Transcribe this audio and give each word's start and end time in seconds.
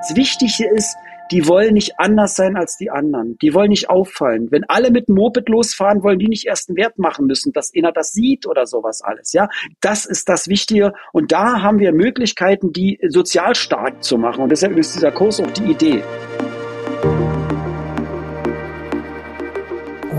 Das 0.00 0.14
Wichtige 0.14 0.70
ist, 0.72 0.96
die 1.32 1.48
wollen 1.48 1.74
nicht 1.74 1.98
anders 1.98 2.36
sein 2.36 2.56
als 2.56 2.76
die 2.76 2.90
anderen. 2.90 3.36
Die 3.38 3.52
wollen 3.52 3.70
nicht 3.70 3.90
auffallen. 3.90 4.48
Wenn 4.50 4.62
alle 4.68 4.90
mit 4.90 5.08
dem 5.08 5.16
Moped 5.16 5.48
losfahren, 5.48 6.02
wollen 6.04 6.20
die 6.20 6.28
nicht 6.28 6.46
erst 6.46 6.68
einen 6.68 6.76
Wert 6.76 6.98
machen 6.98 7.26
müssen, 7.26 7.52
dass 7.52 7.72
einer 7.76 7.90
das 7.90 8.12
sieht 8.12 8.46
oder 8.46 8.66
sowas 8.66 9.02
alles. 9.02 9.32
Ja, 9.32 9.48
das 9.80 10.06
ist 10.06 10.28
das 10.28 10.46
Wichtige. 10.46 10.92
Und 11.12 11.32
da 11.32 11.62
haben 11.62 11.80
wir 11.80 11.92
Möglichkeiten, 11.92 12.72
die 12.72 13.00
sozial 13.08 13.56
stark 13.56 14.04
zu 14.04 14.18
machen. 14.18 14.42
Und 14.42 14.50
deshalb 14.50 14.76
ist 14.76 14.94
dieser 14.94 15.10
Kurs 15.10 15.40
auch 15.40 15.50
die 15.50 15.64
Idee. 15.64 16.04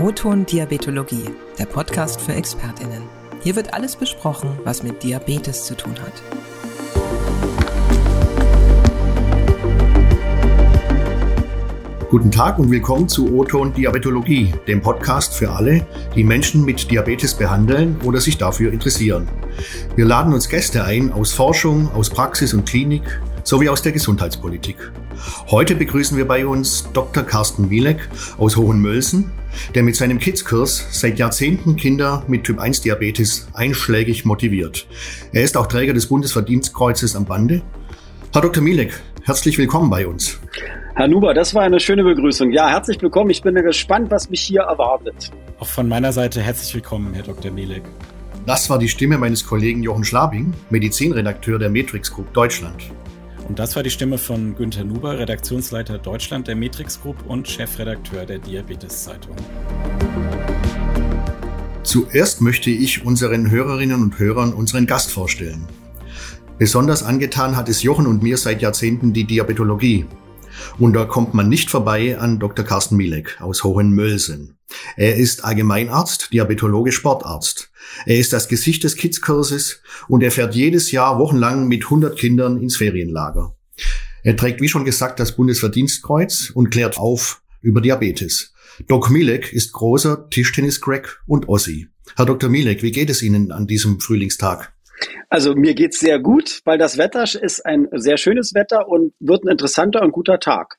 Roton 0.02 0.44
Diabetologie, 0.44 1.24
der 1.58 1.66
Podcast 1.66 2.20
für 2.20 2.32
ExpertInnen. 2.34 3.02
Hier 3.42 3.56
wird 3.56 3.72
alles 3.72 3.96
besprochen, 3.96 4.50
was 4.64 4.82
mit 4.82 5.02
Diabetes 5.02 5.64
zu 5.64 5.74
tun 5.74 5.94
hat. 6.00 6.47
Guten 12.10 12.30
Tag 12.30 12.58
und 12.58 12.70
willkommen 12.70 13.06
zu 13.06 13.30
O-Ton 13.34 13.74
Diabetologie, 13.74 14.54
dem 14.66 14.80
Podcast 14.80 15.34
für 15.34 15.50
alle, 15.50 15.86
die 16.16 16.24
Menschen 16.24 16.64
mit 16.64 16.90
Diabetes 16.90 17.34
behandeln 17.34 18.00
oder 18.02 18.18
sich 18.18 18.38
dafür 18.38 18.72
interessieren. 18.72 19.28
Wir 19.94 20.06
laden 20.06 20.32
uns 20.32 20.48
Gäste 20.48 20.84
ein 20.84 21.12
aus 21.12 21.34
Forschung, 21.34 21.92
aus 21.92 22.08
Praxis 22.08 22.54
und 22.54 22.66
Klinik 22.66 23.02
sowie 23.44 23.68
aus 23.68 23.82
der 23.82 23.92
Gesundheitspolitik. 23.92 24.90
Heute 25.50 25.74
begrüßen 25.74 26.16
wir 26.16 26.26
bei 26.26 26.46
uns 26.46 26.88
Dr. 26.94 27.24
Carsten 27.24 27.68
Mielek 27.68 28.08
aus 28.38 28.56
Hohenmölsen, 28.56 29.30
der 29.74 29.82
mit 29.82 29.94
seinem 29.94 30.18
Kids-Kurs 30.18 30.86
seit 30.90 31.18
Jahrzehnten 31.18 31.76
Kinder 31.76 32.24
mit 32.26 32.44
Typ-1-Diabetes 32.44 33.48
einschlägig 33.52 34.24
motiviert. 34.24 34.86
Er 35.34 35.42
ist 35.42 35.58
auch 35.58 35.66
Träger 35.66 35.92
des 35.92 36.06
Bundesverdienstkreuzes 36.06 37.14
am 37.14 37.26
Bande. 37.26 37.60
Herr 38.32 38.40
Dr. 38.40 38.62
Mielek, 38.62 38.98
herzlich 39.24 39.58
willkommen 39.58 39.90
bei 39.90 40.06
uns. 40.06 40.38
Herr 40.98 41.06
Nuber, 41.06 41.32
das 41.32 41.54
war 41.54 41.62
eine 41.62 41.78
schöne 41.78 42.02
Begrüßung. 42.02 42.50
Ja, 42.50 42.68
herzlich 42.70 43.00
willkommen. 43.00 43.30
Ich 43.30 43.40
bin 43.40 43.54
gespannt, 43.54 44.10
was 44.10 44.28
mich 44.30 44.40
hier 44.40 44.62
erwartet. 44.62 45.30
Auch 45.60 45.68
von 45.68 45.86
meiner 45.86 46.12
Seite 46.12 46.42
herzlich 46.42 46.74
willkommen, 46.74 47.14
Herr 47.14 47.22
Dr. 47.22 47.52
Mielek. 47.52 47.84
Das 48.46 48.68
war 48.68 48.80
die 48.80 48.88
Stimme 48.88 49.16
meines 49.16 49.46
Kollegen 49.46 49.84
Jochen 49.84 50.02
Schlabing, 50.02 50.52
Medizinredakteur 50.70 51.60
der 51.60 51.70
Matrix 51.70 52.12
Group 52.12 52.32
Deutschland. 52.32 52.82
Und 53.46 53.60
das 53.60 53.76
war 53.76 53.84
die 53.84 53.90
Stimme 53.90 54.18
von 54.18 54.56
Günther 54.56 54.82
Nuber, 54.82 55.16
Redaktionsleiter 55.20 55.98
Deutschland 55.98 56.48
der 56.48 56.56
Matrix 56.56 57.00
Group 57.00 57.18
und 57.28 57.46
Chefredakteur 57.46 58.26
der 58.26 58.40
Diabetes 58.40 59.04
Zeitung. 59.04 59.36
Zuerst 61.84 62.40
möchte 62.40 62.70
ich 62.70 63.06
unseren 63.06 63.52
Hörerinnen 63.52 64.02
und 64.02 64.18
Hörern 64.18 64.52
unseren 64.52 64.86
Gast 64.86 65.12
vorstellen. 65.12 65.64
Besonders 66.58 67.04
angetan 67.04 67.56
hat 67.56 67.68
es 67.68 67.84
Jochen 67.84 68.08
und 68.08 68.20
mir 68.20 68.36
seit 68.36 68.62
Jahrzehnten 68.62 69.12
die 69.12 69.22
Diabetologie. 69.22 70.04
Und 70.78 70.92
da 70.94 71.04
kommt 71.04 71.34
man 71.34 71.48
nicht 71.48 71.70
vorbei 71.70 72.18
an 72.18 72.38
Dr. 72.38 72.64
Carsten 72.64 72.96
Mielek 72.96 73.40
aus 73.40 73.64
Hohenmölsen. 73.64 74.58
Er 74.96 75.16
ist 75.16 75.44
Allgemeinarzt, 75.44 76.32
Diabetologe, 76.32 76.92
Sportarzt. 76.92 77.70
Er 78.06 78.18
ist 78.18 78.32
das 78.32 78.48
Gesicht 78.48 78.84
des 78.84 78.96
Kids-Kurses 78.96 79.80
und 80.08 80.22
er 80.22 80.30
fährt 80.30 80.54
jedes 80.54 80.90
Jahr 80.90 81.18
wochenlang 81.18 81.68
mit 81.68 81.84
100 81.84 82.18
Kindern 82.18 82.60
ins 82.60 82.76
Ferienlager. 82.76 83.54
Er 84.22 84.36
trägt, 84.36 84.60
wie 84.60 84.68
schon 84.68 84.84
gesagt, 84.84 85.20
das 85.20 85.36
Bundesverdienstkreuz 85.36 86.50
und 86.54 86.70
klärt 86.70 86.98
auf 86.98 87.40
über 87.60 87.80
Diabetes. 87.80 88.52
Doc 88.86 89.10
Milek 89.10 89.52
ist 89.52 89.72
großer 89.72 90.28
Tischtennis-Crack 90.30 91.22
und 91.26 91.48
Ossi. 91.48 91.88
Herr 92.16 92.26
Dr. 92.26 92.48
Milek, 92.48 92.82
wie 92.82 92.92
geht 92.92 93.10
es 93.10 93.22
Ihnen 93.22 93.52
an 93.52 93.66
diesem 93.66 94.00
Frühlingstag? 94.00 94.72
Also 95.28 95.54
mir 95.54 95.74
geht's 95.74 96.00
sehr 96.00 96.18
gut, 96.18 96.60
weil 96.64 96.78
das 96.78 96.98
Wetter 96.98 97.22
ist 97.22 97.64
ein 97.64 97.88
sehr 97.92 98.16
schönes 98.16 98.54
Wetter 98.54 98.88
und 98.88 99.12
wird 99.20 99.44
ein 99.44 99.48
interessanter 99.48 100.02
und 100.02 100.12
guter 100.12 100.40
Tag. 100.40 100.76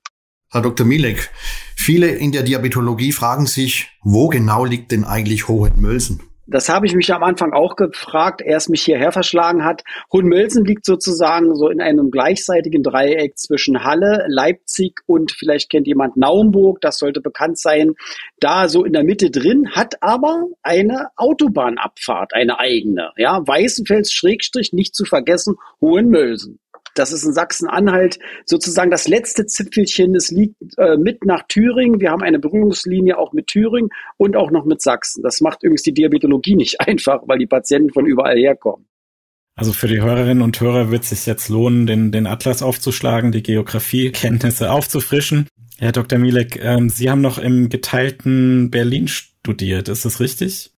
Herr 0.51 0.61
Dr. 0.61 0.85
Milek, 0.85 1.29
viele 1.75 2.07
in 2.07 2.31
der 2.31 2.43
Diabetologie 2.43 3.11
fragen 3.11 3.45
sich, 3.45 3.89
wo 4.01 4.29
genau 4.29 4.65
liegt 4.65 4.91
denn 4.91 5.03
eigentlich 5.03 5.47
Hohenmölsen? 5.47 6.28
Das 6.51 6.67
habe 6.67 6.87
ich 6.87 6.95
mich 6.95 7.13
am 7.13 7.23
Anfang 7.23 7.53
auch 7.53 7.75
gefragt, 7.75 8.41
er 8.41 8.57
es 8.57 8.69
mich 8.69 8.81
hierher 8.81 9.11
verschlagen 9.11 9.63
hat. 9.63 9.83
Hohenmölsen 10.11 10.65
liegt 10.65 10.83
sozusagen 10.83 11.55
so 11.55 11.69
in 11.69 11.79
einem 11.79 12.09
gleichseitigen 12.09 12.81
Dreieck 12.81 13.37
zwischen 13.37 13.83
Halle, 13.83 14.25
Leipzig 14.27 15.01
und 15.05 15.31
vielleicht 15.31 15.69
kennt 15.69 15.85
jemand 15.85 16.17
Naumburg, 16.17 16.81
das 16.81 16.97
sollte 16.97 17.21
bekannt 17.21 17.59
sein. 17.59 17.93
Da 18.39 18.67
so 18.67 18.83
in 18.83 18.93
der 18.93 19.03
Mitte 19.03 19.29
drin, 19.29 19.69
hat 19.71 20.01
aber 20.01 20.47
eine 20.63 21.09
Autobahnabfahrt, 21.17 22.33
eine 22.33 22.57
eigene. 22.59 23.11
Ja, 23.17 23.45
Weißenfels 23.45 24.11
Schrägstrich, 24.11 24.73
nicht 24.73 24.95
zu 24.95 25.05
vergessen, 25.05 25.55
Hohenmölsen. 25.81 26.59
Das 26.99 27.13
ist 27.13 27.23
in 27.23 27.33
Sachsen-Anhalt 27.33 28.19
sozusagen 28.45 28.91
das 28.91 29.07
letzte 29.07 29.45
Zipfelchen. 29.45 30.15
Es 30.15 30.31
liegt 30.31 30.55
äh, 30.77 30.97
mit 30.97 31.25
nach 31.25 31.43
Thüringen. 31.47 32.01
Wir 32.01 32.11
haben 32.11 32.21
eine 32.21 32.39
Berührungslinie 32.39 33.17
auch 33.17 33.31
mit 33.31 33.47
Thüringen 33.47 33.89
und 34.17 34.35
auch 34.35 34.51
noch 34.51 34.65
mit 34.65 34.81
Sachsen. 34.81 35.23
Das 35.23 35.39
macht 35.39 35.63
übrigens 35.63 35.83
die 35.83 35.93
Diabetologie 35.93 36.57
nicht 36.57 36.81
einfach, 36.85 37.21
weil 37.25 37.39
die 37.39 37.47
Patienten 37.47 37.93
von 37.93 38.05
überall 38.05 38.37
herkommen. 38.37 38.85
Also 39.55 39.71
für 39.71 39.87
die 39.87 40.01
Hörerinnen 40.01 40.41
und 40.41 40.59
Hörer 40.59 40.91
wird 40.91 41.03
es 41.03 41.09
sich 41.09 41.25
jetzt 41.25 41.49
lohnen, 41.49 41.87
den, 41.87 42.11
den 42.11 42.27
Atlas 42.27 42.61
aufzuschlagen, 42.61 43.31
die 43.31 43.43
Geografiekenntnisse 43.43 44.71
aufzufrischen. 44.71 45.47
Herr 45.77 45.93
Dr. 45.93 46.19
Mielek, 46.19 46.61
ähm, 46.61 46.89
Sie 46.89 47.09
haben 47.09 47.21
noch 47.21 47.37
im 47.37 47.69
geteilten 47.69 48.71
Berlin 48.71 49.07
studiert, 49.07 49.87
ist 49.87 50.03
das 50.03 50.19
richtig? 50.19 50.71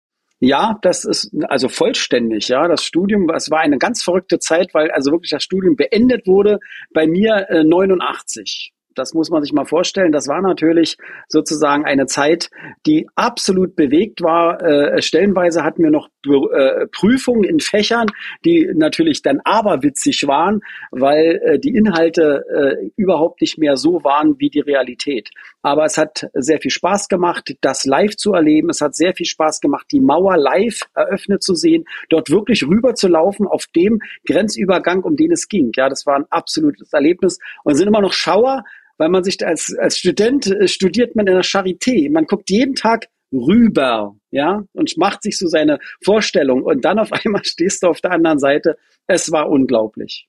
Ja, 0.42 0.78
das 0.80 1.04
ist 1.04 1.30
also 1.48 1.68
vollständig, 1.68 2.48
ja. 2.48 2.66
Das 2.66 2.82
Studium, 2.82 3.28
es 3.28 3.50
war 3.50 3.60
eine 3.60 3.76
ganz 3.76 4.02
verrückte 4.02 4.38
Zeit, 4.38 4.72
weil 4.72 4.90
also 4.90 5.12
wirklich 5.12 5.30
das 5.30 5.42
Studium 5.42 5.76
beendet 5.76 6.26
wurde 6.26 6.60
bei 6.94 7.06
mir 7.06 7.46
äh, 7.50 7.62
89. 7.62 8.72
Das 8.94 9.14
muss 9.14 9.30
man 9.30 9.42
sich 9.42 9.52
mal 9.52 9.66
vorstellen. 9.66 10.12
Das 10.12 10.28
war 10.28 10.42
natürlich 10.42 10.96
sozusagen 11.28 11.84
eine 11.84 12.06
Zeit, 12.06 12.50
die 12.86 13.06
absolut 13.14 13.76
bewegt 13.76 14.20
war. 14.20 14.62
Äh, 14.62 15.00
stellenweise 15.02 15.62
hatten 15.62 15.82
wir 15.82 15.90
noch 15.90 16.08
äh, 16.26 16.86
Prüfungen 16.90 17.44
in 17.44 17.60
Fächern, 17.60 18.08
die 18.44 18.70
natürlich 18.74 19.22
dann 19.22 19.40
aberwitzig 19.44 20.26
waren, 20.26 20.60
weil 20.90 21.40
äh, 21.44 21.58
die 21.58 21.74
Inhalte 21.74 22.44
äh, 22.52 22.90
überhaupt 22.96 23.40
nicht 23.40 23.58
mehr 23.58 23.76
so 23.76 24.02
waren 24.02 24.36
wie 24.38 24.50
die 24.50 24.60
Realität. 24.60 25.30
Aber 25.62 25.84
es 25.84 25.98
hat 25.98 26.26
sehr 26.34 26.60
viel 26.60 26.71
Spaß 26.71 27.09
gemacht, 27.09 27.54
das 27.60 27.84
live 27.84 28.16
zu 28.16 28.32
erleben. 28.32 28.71
Es 28.71 28.81
hat 28.81 28.94
sehr 28.94 29.15
viel 29.15 29.26
Spaß 29.26 29.60
gemacht, 29.60 29.87
die 29.93 30.00
Mauer 30.00 30.37
live 30.38 30.81
eröffnet 30.94 31.43
zu 31.43 31.54
sehen, 31.54 31.84
dort 32.09 32.31
wirklich 32.31 32.66
rüber 32.66 32.94
zu 32.94 33.09
laufen 33.09 33.47
auf 33.47 33.66
dem 33.76 34.00
Grenzübergang, 34.26 35.03
um 35.03 35.16
den 35.16 35.32
es 35.32 35.49
ging. 35.49 35.72
Ja, 35.76 35.88
das 35.88 36.06
war 36.06 36.16
ein 36.16 36.26
absolutes 36.31 36.93
Erlebnis 36.93 37.38
und 37.65 37.75
sind 37.75 37.88
immer 37.88 38.00
noch 38.00 38.12
Schauer, 38.12 38.65
weil 38.97 39.09
man 39.09 39.25
sich 39.25 39.44
als, 39.47 39.75
als 39.78 39.99
Student 39.99 40.47
äh, 40.47 40.69
studiert 40.69 41.16
man 41.16 41.26
in 41.26 41.34
der 41.34 41.44
Charité. 41.44 42.10
Man 42.10 42.26
guckt 42.26 42.50
jeden 42.50 42.75
Tag 42.75 43.09
rüber, 43.32 44.16
ja, 44.31 44.65
und 44.72 44.97
macht 44.97 45.22
sich 45.22 45.38
so 45.38 45.47
seine 45.47 45.78
Vorstellung. 46.03 46.62
Und 46.62 46.84
dann 46.84 46.99
auf 46.99 47.12
einmal 47.25 47.44
stehst 47.44 47.82
du 47.82 47.88
auf 47.88 48.00
der 48.00 48.12
anderen 48.12 48.38
Seite. 48.38 48.76
Es 49.06 49.31
war 49.32 49.49
unglaublich. 49.49 50.28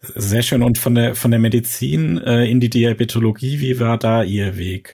Sehr 0.00 0.42
schön. 0.42 0.62
Und 0.62 0.78
von 0.78 0.94
der, 0.94 1.14
von 1.14 1.30
der 1.30 1.40
Medizin 1.40 2.18
äh, 2.18 2.44
in 2.44 2.60
die 2.60 2.70
Diabetologie, 2.70 3.60
wie 3.60 3.80
war 3.80 3.98
da 3.98 4.22
Ihr 4.22 4.56
Weg? 4.56 4.92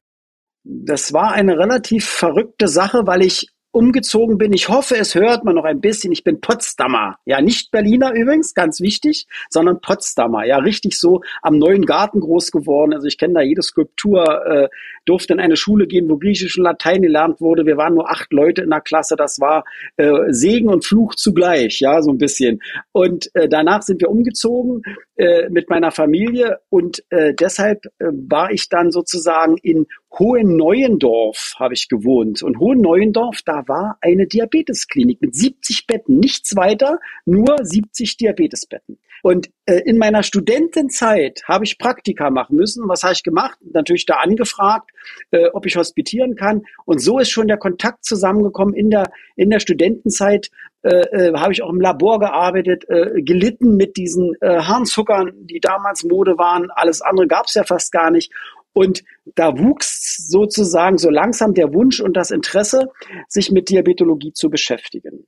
Das 0.64 1.12
war 1.12 1.32
eine 1.32 1.58
relativ 1.58 2.06
verrückte 2.06 2.68
Sache, 2.68 3.02
weil 3.04 3.22
ich 3.22 3.48
umgezogen 3.72 4.38
bin. 4.38 4.52
Ich 4.52 4.68
hoffe, 4.68 4.96
es 4.96 5.14
hört 5.14 5.44
man 5.44 5.54
noch 5.54 5.64
ein 5.64 5.80
bisschen. 5.80 6.12
Ich 6.12 6.24
bin 6.24 6.40
Potsdamer. 6.40 7.16
Ja, 7.24 7.40
nicht 7.40 7.70
Berliner 7.70 8.12
übrigens, 8.14 8.54
ganz 8.54 8.80
wichtig, 8.80 9.26
sondern 9.48 9.80
Potsdamer. 9.80 10.44
Ja, 10.44 10.58
richtig 10.58 10.98
so 10.98 11.22
am 11.40 11.58
neuen 11.58 11.86
Garten 11.86 12.20
groß 12.20 12.52
geworden. 12.52 12.92
Also 12.92 13.06
ich 13.06 13.18
kenne 13.18 13.34
da 13.34 13.40
jede 13.40 13.62
Skulptur, 13.62 14.46
äh, 14.46 14.68
durfte 15.06 15.32
in 15.32 15.40
eine 15.40 15.56
Schule 15.56 15.86
gehen, 15.86 16.08
wo 16.08 16.18
Griechisch 16.18 16.58
und 16.58 16.64
Latein 16.64 17.02
gelernt 17.02 17.40
wurde. 17.40 17.66
Wir 17.66 17.76
waren 17.76 17.94
nur 17.94 18.10
acht 18.10 18.32
Leute 18.32 18.62
in 18.62 18.70
der 18.70 18.82
Klasse. 18.82 19.16
Das 19.16 19.40
war 19.40 19.64
äh, 19.96 20.12
Segen 20.28 20.68
und 20.68 20.84
Fluch 20.84 21.14
zugleich, 21.14 21.80
ja, 21.80 22.02
so 22.02 22.10
ein 22.10 22.18
bisschen. 22.18 22.60
Und 22.92 23.30
äh, 23.34 23.48
danach 23.48 23.82
sind 23.82 24.00
wir 24.00 24.10
umgezogen 24.10 24.82
äh, 25.16 25.48
mit 25.48 25.70
meiner 25.70 25.90
Familie 25.90 26.58
und 26.68 27.02
äh, 27.10 27.34
deshalb 27.34 27.86
äh, 27.98 28.06
war 28.28 28.50
ich 28.50 28.68
dann 28.68 28.90
sozusagen 28.90 29.56
in 29.62 29.86
Hohenneuendorf 30.18 31.54
habe 31.58 31.74
ich 31.74 31.88
gewohnt. 31.88 32.42
Und 32.42 32.58
Hohenneuendorf, 32.58 33.40
da 33.44 33.66
war 33.66 33.98
eine 34.00 34.26
Diabetesklinik 34.26 35.20
mit 35.22 35.34
70 35.34 35.86
Betten, 35.86 36.18
nichts 36.18 36.54
weiter, 36.54 36.98
nur 37.24 37.56
70 37.62 38.16
Diabetesbetten. 38.18 38.98
Und 39.22 39.50
äh, 39.66 39.80
in 39.84 39.98
meiner 39.98 40.24
Studentenzeit 40.24 41.42
habe 41.46 41.64
ich 41.64 41.78
Praktika 41.78 42.28
machen 42.30 42.56
müssen. 42.56 42.88
Was 42.88 43.04
habe 43.04 43.12
ich 43.12 43.22
gemacht? 43.22 43.56
Natürlich 43.72 44.04
da 44.04 44.16
angefragt, 44.16 44.90
äh, 45.30 45.46
ob 45.52 45.64
ich 45.64 45.76
hospitieren 45.76 46.34
kann. 46.34 46.62
Und 46.84 47.00
so 47.00 47.20
ist 47.20 47.30
schon 47.30 47.46
der 47.46 47.56
Kontakt 47.56 48.04
zusammengekommen 48.04 48.74
in 48.74 48.90
der, 48.90 49.12
in 49.36 49.48
der 49.48 49.60
Studentenzeit. 49.60 50.50
Äh, 50.82 51.28
äh, 51.28 51.34
habe 51.36 51.52
ich 51.52 51.62
auch 51.62 51.70
im 51.70 51.80
Labor 51.80 52.18
gearbeitet, 52.18 52.84
äh, 52.88 53.22
gelitten 53.22 53.76
mit 53.76 53.96
diesen 53.96 54.34
äh, 54.40 54.58
Harnzuckern, 54.62 55.30
die 55.36 55.60
damals 55.60 56.02
Mode 56.02 56.36
waren. 56.36 56.72
Alles 56.72 57.00
andere 57.00 57.28
gab 57.28 57.46
es 57.46 57.54
ja 57.54 57.62
fast 57.62 57.92
gar 57.92 58.10
nicht. 58.10 58.32
Und 58.72 59.02
da 59.34 59.58
wuchs 59.58 60.28
sozusagen 60.28 60.98
so 60.98 61.10
langsam 61.10 61.54
der 61.54 61.74
Wunsch 61.74 62.00
und 62.00 62.16
das 62.16 62.30
Interesse, 62.30 62.88
sich 63.28 63.50
mit 63.50 63.68
Diabetologie 63.68 64.32
zu 64.32 64.48
beschäftigen. 64.48 65.26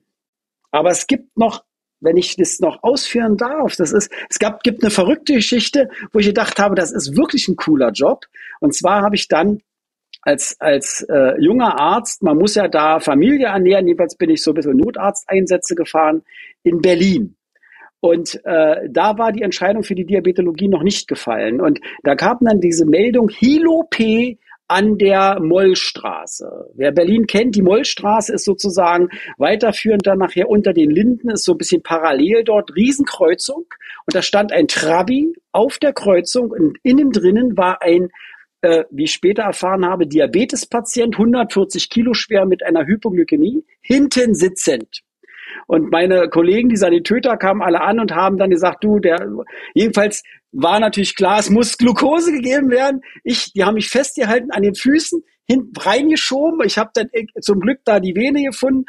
Aber 0.71 0.91
es 0.91 1.07
gibt 1.07 1.37
noch 1.37 1.65
wenn 2.05 2.17
ich 2.19 2.37
das 2.37 2.61
noch 2.61 2.83
ausführen 2.83 3.37
darf. 3.37 3.77
Das 3.77 3.93
ist, 3.93 4.13
es 4.29 4.39
gab, 4.39 4.63
gibt 4.63 4.83
eine 4.83 4.91
verrückte 4.91 5.33
Geschichte, 5.35 5.89
wo 6.13 6.19
ich 6.19 6.27
gedacht 6.27 6.59
habe, 6.59 6.75
das 6.75 6.93
ist 6.93 7.17
wirklich 7.17 7.49
ein 7.49 7.57
cooler 7.57 7.91
Job. 7.93 8.27
Und 8.61 8.75
zwar 8.75 9.03
habe 9.03 9.17
ich 9.17 9.27
dann 9.27 9.63
als, 10.23 10.57
als 10.61 11.05
äh, 11.09 11.41
junger 11.41 11.81
Arzt, 11.81 12.23
man 12.23 12.39
muss 12.39 12.55
ja 12.55 12.69
da 12.69 13.01
Familie 13.01 13.47
ernähren, 13.47 13.87
jedenfalls 13.87 14.17
bin 14.17 14.31
ich 14.31 14.43
so 14.43 14.53
ein 14.53 14.55
bisschen 14.55 14.77
Notarzteinsätze 14.77 15.75
gefahren 15.75 16.23
in 16.63 16.81
Berlin. 16.81 17.37
Und 18.05 18.39
äh, 18.45 18.87
da 18.91 19.17
war 19.17 19.33
die 19.33 19.41
Entscheidung 19.41 19.83
für 19.83 19.95
die 19.95 20.05
Diabetologie 20.05 20.69
noch 20.69 20.83
nicht 20.83 21.09
gefallen. 21.09 21.59
Und 21.59 21.81
da 22.03 22.15
kam 22.15 22.37
dann 22.43 22.61
diese 22.61 22.85
Meldung, 22.85 23.31
Hilo 23.31 23.87
P 23.89 24.37
an 24.69 24.99
der 24.99 25.41
Mollstraße. 25.41 26.67
Wer 26.75 26.93
Berlin 26.93 27.27
kennt, 27.27 27.57
die 27.57 27.63
Mollstraße 27.63 28.35
ist 28.35 28.45
sozusagen 28.45 29.09
weiterführend 29.39 30.07
dann 30.07 30.19
nachher 30.19 30.51
unter 30.51 30.75
den 30.75 30.91
Linden, 30.91 31.31
ist 31.31 31.47
so 31.47 31.53
ein 31.53 31.59
bisschen 31.59 31.83
parallel 31.83 32.45
dort, 32.45 32.77
Riesenkreuzung. 32.77 33.65
Und 34.05 34.15
da 34.15 34.21
stand 34.21 34.53
ein 34.53 34.69
Trabi 34.69 35.33
auf 35.53 35.79
der 35.79 35.95
Kreuzung 35.95 36.51
und 36.51 36.77
innen 36.83 37.11
drinnen 37.11 37.57
war 37.57 37.81
ein 37.81 38.11
äh, 38.61 38.85
wie 38.91 39.05
ich 39.05 39.13
später 39.13 39.45
erfahren 39.45 39.87
habe, 39.87 40.07
Diabetespatient, 40.07 41.15
140 41.15 41.89
Kilo 41.89 42.13
schwer 42.13 42.45
mit 42.45 42.63
einer 42.63 42.85
Hypoglykämie, 42.85 43.65
hinten 43.81 44.35
sitzend. 44.35 45.01
Und 45.67 45.91
meine 45.91 46.29
Kollegen, 46.29 46.69
die 46.69 46.77
Sanitäter, 46.77 47.37
kamen 47.37 47.63
alle 47.63 47.81
an 47.81 48.01
und 48.01 48.13
haben 48.13 48.39
dann 48.39 48.51
gesagt, 48.51 48.85
du, 48.85 48.99
der, 48.99 49.29
jedenfalls 49.75 50.23
war 50.53 50.79
natürlich 50.81 51.17
klar, 51.17 51.39
es 51.39 51.51
muss 51.51 51.79
Glucose 51.79 52.33
gegeben 52.33 52.71
werden. 52.71 53.01
Ich, 53.23 53.53
die 53.53 53.65
haben 53.65 53.75
mich 53.75 53.89
festgehalten 53.89 54.51
an 54.51 54.63
den 54.63 54.75
Füßen, 54.75 55.23
hinten 55.47 55.77
reingeschoben. 55.79 56.61
Ich 56.65 56.79
habe 56.79 56.91
dann 56.95 57.09
äh, 57.13 57.27
zum 57.41 57.61
Glück 57.61 57.81
da 57.85 58.01
die 58.01 58.15
Vene 58.15 58.43
gefunden 58.45 58.85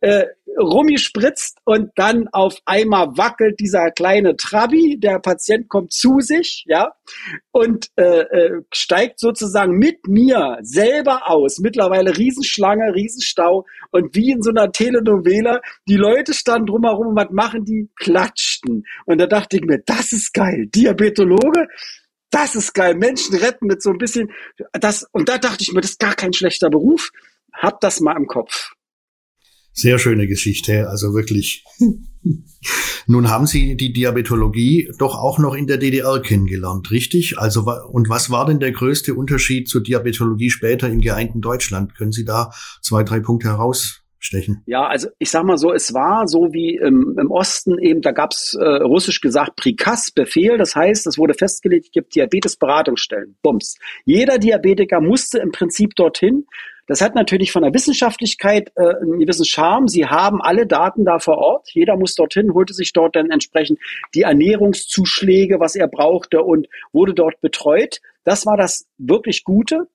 äh, 0.00 0.26
rumgespritzt 0.58 1.58
und 1.64 1.90
dann 1.96 2.28
auf 2.32 2.58
einmal 2.64 3.16
wackelt 3.16 3.60
dieser 3.60 3.90
kleine 3.90 4.36
Trabi, 4.36 4.98
der 4.98 5.18
Patient 5.18 5.68
kommt 5.68 5.92
zu 5.92 6.20
sich, 6.20 6.64
ja, 6.66 6.92
und 7.52 7.88
äh, 7.96 8.20
äh, 8.20 8.62
steigt 8.72 9.20
sozusagen 9.20 9.78
mit 9.78 10.06
mir 10.06 10.58
selber 10.62 11.30
aus. 11.30 11.58
Mittlerweile 11.58 12.16
Riesenschlange, 12.16 12.94
Riesenstau 12.94 13.66
und 13.90 14.14
wie 14.14 14.32
in 14.32 14.42
so 14.42 14.50
einer 14.50 14.72
Telenovela, 14.72 15.60
die 15.88 15.96
Leute 15.96 16.34
standen 16.34 16.66
drumherum 16.66 17.08
und 17.08 17.16
was 17.16 17.30
machen 17.30 17.64
die? 17.64 17.88
Klatschten. 17.96 18.84
Und 19.06 19.18
da 19.18 19.26
dachte 19.26 19.56
ich 19.56 19.62
mir, 19.62 19.78
das 19.84 20.12
ist 20.12 20.32
geil. 20.32 20.66
Diabetologe, 20.66 21.68
das 22.30 22.54
ist 22.54 22.74
geil. 22.74 22.94
Menschen 22.94 23.36
retten 23.36 23.66
mit 23.66 23.82
so 23.82 23.90
ein 23.90 23.98
bisschen, 23.98 24.30
das, 24.72 25.06
und 25.12 25.28
da 25.28 25.38
dachte 25.38 25.62
ich 25.62 25.72
mir, 25.72 25.80
das 25.80 25.92
ist 25.92 26.00
gar 26.00 26.14
kein 26.14 26.32
schlechter 26.32 26.70
Beruf. 26.70 27.10
Hab 27.52 27.80
das 27.80 28.00
mal 28.00 28.16
im 28.16 28.26
Kopf. 28.26 28.72
Sehr 29.72 29.98
schöne 29.98 30.26
Geschichte, 30.26 30.88
also 30.88 31.14
wirklich. 31.14 31.64
Nun 33.06 33.30
haben 33.30 33.46
Sie 33.46 33.76
die 33.76 33.92
Diabetologie 33.92 34.90
doch 34.98 35.16
auch 35.16 35.38
noch 35.38 35.54
in 35.54 35.66
der 35.66 35.78
DDR 35.78 36.20
kennengelernt, 36.20 36.90
richtig? 36.90 37.38
Also 37.38 37.62
und 37.90 38.08
was 38.08 38.30
war 38.30 38.46
denn 38.46 38.60
der 38.60 38.72
größte 38.72 39.14
Unterschied 39.14 39.68
zur 39.68 39.82
Diabetologie 39.82 40.50
später 40.50 40.88
im 40.88 41.00
geeinten 41.00 41.40
Deutschland? 41.40 41.96
Können 41.96 42.12
Sie 42.12 42.24
da 42.24 42.50
zwei, 42.82 43.02
drei 43.02 43.20
Punkte 43.20 43.48
herausstechen? 43.48 44.62
Ja, 44.66 44.86
also 44.86 45.08
ich 45.18 45.30
sag 45.30 45.44
mal 45.44 45.56
so, 45.56 45.72
es 45.72 45.94
war 45.94 46.28
so 46.28 46.52
wie 46.52 46.76
im, 46.76 47.16
im 47.18 47.30
Osten 47.30 47.78
eben, 47.78 48.02
da 48.02 48.12
gab's 48.12 48.54
äh, 48.54 48.64
russisch 48.64 49.20
gesagt 49.20 49.56
Prikaz, 49.56 50.10
Befehl, 50.10 50.58
das 50.58 50.76
heißt, 50.76 51.06
es 51.06 51.16
wurde 51.16 51.34
festgelegt, 51.34 51.86
es 51.86 51.92
gibt 51.92 52.14
Diabetesberatungsstellen. 52.14 53.36
Bums. 53.42 53.76
Jeder 54.04 54.38
Diabetiker 54.38 55.00
musste 55.00 55.38
im 55.38 55.52
Prinzip 55.52 55.94
dorthin 55.96 56.44
das 56.90 57.00
hat 57.00 57.14
natürlich 57.14 57.52
von 57.52 57.62
der 57.62 57.72
Wissenschaftlichkeit 57.72 58.72
äh, 58.74 58.96
einen 58.96 59.20
gewissen 59.20 59.44
Charme. 59.44 59.86
Sie 59.86 60.06
haben 60.06 60.42
alle 60.42 60.66
Daten 60.66 61.04
da 61.04 61.20
vor 61.20 61.38
Ort. 61.38 61.70
Jeder 61.72 61.96
muss 61.96 62.16
dorthin, 62.16 62.52
holte 62.52 62.74
sich 62.74 62.92
dort 62.92 63.14
dann 63.14 63.30
entsprechend 63.30 63.78
die 64.12 64.22
Ernährungszuschläge, 64.22 65.60
was 65.60 65.76
er 65.76 65.86
brauchte 65.86 66.42
und 66.42 66.66
wurde 66.92 67.14
dort 67.14 67.40
betreut. 67.42 68.00
Das 68.24 68.44
war 68.44 68.56
das 68.56 68.88
wirklich 68.98 69.44
Gute. 69.44 69.86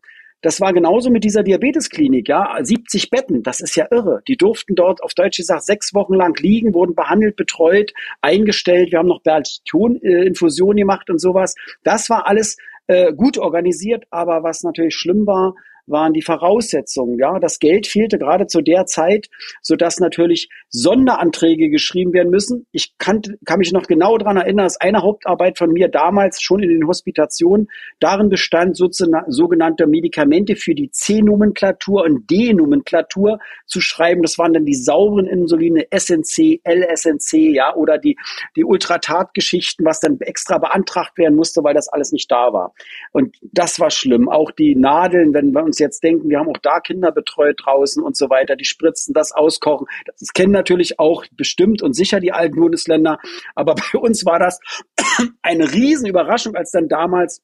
Das 0.42 0.62
war 0.62 0.72
genauso 0.72 1.10
mit 1.10 1.26
dieser 1.26 1.44
Diabetesklinik, 1.44 2.30
ja. 2.30 2.56
70 2.62 3.10
Betten, 3.10 3.44
das 3.44 3.60
ist 3.60 3.76
ja 3.76 3.88
irre. 3.92 4.22
Die 4.30 4.38
durften 4.38 4.76
dort 4.76 5.04
auf 5.04 5.14
Deutsch 5.14 5.36
gesagt 5.36 5.66
sechs 5.66 5.94
Wochen 5.94 6.14
lang 6.14 6.40
liegen, 6.40 6.74
wurden 6.74 6.96
behandelt, 6.96 7.36
betreut, 7.36 7.92
eingestellt. 8.22 8.94
Wir 8.94 9.00
haben 9.00 9.10
noch 9.10 9.22
Bergtion-Infusion 9.22 10.78
gemacht 10.78 11.10
und 11.10 11.20
sowas. 11.20 11.56
Das 11.84 12.10
war 12.10 12.26
alles 12.26 12.56
äh, 12.88 13.12
gut 13.12 13.38
organisiert, 13.38 14.06
aber 14.12 14.44
was 14.44 14.64
natürlich 14.64 14.96
schlimm 14.96 15.28
war, 15.28 15.56
waren 15.88 16.14
die 16.14 16.22
Voraussetzungen. 16.22 17.18
Ja, 17.20 17.40
das 17.40 17.60
Geld 17.60 17.88
fehlte 17.88 18.18
gerade 18.18 18.48
zu 18.48 18.62
der 18.62 18.86
Zeit, 18.86 19.28
so 19.62 19.76
dass 19.76 20.00
natürlich 20.00 20.50
Sonderanträge 20.70 21.70
geschrieben 21.70 22.14
werden 22.14 22.30
müssen. 22.30 22.66
Ich 22.72 22.98
kann, 22.98 23.22
kann 23.46 23.60
mich 23.60 23.72
noch 23.72 23.88
genau 23.88 24.18
daran 24.18 24.38
erinnern, 24.38 24.66
dass 24.66 24.80
eine 24.80 25.02
Hauptarbeit 25.02 25.58
von 25.58 25.72
mir 25.72 25.88
damals 25.88 26.42
schon 26.42 26.62
in 26.62 26.70
den 26.70 26.88
Hospitationen 26.88 27.68
darin 28.00 28.30
bestand, 28.30 28.78
sogenannte 28.78 29.88
Medikamente 29.88 30.56
für 30.56 30.76
die 30.76 30.90
C-Nomenklatur 30.92 32.04
und 32.04 32.30
D-Nomenklatur 32.30 33.40
zu 33.66 33.82
schreiben. 33.82 34.22
Das 34.22 34.38
waren 34.38 34.54
dann 34.54 34.66
die 34.66 34.76
sauberen 34.76 35.28
Insuline 35.28 35.86
SNC, 35.96 36.62
LSNC, 36.66 37.54
ja, 37.54 37.76
oder 37.76 37.98
die, 37.98 38.18
die 38.56 38.66
Ultratat-Geschichten, 38.66 39.86
was 39.86 40.00
dann 40.00 40.20
extra 40.20 40.58
beantragt 40.58 41.18
werden 41.18 41.36
musste, 41.36 41.64
weil 41.64 41.74
das 41.74 41.88
alles 41.88 42.12
nicht 42.12 42.32
da 42.32 42.52
war. 42.54 42.74
Und 43.12 43.38
das 43.42 43.80
war 43.80 43.90
schlimm. 43.90 44.30
Auch 44.30 44.52
die 44.52 44.76
Nadeln, 44.76 45.34
wenn 45.34 45.52
wir 45.52 45.64
uns 45.64 45.75
uns 45.76 45.80
jetzt 45.80 46.04
denken, 46.04 46.30
wir 46.30 46.40
haben 46.40 46.50
auch 46.50 46.62
da 46.62 46.80
Kinder 46.80 47.12
betreut 47.12 47.60
draußen 47.64 48.02
und 48.02 48.16
so 48.16 48.30
weiter, 48.30 48.56
die 48.56 48.66
spritzen, 48.66 49.14
das 49.14 49.32
auskochen. 49.34 49.88
Das 50.20 50.30
kennen 50.34 50.54
natürlich 50.54 51.00
auch 51.00 51.26
bestimmt 51.32 51.82
und 51.82 51.94
sicher 51.94 52.20
die 52.20 52.32
alten 52.32 52.56
Bundesländer. 52.56 53.18
Aber 53.56 53.76
bei 53.94 54.00
uns 54.00 54.26
war 54.26 54.40
das 54.40 54.60
eine 55.42 55.72
Riesenüberraschung, 55.72 56.56
als 56.56 56.72
dann 56.72 56.88
damals 56.88 57.42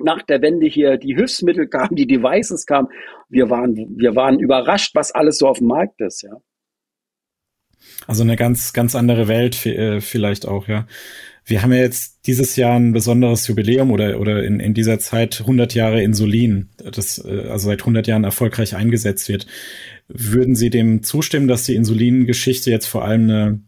nach 0.00 0.22
der 0.22 0.42
Wende 0.42 0.66
hier 0.66 0.96
die 0.96 1.14
Hilfsmittel 1.14 1.68
kamen, 1.68 1.96
die 1.96 2.06
Devices 2.06 2.66
kamen. 2.66 2.88
Wir 3.28 3.50
waren, 3.50 3.74
wir 3.74 4.14
waren 4.14 4.38
überrascht, 4.38 4.94
was 4.94 5.12
alles 5.12 5.38
so 5.38 5.48
auf 5.48 5.58
dem 5.58 5.68
Markt 5.68 6.00
ist, 6.00 6.22
ja. 6.22 6.36
Also 8.06 8.22
eine 8.22 8.36
ganz, 8.36 8.72
ganz 8.72 8.94
andere 8.94 9.28
Welt 9.28 9.66
äh, 9.66 10.00
vielleicht 10.00 10.46
auch, 10.46 10.68
ja. 10.68 10.86
Wir 11.44 11.62
haben 11.62 11.72
ja 11.72 11.78
jetzt 11.78 12.26
dieses 12.26 12.56
Jahr 12.56 12.78
ein 12.78 12.92
besonderes 12.92 13.46
Jubiläum 13.48 13.90
oder, 13.90 14.20
oder 14.20 14.44
in, 14.44 14.60
in 14.60 14.74
dieser 14.74 14.98
Zeit 14.98 15.40
100 15.40 15.72
Jahre 15.72 16.02
Insulin, 16.02 16.68
das 16.76 17.24
äh, 17.24 17.48
also 17.48 17.68
seit 17.68 17.80
100 17.80 18.06
Jahren 18.06 18.24
erfolgreich 18.24 18.76
eingesetzt 18.76 19.30
wird. 19.30 19.46
Würden 20.08 20.54
Sie 20.54 20.68
dem 20.68 21.02
zustimmen, 21.02 21.48
dass 21.48 21.64
die 21.64 21.74
Insulingeschichte 21.74 22.70
jetzt 22.70 22.86
vor 22.86 23.04
allem 23.04 23.22
eine 23.22 23.60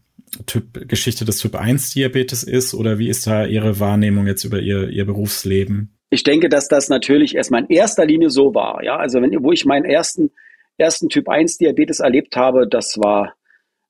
typ, 0.46 0.88
Geschichte 0.88 1.24
des 1.24 1.38
Typ 1.38 1.54
1 1.54 1.94
Diabetes 1.94 2.42
ist 2.42 2.74
oder 2.74 2.98
wie 2.98 3.08
ist 3.08 3.26
da 3.26 3.46
Ihre 3.46 3.80
Wahrnehmung 3.80 4.26
jetzt 4.26 4.44
über 4.44 4.60
Ihr, 4.60 4.90
Ihr 4.90 5.06
Berufsleben? 5.06 5.96
Ich 6.10 6.22
denke, 6.22 6.48
dass 6.48 6.68
das 6.68 6.88
natürlich 6.88 7.36
erstmal 7.36 7.62
in 7.62 7.70
erster 7.70 8.04
Linie 8.04 8.30
so 8.30 8.54
war. 8.54 8.82
Ja, 8.84 8.96
also 8.96 9.22
wenn, 9.22 9.42
wo 9.42 9.52
ich 9.52 9.64
meinen 9.64 9.84
ersten, 9.84 10.30
ersten 10.76 11.08
Typ 11.08 11.28
1 11.28 11.58
Diabetes 11.58 12.00
erlebt 12.00 12.36
habe, 12.36 12.66
das 12.68 12.98
war 12.98 13.34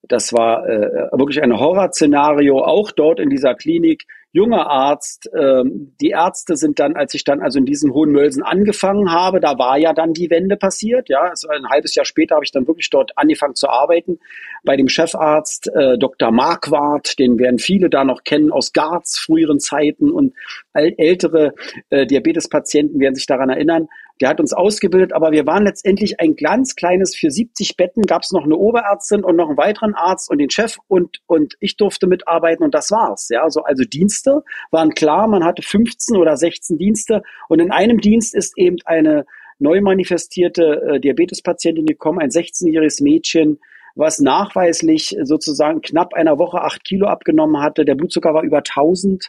das 0.02 0.32
war 0.32 0.66
äh, 0.68 1.08
wirklich 1.12 1.42
ein 1.42 1.58
Horrorszenario, 1.58 2.62
auch 2.64 2.90
dort 2.90 3.20
in 3.20 3.30
dieser 3.30 3.54
Klinik 3.54 4.06
junger 4.32 4.68
Arzt. 4.68 5.28
Ähm, 5.36 5.94
die 6.00 6.10
Ärzte 6.10 6.56
sind 6.56 6.78
dann, 6.78 6.94
als 6.94 7.14
ich 7.14 7.24
dann 7.24 7.40
also 7.40 7.58
in 7.58 7.66
diesem 7.66 7.92
Hohen 7.92 8.12
Mölsen 8.12 8.42
angefangen 8.42 9.12
habe, 9.12 9.40
da 9.40 9.58
war 9.58 9.76
ja 9.76 9.92
dann 9.92 10.12
die 10.12 10.30
Wende 10.30 10.56
passiert. 10.56 11.08
Ja, 11.08 11.22
also 11.22 11.48
ein 11.48 11.68
halbes 11.68 11.94
Jahr 11.94 12.04
später 12.04 12.36
habe 12.36 12.44
ich 12.44 12.52
dann 12.52 12.66
wirklich 12.66 12.90
dort 12.90 13.12
angefangen 13.16 13.56
zu 13.56 13.68
arbeiten 13.68 14.20
bei 14.64 14.76
dem 14.76 14.88
Chefarzt 14.88 15.68
äh, 15.74 15.98
Dr. 15.98 16.30
Marquardt, 16.30 17.18
den 17.18 17.38
werden 17.38 17.58
viele 17.58 17.90
da 17.90 18.04
noch 18.04 18.22
kennen 18.22 18.52
aus 18.52 18.72
Garz 18.72 19.18
früheren 19.18 19.58
Zeiten 19.58 20.10
und 20.10 20.34
ältere 20.72 21.54
äh, 21.90 22.06
Diabetespatienten 22.06 23.00
werden 23.00 23.14
sich 23.16 23.26
daran 23.26 23.50
erinnern. 23.50 23.88
Der 24.20 24.28
hat 24.28 24.40
uns 24.40 24.52
ausgebildet, 24.52 25.14
aber 25.14 25.32
wir 25.32 25.46
waren 25.46 25.64
letztendlich 25.64 26.20
ein 26.20 26.36
ganz 26.36 26.74
kleines, 26.74 27.16
für 27.16 27.30
70 27.30 27.76
Betten 27.76 28.02
gab 28.02 28.22
es 28.22 28.32
noch 28.32 28.44
eine 28.44 28.56
Oberärztin 28.56 29.24
und 29.24 29.36
noch 29.36 29.48
einen 29.48 29.56
weiteren 29.56 29.94
Arzt 29.94 30.30
und 30.30 30.38
den 30.38 30.50
Chef 30.50 30.76
und, 30.88 31.18
und 31.26 31.54
ich 31.58 31.76
durfte 31.76 32.06
mitarbeiten 32.06 32.62
und 32.62 32.74
das 32.74 32.90
war's. 32.90 33.28
Ja, 33.30 33.42
also, 33.42 33.62
also 33.62 33.84
Dienste 33.84 34.42
waren 34.70 34.90
klar, 34.90 35.26
man 35.26 35.44
hatte 35.44 35.62
15 35.62 36.16
oder 36.18 36.36
16 36.36 36.76
Dienste 36.76 37.22
und 37.48 37.60
in 37.60 37.70
einem 37.70 37.98
Dienst 37.98 38.34
ist 38.34 38.58
eben 38.58 38.76
eine 38.84 39.24
neu 39.58 39.80
manifestierte 39.80 40.82
äh, 40.82 41.00
Diabetespatientin 41.00 41.86
gekommen, 41.86 42.18
ein 42.18 42.30
16-jähriges 42.30 43.02
Mädchen, 43.02 43.58
was 43.94 44.18
nachweislich 44.18 45.16
sozusagen 45.22 45.80
knapp 45.80 46.12
einer 46.14 46.38
Woche 46.38 46.60
acht 46.60 46.84
Kilo 46.84 47.06
abgenommen 47.06 47.62
hatte. 47.62 47.84
Der 47.84 47.94
Blutzucker 47.94 48.34
war 48.34 48.42
über 48.42 48.58
1000 48.58 49.24
äh, 49.24 49.28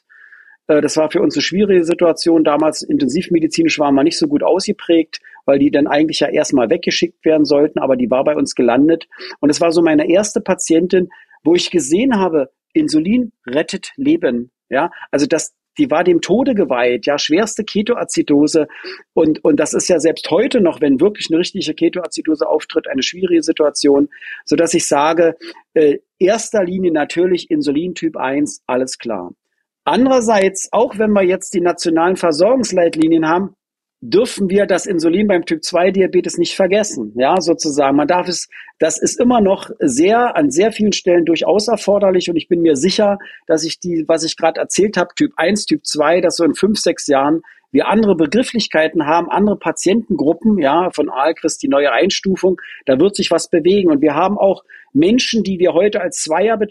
das 0.67 0.97
war 0.97 1.11
für 1.11 1.21
uns 1.21 1.35
eine 1.35 1.41
schwierige 1.41 1.83
Situation. 1.83 2.43
Damals 2.43 2.81
intensivmedizinisch 2.81 3.79
waren 3.79 3.95
wir 3.95 4.03
nicht 4.03 4.17
so 4.17 4.27
gut 4.27 4.43
ausgeprägt, 4.43 5.19
weil 5.45 5.59
die 5.59 5.71
dann 5.71 5.87
eigentlich 5.87 6.19
ja 6.19 6.29
erstmal 6.29 6.69
weggeschickt 6.69 7.25
werden 7.25 7.45
sollten, 7.45 7.79
aber 7.79 7.95
die 7.95 8.09
war 8.09 8.23
bei 8.23 8.35
uns 8.35 8.55
gelandet. 8.55 9.07
Und 9.39 9.49
es 9.49 9.59
war 9.59 9.71
so 9.71 9.81
meine 9.81 10.09
erste 10.09 10.41
Patientin, 10.41 11.09
wo 11.43 11.55
ich 11.55 11.71
gesehen 11.71 12.17
habe, 12.17 12.49
Insulin 12.73 13.31
rettet 13.45 13.91
Leben. 13.97 14.51
Ja, 14.69 14.91
also 15.11 15.25
das, 15.25 15.53
die 15.77 15.89
war 15.91 16.03
dem 16.03 16.21
Tode 16.21 16.53
geweiht, 16.53 17.05
ja, 17.05 17.17
schwerste 17.17 17.63
Ketoazidose. 17.63 18.67
Und, 19.13 19.43
und 19.43 19.59
das 19.59 19.73
ist 19.73 19.89
ja 19.89 19.99
selbst 19.99 20.29
heute 20.29 20.61
noch, 20.61 20.79
wenn 20.79 21.01
wirklich 21.01 21.27
eine 21.29 21.39
richtige 21.39 21.73
Ketoazidose 21.73 22.47
auftritt, 22.47 22.87
eine 22.87 23.03
schwierige 23.03 23.43
Situation, 23.43 24.09
so 24.45 24.55
dass 24.55 24.73
ich 24.73 24.87
sage, 24.87 25.35
äh, 25.73 25.97
erster 26.19 26.63
Linie 26.63 26.91
natürlich 26.91 27.49
Insulin 27.49 27.95
Typ 27.95 28.15
1, 28.15 28.63
alles 28.67 28.97
klar. 28.97 29.33
Andererseits, 29.91 30.69
auch 30.71 30.97
wenn 30.99 31.11
wir 31.11 31.23
jetzt 31.23 31.53
die 31.53 31.59
nationalen 31.59 32.15
Versorgungsleitlinien 32.15 33.27
haben, 33.27 33.57
dürfen 33.99 34.49
wir 34.49 34.65
das 34.65 34.85
Insulin 34.85 35.27
beim 35.27 35.45
Typ 35.45 35.65
2 35.65 35.91
Diabetes 35.91 36.37
nicht 36.37 36.55
vergessen. 36.55 37.11
Ja, 37.17 37.41
sozusagen. 37.41 37.97
Man 37.97 38.07
darf 38.07 38.29
es, 38.29 38.47
das 38.79 38.97
ist 38.97 39.19
immer 39.19 39.41
noch 39.41 39.69
sehr, 39.79 40.37
an 40.37 40.49
sehr 40.49 40.71
vielen 40.71 40.93
Stellen 40.93 41.25
durchaus 41.25 41.67
erforderlich 41.67 42.29
und 42.29 42.37
ich 42.37 42.47
bin 42.47 42.61
mir 42.61 42.77
sicher, 42.77 43.17
dass 43.47 43.65
ich 43.65 43.81
die, 43.81 44.05
was 44.07 44.23
ich 44.23 44.37
gerade 44.37 44.61
erzählt 44.61 44.95
habe, 44.95 45.13
Typ 45.13 45.33
1, 45.35 45.65
Typ 45.65 45.85
2, 45.85 46.21
dass 46.21 46.37
so 46.37 46.45
in 46.45 46.55
fünf, 46.55 46.79
sechs 46.79 47.07
Jahren 47.07 47.41
wir 47.73 47.89
andere 47.89 48.15
Begrifflichkeiten 48.15 49.05
haben, 49.05 49.29
andere 49.29 49.57
Patientengruppen, 49.57 50.57
ja, 50.57 50.89
von 50.91 51.09
Alcris 51.09 51.57
die 51.57 51.67
neue 51.67 51.91
Einstufung, 51.91 52.61
da 52.85 52.97
wird 52.97 53.17
sich 53.17 53.29
was 53.29 53.49
bewegen 53.49 53.91
und 53.91 54.01
wir 54.01 54.15
haben 54.15 54.37
auch 54.37 54.63
Menschen, 54.93 55.43
die 55.43 55.59
wir 55.59 55.73
heute 55.73 55.99
als 55.99 56.23
Zweier 56.23 56.55
be 56.55 56.69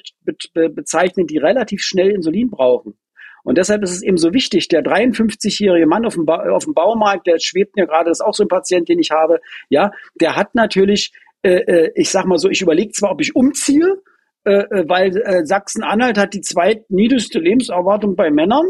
be 0.54 0.70
bezeichnen, 0.70 1.26
die 1.26 1.36
relativ 1.36 1.82
schnell 1.82 2.12
Insulin 2.12 2.48
brauchen. 2.48 2.94
Und 3.42 3.58
deshalb 3.58 3.82
ist 3.82 3.92
es 3.92 4.02
eben 4.02 4.16
so 4.16 4.32
wichtig, 4.32 4.68
der 4.68 4.82
53-jährige 4.82 5.86
Mann 5.86 6.04
auf 6.04 6.14
dem, 6.14 6.26
ba 6.26 6.50
auf 6.50 6.64
dem 6.64 6.74
Baumarkt, 6.74 7.26
der 7.26 7.38
schwebt 7.38 7.76
mir 7.76 7.86
gerade, 7.86 8.10
das 8.10 8.20
ist 8.20 8.26
auch 8.26 8.34
so 8.34 8.44
ein 8.44 8.48
Patient, 8.48 8.88
den 8.88 8.98
ich 8.98 9.10
habe, 9.10 9.40
ja, 9.68 9.92
der 10.20 10.36
hat 10.36 10.54
natürlich, 10.54 11.12
äh, 11.42 11.60
äh 11.60 11.92
ich 11.94 12.10
sag 12.10 12.26
mal 12.26 12.38
so, 12.38 12.48
ich 12.48 12.62
überlege 12.62 12.92
zwar, 12.92 13.12
ob 13.12 13.20
ich 13.20 13.34
umziehe, 13.34 14.02
äh, 14.44 14.52
äh, 14.52 14.88
weil 14.88 15.16
äh, 15.18 15.44
Sachsen-Anhalt 15.44 16.16
hat 16.16 16.32
die 16.32 16.40
zweitniedrigste 16.40 17.38
Lebenserwartung 17.38 18.16
bei 18.16 18.30
Männern. 18.30 18.64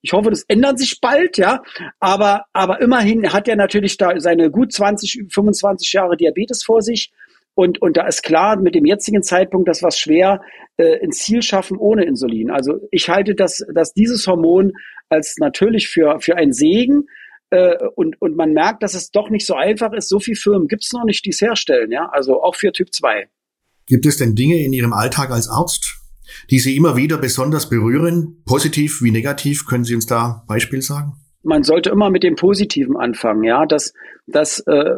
Ich 0.00 0.12
hoffe, 0.12 0.30
das 0.30 0.42
ändert 0.48 0.80
sich 0.80 1.00
bald, 1.00 1.38
ja. 1.38 1.62
Aber, 2.00 2.46
aber 2.52 2.80
immerhin 2.80 3.32
hat 3.32 3.46
er 3.46 3.54
natürlich 3.54 3.96
da 3.96 4.18
seine 4.18 4.50
gut 4.50 4.72
20, 4.72 5.26
25 5.32 5.92
Jahre 5.92 6.16
Diabetes 6.16 6.64
vor 6.64 6.82
sich. 6.82 7.12
Und, 7.54 7.82
und 7.82 7.96
da 7.96 8.06
ist 8.06 8.22
klar, 8.22 8.56
mit 8.56 8.74
dem 8.74 8.86
jetzigen 8.86 9.22
Zeitpunkt, 9.22 9.68
das 9.68 9.82
was 9.82 9.98
schwer 9.98 10.40
äh, 10.78 10.98
ins 11.02 11.18
Ziel 11.18 11.42
schaffen 11.42 11.76
ohne 11.76 12.04
Insulin. 12.04 12.50
Also 12.50 12.80
ich 12.90 13.08
halte 13.08 13.34
das, 13.34 13.64
dass 13.74 13.92
dieses 13.92 14.26
Hormon 14.26 14.72
als 15.10 15.36
natürlich 15.38 15.88
für, 15.88 16.18
für 16.20 16.36
ein 16.36 16.52
Segen 16.52 17.04
äh, 17.50 17.76
und, 17.94 18.20
und 18.20 18.36
man 18.36 18.52
merkt, 18.52 18.82
dass 18.82 18.94
es 18.94 19.10
doch 19.10 19.28
nicht 19.28 19.46
so 19.46 19.54
einfach 19.54 19.92
ist. 19.92 20.08
So 20.08 20.18
viele 20.18 20.36
Firmen 20.36 20.68
gibt 20.68 20.84
es 20.84 20.92
noch 20.92 21.04
nicht, 21.04 21.24
die 21.26 21.30
es 21.30 21.40
herstellen, 21.42 21.92
ja. 21.92 22.08
Also 22.10 22.42
auch 22.42 22.54
für 22.56 22.72
Typ 22.72 22.92
2. 22.92 23.28
Gibt 23.86 24.06
es 24.06 24.16
denn 24.16 24.34
Dinge 24.34 24.58
in 24.62 24.72
Ihrem 24.72 24.94
Alltag 24.94 25.30
als 25.30 25.48
Arzt, 25.48 26.00
die 26.50 26.58
Sie 26.58 26.76
immer 26.76 26.96
wieder 26.96 27.18
besonders 27.18 27.68
berühren? 27.68 28.42
Positiv 28.46 29.02
wie 29.02 29.10
negativ? 29.10 29.66
Können 29.66 29.84
Sie 29.84 29.94
uns 29.94 30.06
da 30.06 30.44
Beispiel 30.48 30.80
sagen? 30.80 31.12
Man 31.42 31.62
sollte 31.62 31.90
immer 31.90 32.08
mit 32.08 32.22
dem 32.22 32.36
Positiven 32.36 32.96
anfangen, 32.96 33.44
ja, 33.44 33.66
dass, 33.66 33.92
dass 34.26 34.60
äh, 34.60 34.94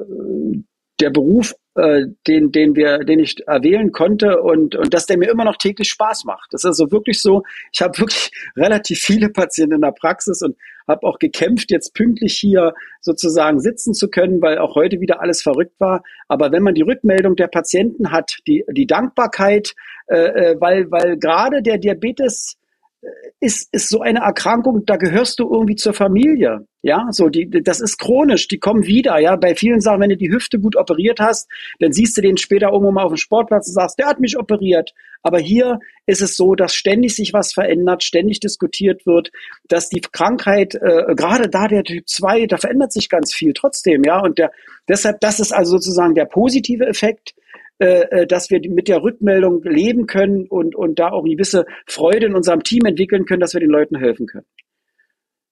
der 1.00 1.10
Beruf 1.10 1.54
äh, 1.76 2.06
den, 2.26 2.52
den 2.52 2.76
wir, 2.76 2.98
den 2.98 3.18
ich 3.18 3.46
erwählen 3.46 3.90
konnte 3.90 4.40
und, 4.40 4.76
und 4.76 4.94
dass 4.94 5.06
der 5.06 5.18
mir 5.18 5.30
immer 5.30 5.44
noch 5.44 5.56
täglich 5.56 5.88
Spaß 5.88 6.24
macht. 6.24 6.52
Das 6.52 6.62
ist 6.62 6.66
also 6.66 6.92
wirklich 6.92 7.20
so, 7.20 7.42
ich 7.72 7.82
habe 7.82 7.98
wirklich 7.98 8.30
relativ 8.56 9.00
viele 9.00 9.28
Patienten 9.28 9.76
in 9.76 9.80
der 9.80 9.92
Praxis 9.92 10.40
und 10.42 10.56
habe 10.86 11.06
auch 11.06 11.18
gekämpft, 11.18 11.70
jetzt 11.70 11.94
pünktlich 11.94 12.36
hier 12.36 12.74
sozusagen 13.00 13.58
sitzen 13.58 13.94
zu 13.94 14.08
können, 14.08 14.40
weil 14.42 14.58
auch 14.58 14.74
heute 14.74 15.00
wieder 15.00 15.20
alles 15.20 15.42
verrückt 15.42 15.74
war. 15.78 16.02
Aber 16.28 16.52
wenn 16.52 16.62
man 16.62 16.74
die 16.74 16.82
Rückmeldung 16.82 17.36
der 17.36 17.48
Patienten 17.48 18.12
hat, 18.12 18.38
die, 18.46 18.64
die 18.70 18.86
Dankbarkeit, 18.86 19.74
äh, 20.06 20.16
äh 20.16 20.60
weil, 20.60 20.90
weil 20.90 21.16
gerade 21.18 21.62
der 21.62 21.78
Diabetes 21.78 22.56
ist, 23.40 23.72
ist 23.72 23.88
so 23.88 24.00
eine 24.00 24.20
Erkrankung, 24.20 24.84
da 24.86 24.96
gehörst 24.96 25.38
du 25.38 25.50
irgendwie 25.50 25.76
zur 25.76 25.92
Familie. 25.92 26.66
Ja, 26.82 27.06
so 27.10 27.28
die, 27.28 27.48
das 27.48 27.80
ist 27.80 27.98
chronisch, 27.98 28.48
die 28.48 28.58
kommen 28.58 28.84
wieder. 28.86 29.18
Ja, 29.18 29.36
bei 29.36 29.54
vielen 29.54 29.80
Sachen, 29.80 30.00
wenn 30.00 30.10
du 30.10 30.16
die 30.16 30.30
Hüfte 30.30 30.58
gut 30.58 30.76
operiert 30.76 31.18
hast, 31.18 31.48
dann 31.78 31.92
siehst 31.92 32.16
du 32.16 32.20
den 32.20 32.36
später 32.36 32.72
irgendwo 32.72 32.92
mal 32.92 33.04
auf 33.04 33.12
dem 33.12 33.16
Sportplatz 33.16 33.68
und 33.68 33.74
sagst, 33.74 33.98
der 33.98 34.06
hat 34.06 34.20
mich 34.20 34.38
operiert. 34.38 34.92
Aber 35.22 35.38
hier 35.38 35.78
ist 36.06 36.20
es 36.20 36.36
so, 36.36 36.54
dass 36.54 36.74
ständig 36.74 37.16
sich 37.16 37.32
was 37.32 37.54
verändert, 37.54 38.02
ständig 38.02 38.40
diskutiert 38.40 39.06
wird, 39.06 39.30
dass 39.68 39.88
die 39.88 40.00
Krankheit, 40.00 40.74
äh, 40.74 41.14
gerade 41.14 41.48
da 41.48 41.68
der 41.68 41.84
Typ 41.84 42.06
2, 42.06 42.46
da 42.46 42.58
verändert 42.58 42.92
sich 42.92 43.08
ganz 43.08 43.32
viel 43.32 43.54
trotzdem. 43.54 44.02
Ja, 44.04 44.20
und 44.20 44.38
der, 44.38 44.52
deshalb, 44.86 45.20
das 45.20 45.40
ist 45.40 45.52
also 45.52 45.72
sozusagen 45.72 46.14
der 46.14 46.26
positive 46.26 46.86
Effekt 46.86 47.34
äh, 47.78 48.02
äh, 48.10 48.26
dass 48.26 48.50
wir 48.50 48.60
mit 48.70 48.88
der 48.88 49.02
Rückmeldung 49.02 49.62
leben 49.64 50.06
können 50.06 50.46
und, 50.46 50.76
und 50.76 50.98
da 50.98 51.10
auch 51.10 51.24
eine 51.24 51.34
gewisse 51.34 51.66
Freude 51.86 52.26
in 52.26 52.34
unserem 52.34 52.62
Team 52.62 52.84
entwickeln 52.86 53.24
können, 53.24 53.40
dass 53.40 53.54
wir 53.54 53.60
den 53.60 53.70
Leuten 53.70 53.96
helfen 53.96 54.26
können. 54.26 54.46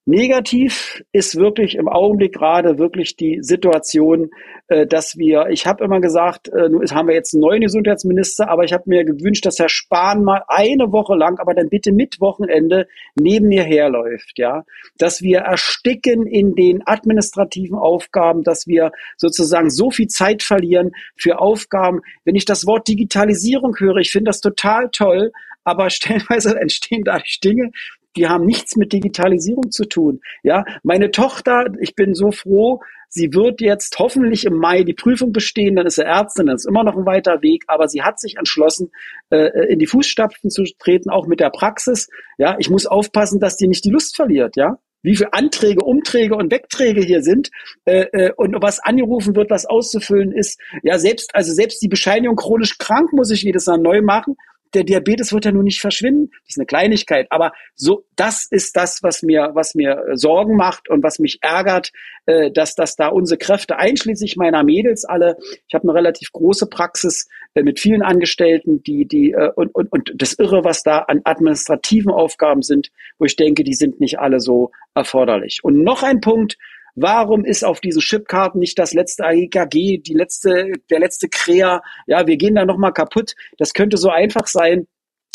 Negativ 0.05 1.05
ist 1.13 1.37
wirklich 1.37 1.77
im 1.77 1.87
Augenblick 1.87 2.35
gerade 2.35 2.79
wirklich 2.79 3.15
die 3.15 3.39
Situation, 3.41 4.31
äh, 4.67 4.85
dass 4.85 5.17
wir, 5.17 5.47
ich 5.51 5.65
habe 5.65 5.85
immer 5.85 6.01
gesagt, 6.01 6.49
äh, 6.49 6.69
nun 6.69 6.85
haben 6.91 7.07
wir 7.07 7.15
jetzt 7.15 7.35
einen 7.35 7.43
neuen 7.43 7.61
Gesundheitsminister, 7.61 8.49
aber 8.49 8.65
ich 8.65 8.73
habe 8.73 8.83
mir 8.87 9.05
gewünscht, 9.05 9.47
dass 9.47 9.61
Herr 9.61 9.69
Spahn 9.69 10.25
mal 10.25 10.43
eine 10.49 10.91
Woche 10.91 11.15
lang, 11.15 11.39
aber 11.39 11.55
dann 11.55 11.69
bitte 11.69 11.93
mit 11.93 12.21
Wochenende 12.21 12.89
neben 13.15 13.47
mir 13.47 13.63
herläuft, 13.63 14.39
ja, 14.39 14.65
dass 14.99 15.23
wir 15.23 15.39
ersticken 15.39 16.27
in 16.27 16.57
den 16.57 16.85
administrativen 16.85 17.79
Aufgaben, 17.79 18.43
dass 18.43 18.67
wir 18.67 18.91
sozusagen 19.17 19.71
so 19.71 19.93
viel 19.93 20.09
Zeit 20.09 20.43
verlieren 20.43 20.91
für 21.17 21.39
Aufgaben. 21.39 22.01
Wenn 22.25 22.35
ich 22.35 22.45
das 22.45 22.67
Wort 22.67 22.89
Digitalisierung 22.89 23.77
höre, 23.79 23.99
ich 23.99 24.11
finde 24.11 24.31
das 24.31 24.41
total 24.41 24.89
toll, 24.91 25.31
aber 25.63 25.91
stellenweise 25.91 26.59
entstehen 26.59 27.05
dadurch 27.05 27.39
Dinge, 27.39 27.71
die 28.17 28.29
haben 28.29 28.45
nichts 28.45 28.77
mit 28.77 28.93
Digitalisierung 28.93 29.71
zu 29.71 29.85
tun. 29.85 30.21
Ja, 30.43 30.65
meine 30.83 31.11
Tochter, 31.11 31.67
ich 31.81 31.95
bin 31.95 32.15
so 32.15 32.31
froh, 32.31 32.81
sie 33.09 33.33
wird 33.33 33.61
jetzt 33.61 33.99
hoffentlich 33.99 34.45
im 34.45 34.57
Mai 34.57 34.85
die 34.85 34.95
Prüfung 34.95 35.33
bestehen, 35.33 35.77
dann 35.77 35.87
ist 35.87 35.97
sie 35.97 36.05
Ärztin, 36.05 36.47
dann 36.47 36.57
ist 36.57 36.67
immer 36.67 36.85
noch 36.85 36.97
ein 36.97 37.07
weiter 37.07 37.43
Weg, 37.43 37.65
aber 37.67 37.89
sie 37.89 38.03
hat 38.03 38.19
sich 38.19 38.37
entschlossen, 38.37 38.91
äh, 39.31 39.49
in 39.69 39.79
die 39.79 39.87
Fußstapfen 39.87 40.51
zu 40.51 40.65
treten, 40.79 41.11
auch 41.11 41.27
mit 41.27 41.41
der 41.41 41.51
Praxis. 41.51 42.09
Ja, 42.39 42.57
ich 42.59 42.71
muss 42.71 42.87
aufpassen, 42.87 43.41
dass 43.41 43.57
die 43.57 43.69
nicht 43.69 43.85
die 43.85 43.91
Lust 43.91 44.17
verliert, 44.17 44.57
ja 44.57 44.79
wie 45.03 45.17
viele 45.17 45.33
Anträge, 45.33 45.85
Umträge 45.85 46.37
und 46.37 46.53
Wegträge 46.53 47.03
hier 47.03 47.23
sind 47.23 47.51
äh, 47.85 48.07
äh, 48.13 48.33
und 48.37 48.55
was 48.63 48.79
angerufen 48.79 49.35
wird, 49.35 49.51
was 49.51 49.67
auszufüllen 49.67 50.33
ist. 50.33 50.61
Ja, 50.83 50.99
selbst 50.99 51.35
also 51.35 51.53
selbst 51.53 51.83
die 51.83 51.89
Bescheinigung 51.89 52.37
chronisch 52.37 52.79
krank 52.79 53.13
muss 53.13 53.31
ich 53.31 53.43
jedes 53.43 53.67
Mal 53.67 53.79
neu 53.79 54.01
machen 54.01 54.37
der 54.75 54.85
Diabetes 54.85 55.33
wird 55.33 55.45
ja 55.45 55.53
nun 55.53 55.65
nicht 55.65 55.81
verschwinden. 55.81 56.31
Das 56.31 56.51
ist 56.51 56.59
eine 56.59 56.67
Kleinigkeit. 56.67 57.27
Aber 57.31 57.53
so, 57.75 58.05
das 58.17 58.47
ist 58.51 58.77
das, 58.77 59.03
was 59.03 59.23
mir, 59.23 59.51
was 59.55 59.75
mir 59.75 60.05
äh, 60.09 60.17
Sorgen 60.17 60.57
macht 60.57 60.89
und 60.89 61.03
was 61.03 61.19
mich 61.19 61.39
ärgert, 61.43 61.91
äh, 62.27 62.51
dass, 62.51 62.75
dass 62.75 62.97
da 62.97 63.09
unsere 63.09 63.39
Kräfte, 63.39 63.77
einschließlich 63.77 64.37
meiner 64.37 64.63
Mädels 64.63 65.05
alle, 65.05 65.37
ich 65.69 65.75
habe 65.75 65.89
eine 65.89 65.95
relativ 65.95 66.33
große 66.33 66.67
Praxis 66.67 67.29
äh, 67.55 67.63
mit 67.63 67.81
vielen 67.81 68.03
Angestellten, 68.03 68.83
die, 68.83 69.07
die, 69.07 69.33
äh, 69.33 69.51
und, 69.55 69.75
und, 69.75 69.93
und 69.93 70.13
das 70.17 70.35
Irre, 70.35 70.65
was 70.65 70.83
da 70.83 71.01
an 71.01 71.21
administrativen 71.25 72.11
Aufgaben 72.11 72.63
sind, 72.63 72.91
wo 73.19 73.25
ich 73.25 73.37
denke, 73.37 73.65
die 73.65 73.75
sind 73.75 74.01
nicht 74.01 74.19
alle 74.19 74.41
so 74.41 74.71
erforderlich. 74.95 75.61
Und 75.63 75.83
noch 75.83 76.03
ein 76.03 76.21
Punkt, 76.21 76.57
Warum 76.95 77.45
ist 77.45 77.65
auf 77.65 77.81
diesen 77.81 78.01
Chipkarten 78.01 78.61
nicht 78.61 78.79
das 78.79 78.93
letzte 78.93 79.25
AEKG, 79.25 79.99
die 79.99 80.15
letzte, 80.15 80.73
der 80.91 81.01
letzte 81.01 81.29
Krea? 81.29 81.83
Ja, 82.07 82.27
wir 82.27 82.37
gehen 82.37 82.55
da 82.55 82.65
nochmal 82.65 82.93
kaputt. 82.93 83.35
Das 83.57 83.73
könnte 83.73 83.97
so 83.97 84.11
einfach 84.11 84.47
sein, 84.47 84.87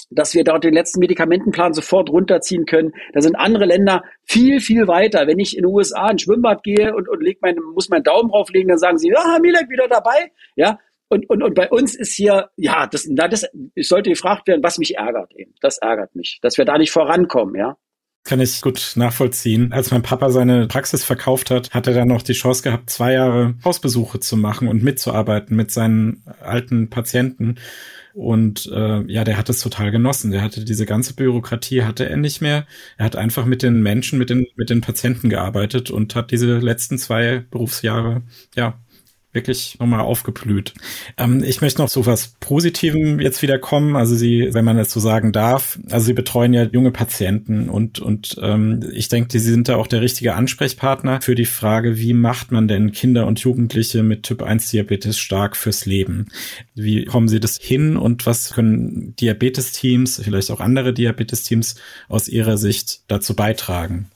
dass 0.09 0.33
wir 0.33 0.43
dort 0.43 0.63
den 0.63 0.73
letzten 0.73 0.99
Medikamentenplan 0.99 1.73
sofort 1.73 2.09
runterziehen 2.09 2.65
können. 2.65 2.93
Da 3.13 3.21
sind 3.21 3.35
andere 3.35 3.65
Länder 3.65 4.03
viel, 4.23 4.61
viel 4.61 4.87
weiter. 4.87 5.27
Wenn 5.27 5.39
ich 5.39 5.57
in 5.57 5.63
den 5.63 5.73
USA 5.73 6.09
ins 6.09 6.21
Schwimmbad 6.21 6.63
gehe 6.63 6.95
und, 6.95 7.09
und 7.09 7.21
leg 7.21 7.39
mein, 7.41 7.57
muss 7.73 7.89
meinen 7.89 8.03
Daumen 8.03 8.29
drauflegen, 8.29 8.69
dann 8.69 8.77
sagen 8.77 8.97
sie, 8.97 9.09
ja, 9.09 9.37
Milek 9.41 9.69
wieder 9.69 9.87
dabei. 9.87 10.31
Ja, 10.55 10.79
und, 11.09 11.29
und, 11.29 11.41
und 11.41 11.55
bei 11.55 11.69
uns 11.69 11.95
ist 11.95 12.13
hier, 12.13 12.49
ja, 12.57 12.87
das, 12.87 13.07
das, 13.09 13.49
ich 13.75 13.87
sollte 13.87 14.09
gefragt 14.09 14.47
werden, 14.47 14.63
was 14.63 14.77
mich 14.77 14.97
ärgert 14.97 15.33
eben. 15.35 15.53
Das 15.61 15.77
ärgert 15.77 16.15
mich, 16.15 16.39
dass 16.41 16.57
wir 16.57 16.65
da 16.65 16.77
nicht 16.77 16.91
vorankommen, 16.91 17.55
ja. 17.55 17.77
Kann 18.27 18.41
ich 18.41 18.59
gut 18.59 18.91
nachvollziehen. 18.95 19.71
Als 19.71 19.91
mein 19.91 20.01
Papa 20.01 20.29
seine 20.31 20.67
Praxis 20.67 21.01
verkauft 21.01 21.49
hat, 21.49 21.71
hat 21.71 21.87
er 21.87 21.93
dann 21.93 22.09
noch 22.09 22.21
die 22.21 22.33
Chance 22.33 22.61
gehabt, 22.61 22.89
zwei 22.89 23.13
Jahre 23.13 23.55
Hausbesuche 23.63 24.19
zu 24.19 24.35
machen 24.35 24.67
und 24.67 24.83
mitzuarbeiten 24.83 25.55
mit 25.55 25.71
seinen 25.71 26.23
alten 26.41 26.89
Patienten. 26.89 27.55
Und 28.13 28.69
äh, 28.73 29.09
ja, 29.09 29.23
der 29.23 29.37
hat 29.37 29.47
es 29.47 29.61
total 29.61 29.91
genossen. 29.91 30.31
Der 30.31 30.41
hatte 30.41 30.65
diese 30.65 30.85
ganze 30.85 31.13
Bürokratie 31.13 31.83
hatte 31.83 32.09
er 32.09 32.17
nicht 32.17 32.41
mehr. 32.41 32.65
Er 32.97 33.05
hat 33.05 33.15
einfach 33.15 33.45
mit 33.45 33.63
den 33.63 33.81
Menschen, 33.81 34.19
mit 34.19 34.29
den 34.29 34.45
mit 34.57 34.69
den 34.69 34.81
Patienten 34.81 35.29
gearbeitet 35.29 35.89
und 35.89 36.13
hat 36.13 36.31
diese 36.31 36.57
letzten 36.57 36.97
zwei 36.97 37.45
Berufsjahre 37.49 38.23
ja 38.57 38.77
wirklich 39.37 39.77
nochmal 39.79 40.01
aufgeblüht. 40.01 40.73
Ähm, 41.17 41.43
ich 41.43 41.61
möchte 41.61 41.81
noch 41.81 41.89
zu 41.89 42.05
was 42.05 42.35
Positivem 42.39 43.19
jetzt 43.19 43.41
wieder 43.41 43.59
kommen. 43.59 43.95
Also 43.95 44.15
Sie, 44.15 44.49
wenn 44.51 44.65
man 44.65 44.77
es 44.77 44.91
so 44.91 44.99
sagen 44.99 45.31
darf, 45.31 45.79
also 45.89 46.07
Sie 46.07 46.13
betreuen 46.13 46.53
ja 46.53 46.63
junge 46.63 46.91
Patienten 46.91 47.69
und, 47.69 47.99
und 47.99 48.37
ähm, 48.41 48.83
ich 48.91 49.07
denke, 49.07 49.31
Sie 49.31 49.39
sind 49.39 49.69
da 49.69 49.77
auch 49.77 49.87
der 49.87 50.01
richtige 50.01 50.33
Ansprechpartner 50.33 51.21
für 51.21 51.35
die 51.35 51.45
Frage, 51.45 51.97
wie 51.97 52.13
macht 52.13 52.51
man 52.51 52.67
denn 52.67 52.91
Kinder 52.91 53.27
und 53.27 53.39
Jugendliche 53.39 54.03
mit 54.03 54.23
Typ 54.23 54.41
1 54.41 54.71
Diabetes 54.71 55.17
stark 55.17 55.55
fürs 55.55 55.85
Leben? 55.85 56.25
Wie 56.73 57.05
kommen 57.05 57.27
Sie 57.27 57.39
das 57.39 57.57
hin 57.61 57.95
und 57.95 58.25
was 58.25 58.53
können 58.53 59.15
Diabetes-Teams, 59.17 60.21
vielleicht 60.23 60.51
auch 60.51 60.59
andere 60.59 60.93
Diabetes-Teams 60.93 61.75
aus 62.09 62.27
Ihrer 62.27 62.57
Sicht 62.57 63.01
dazu 63.07 63.35
beitragen? 63.35 64.09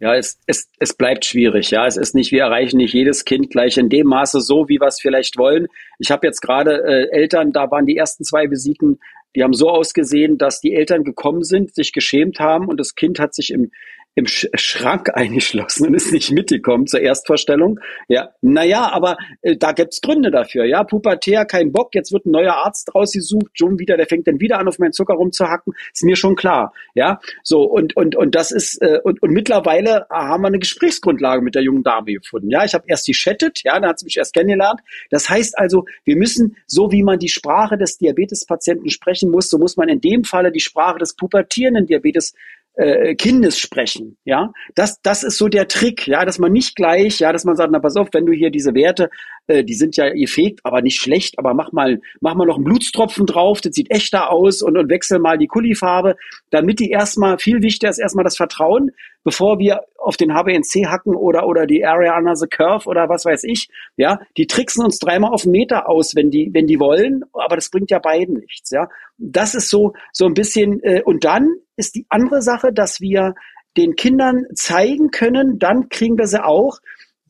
Ja, 0.00 0.14
es, 0.14 0.38
es, 0.46 0.70
es 0.78 0.94
bleibt 0.94 1.26
schwierig. 1.26 1.70
Ja, 1.70 1.86
es 1.86 1.98
ist 1.98 2.14
nicht, 2.14 2.32
wir 2.32 2.44
erreichen 2.44 2.78
nicht 2.78 2.94
jedes 2.94 3.26
Kind 3.26 3.50
gleich 3.50 3.76
in 3.76 3.90
dem 3.90 4.06
Maße 4.06 4.40
so, 4.40 4.66
wie 4.68 4.80
wir 4.80 4.86
es 4.86 4.98
vielleicht 4.98 5.36
wollen. 5.36 5.66
Ich 5.98 6.10
habe 6.10 6.26
jetzt 6.26 6.40
gerade 6.40 6.82
äh, 6.82 7.10
Eltern, 7.10 7.52
da 7.52 7.70
waren 7.70 7.84
die 7.84 7.98
ersten 7.98 8.24
zwei 8.24 8.50
Visiten, 8.50 8.98
die 9.36 9.44
haben 9.44 9.52
so 9.52 9.68
ausgesehen, 9.68 10.38
dass 10.38 10.60
die 10.60 10.74
Eltern 10.74 11.04
gekommen 11.04 11.44
sind, 11.44 11.74
sich 11.74 11.92
geschämt 11.92 12.40
haben 12.40 12.66
und 12.66 12.80
das 12.80 12.94
Kind 12.94 13.20
hat 13.20 13.34
sich 13.34 13.50
im 13.50 13.70
im 14.14 14.26
Sch 14.26 14.46
Schrank 14.54 15.10
eingeschlossen 15.14 15.86
und 15.86 15.94
ist 15.94 16.12
nicht 16.12 16.30
mitgekommen 16.30 16.86
zur 16.86 17.00
Erstvorstellung. 17.00 17.80
Ja, 18.08 18.30
naja, 18.40 18.90
aber 18.92 19.16
äh, 19.42 19.56
da 19.56 19.72
gibt's 19.72 20.00
Gründe 20.00 20.30
dafür. 20.30 20.64
Ja, 20.64 20.84
pubertär, 20.84 21.44
kein 21.44 21.72
Bock, 21.72 21.94
jetzt 21.94 22.12
wird 22.12 22.26
ein 22.26 22.32
neuer 22.32 22.54
Arzt 22.54 22.94
rausgesucht, 22.94 23.50
schon 23.54 23.78
wieder, 23.78 23.96
der 23.96 24.06
fängt 24.06 24.26
dann 24.26 24.40
wieder 24.40 24.58
an, 24.58 24.68
auf 24.68 24.78
meinen 24.78 24.92
Zucker 24.92 25.14
rumzuhacken. 25.14 25.74
Ist 25.92 26.04
mir 26.04 26.16
schon 26.16 26.36
klar. 26.36 26.72
Ja, 26.94 27.20
so 27.42 27.62
und 27.62 27.96
und 27.96 28.16
und 28.16 28.34
das 28.34 28.50
ist 28.50 28.80
äh, 28.82 29.00
und 29.02 29.22
und 29.22 29.30
mittlerweile 29.30 30.06
haben 30.10 30.42
wir 30.42 30.48
eine 30.48 30.58
Gesprächsgrundlage 30.58 31.42
mit 31.42 31.54
der 31.54 31.62
jungen 31.62 31.82
Dame 31.82 32.12
gefunden. 32.14 32.50
Ja, 32.50 32.64
ich 32.64 32.74
habe 32.74 32.84
erst 32.88 33.06
die 33.06 33.12
chattet, 33.12 33.62
ja, 33.64 33.78
da 33.78 33.88
hat 33.88 33.98
sie 33.98 34.04
mich 34.04 34.16
erst 34.16 34.34
kennengelernt. 34.34 34.80
Das 35.10 35.28
heißt 35.30 35.58
also, 35.58 35.84
wir 36.04 36.16
müssen 36.16 36.56
so 36.66 36.90
wie 36.90 37.02
man 37.02 37.18
die 37.18 37.28
Sprache 37.28 37.78
des 37.78 37.98
Diabetespatienten 37.98 38.90
sprechen 38.90 39.30
muss, 39.30 39.48
so 39.48 39.58
muss 39.58 39.76
man 39.76 39.88
in 39.88 40.00
dem 40.00 40.24
Falle 40.24 40.52
die 40.52 40.60
Sprache 40.60 40.98
des 40.98 41.14
pubertierenden 41.14 41.86
Diabetes 41.86 42.34
äh, 42.74 43.14
Kindes 43.14 43.58
sprechen, 43.58 44.16
ja, 44.24 44.52
das, 44.74 45.00
das 45.02 45.22
ist 45.22 45.38
so 45.38 45.48
der 45.48 45.68
Trick, 45.68 46.06
ja, 46.06 46.24
dass 46.24 46.38
man 46.38 46.52
nicht 46.52 46.76
gleich, 46.76 47.18
ja, 47.20 47.32
dass 47.32 47.44
man 47.44 47.56
sagt, 47.56 47.72
na 47.72 47.78
pass 47.78 47.96
auf, 47.96 48.08
wenn 48.12 48.26
du 48.26 48.32
hier 48.32 48.50
diese 48.50 48.74
Werte, 48.74 49.10
äh, 49.50 49.64
die 49.64 49.74
sind 49.74 49.96
ja 49.96 50.08
gefegt, 50.10 50.60
aber 50.62 50.80
nicht 50.80 51.00
schlecht, 51.00 51.38
aber 51.38 51.54
mach 51.54 51.72
mal, 51.72 52.00
mach 52.20 52.34
mal 52.34 52.46
noch 52.46 52.54
einen 52.54 52.64
Blutstropfen 52.64 53.26
drauf, 53.26 53.60
das 53.60 53.74
sieht 53.74 53.90
echter 53.90 54.30
aus 54.30 54.62
und, 54.62 54.78
und 54.78 54.88
wechsel 54.88 55.18
mal 55.18 55.38
die 55.38 55.48
Kullifarbe, 55.48 56.14
damit 56.50 56.78
die 56.78 56.90
erstmal, 56.90 57.38
viel 57.38 57.60
wichtiger 57.60 57.90
ist 57.90 57.98
erstmal 57.98 58.24
das 58.24 58.36
Vertrauen, 58.36 58.92
bevor 59.24 59.58
wir 59.58 59.80
auf 59.98 60.16
den 60.16 60.32
HBNC 60.32 60.86
hacken 60.86 61.16
oder, 61.16 61.46
oder 61.46 61.66
die 61.66 61.84
Area 61.84 62.16
Under 62.16 62.36
the 62.36 62.46
Curve 62.46 62.88
oder 62.88 63.08
was 63.08 63.24
weiß 63.24 63.42
ich, 63.44 63.68
ja, 63.96 64.20
die 64.36 64.46
tricksen 64.46 64.84
uns 64.84 64.98
dreimal 64.98 65.32
auf 65.32 65.42
den 65.42 65.52
Meter 65.52 65.88
aus, 65.88 66.14
wenn 66.14 66.30
die, 66.30 66.50
wenn 66.52 66.68
die 66.68 66.78
wollen, 66.78 67.24
aber 67.32 67.56
das 67.56 67.70
bringt 67.70 67.90
ja 67.90 67.98
beiden 67.98 68.36
nichts, 68.36 68.70
ja. 68.70 68.88
Das 69.18 69.54
ist 69.54 69.68
so, 69.68 69.94
so 70.12 70.26
ein 70.26 70.34
bisschen, 70.34 70.80
äh, 70.84 71.02
und 71.04 71.24
dann 71.24 71.48
ist 71.76 71.96
die 71.96 72.06
andere 72.08 72.40
Sache, 72.40 72.72
dass 72.72 73.00
wir 73.00 73.34
den 73.76 73.96
Kindern 73.96 74.46
zeigen 74.54 75.10
können, 75.10 75.58
dann 75.58 75.88
kriegen 75.88 76.18
wir 76.18 76.26
sie 76.26 76.44
auch, 76.44 76.78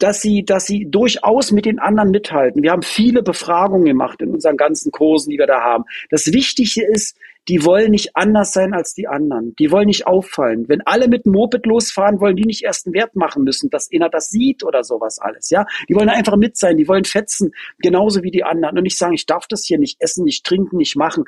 dass 0.01 0.21
sie, 0.21 0.45
dass 0.45 0.67
sie 0.67 0.87
durchaus 0.91 1.53
mit 1.53 1.67
den 1.67 1.79
anderen 1.79 2.11
mithalten. 2.11 2.63
Wir 2.63 2.73
haben 2.73 2.83
viele 2.83 3.23
Befragungen 3.23 3.85
gemacht 3.85 4.21
in 4.23 4.31
unseren 4.31 4.57
ganzen 4.57 4.91
Kursen, 4.91 5.31
die 5.31 5.39
wir 5.39 5.47
da 5.47 5.61
haben. 5.61 5.85
Das 6.09 6.33
Wichtige 6.33 6.85
ist, 6.85 7.17
die 7.49 7.65
wollen 7.65 7.91
nicht 7.91 8.17
anders 8.17 8.53
sein 8.53 8.75
als 8.75 8.95
die 8.95 9.09
anderen. 9.09 9.55
Die 9.59 9.71
wollen 9.71 9.87
nicht 9.87 10.07
auffallen. 10.07 10.69
Wenn 10.69 10.83
alle 10.83 11.09
mit 11.09 11.25
dem 11.25 11.33
Moped 11.33 11.67
losfahren, 11.67 12.21
wollen 12.21 12.37
die 12.37 12.45
nicht 12.45 12.63
erst 12.63 12.87
einen 12.87 12.95
Wert 12.95 13.17
machen 13.17 13.45
müssen, 13.45 13.71
dass 13.71 13.89
einer 13.93 14.09
das 14.09 14.29
sieht 14.29 14.63
oder 14.63 14.85
sowas 14.85 15.19
alles, 15.19 15.51
ja. 15.51 15.67
Die 15.89 15.95
wollen 15.95 16.09
einfach 16.09 16.37
mit 16.37 16.57
sein, 16.57 16.77
die 16.77 16.87
wollen 16.87 17.05
fetzen, 17.05 17.53
genauso 17.79 18.23
wie 18.23 18.31
die 18.31 18.45
anderen. 18.45 18.77
Und 18.77 18.85
nicht 18.85 18.99
sagen, 18.99 19.15
ich 19.15 19.27
darf 19.27 19.47
das 19.47 19.65
hier 19.65 19.79
nicht 19.79 20.01
essen, 20.01 20.25
nicht 20.25 20.45
trinken, 20.45 20.77
nicht 20.77 20.97
machen. 20.97 21.25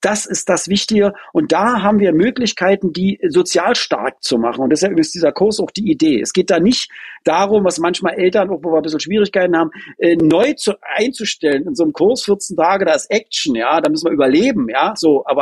Das 0.00 0.26
ist 0.26 0.48
das 0.48 0.68
Wichtige. 0.68 1.12
Und 1.32 1.52
da 1.52 1.82
haben 1.82 1.98
wir 1.98 2.12
Möglichkeiten, 2.12 2.92
die 2.92 3.20
sozial 3.28 3.76
stark 3.76 4.22
zu 4.22 4.38
machen. 4.38 4.62
Und 4.62 4.70
deshalb 4.70 4.98
ist 4.98 5.14
dieser 5.14 5.32
Kurs 5.32 5.60
auch 5.60 5.70
die 5.70 5.90
Idee. 5.90 6.20
Es 6.20 6.32
geht 6.32 6.50
da 6.50 6.60
nicht 6.60 6.90
darum, 7.24 7.64
was 7.64 7.78
manchmal 7.78 8.14
Eltern, 8.14 8.50
auch 8.50 8.60
wo 8.62 8.72
wir 8.72 8.76
ein 8.78 8.82
bisschen 8.82 9.00
Schwierigkeiten 9.00 9.56
haben, 9.56 9.70
äh, 9.98 10.16
neu 10.16 10.54
zu, 10.54 10.74
einzustellen. 10.80 11.66
In 11.66 11.74
so 11.74 11.84
einem 11.84 11.92
Kurs 11.92 12.24
14 12.24 12.56
Tage, 12.56 12.84
da 12.84 12.94
ist 12.94 13.10
Action, 13.10 13.54
ja, 13.54 13.80
da 13.80 13.90
müssen 13.90 14.06
wir 14.06 14.12
überleben, 14.12 14.68
ja, 14.68 14.94
so, 14.96 15.24
aber 15.26 15.41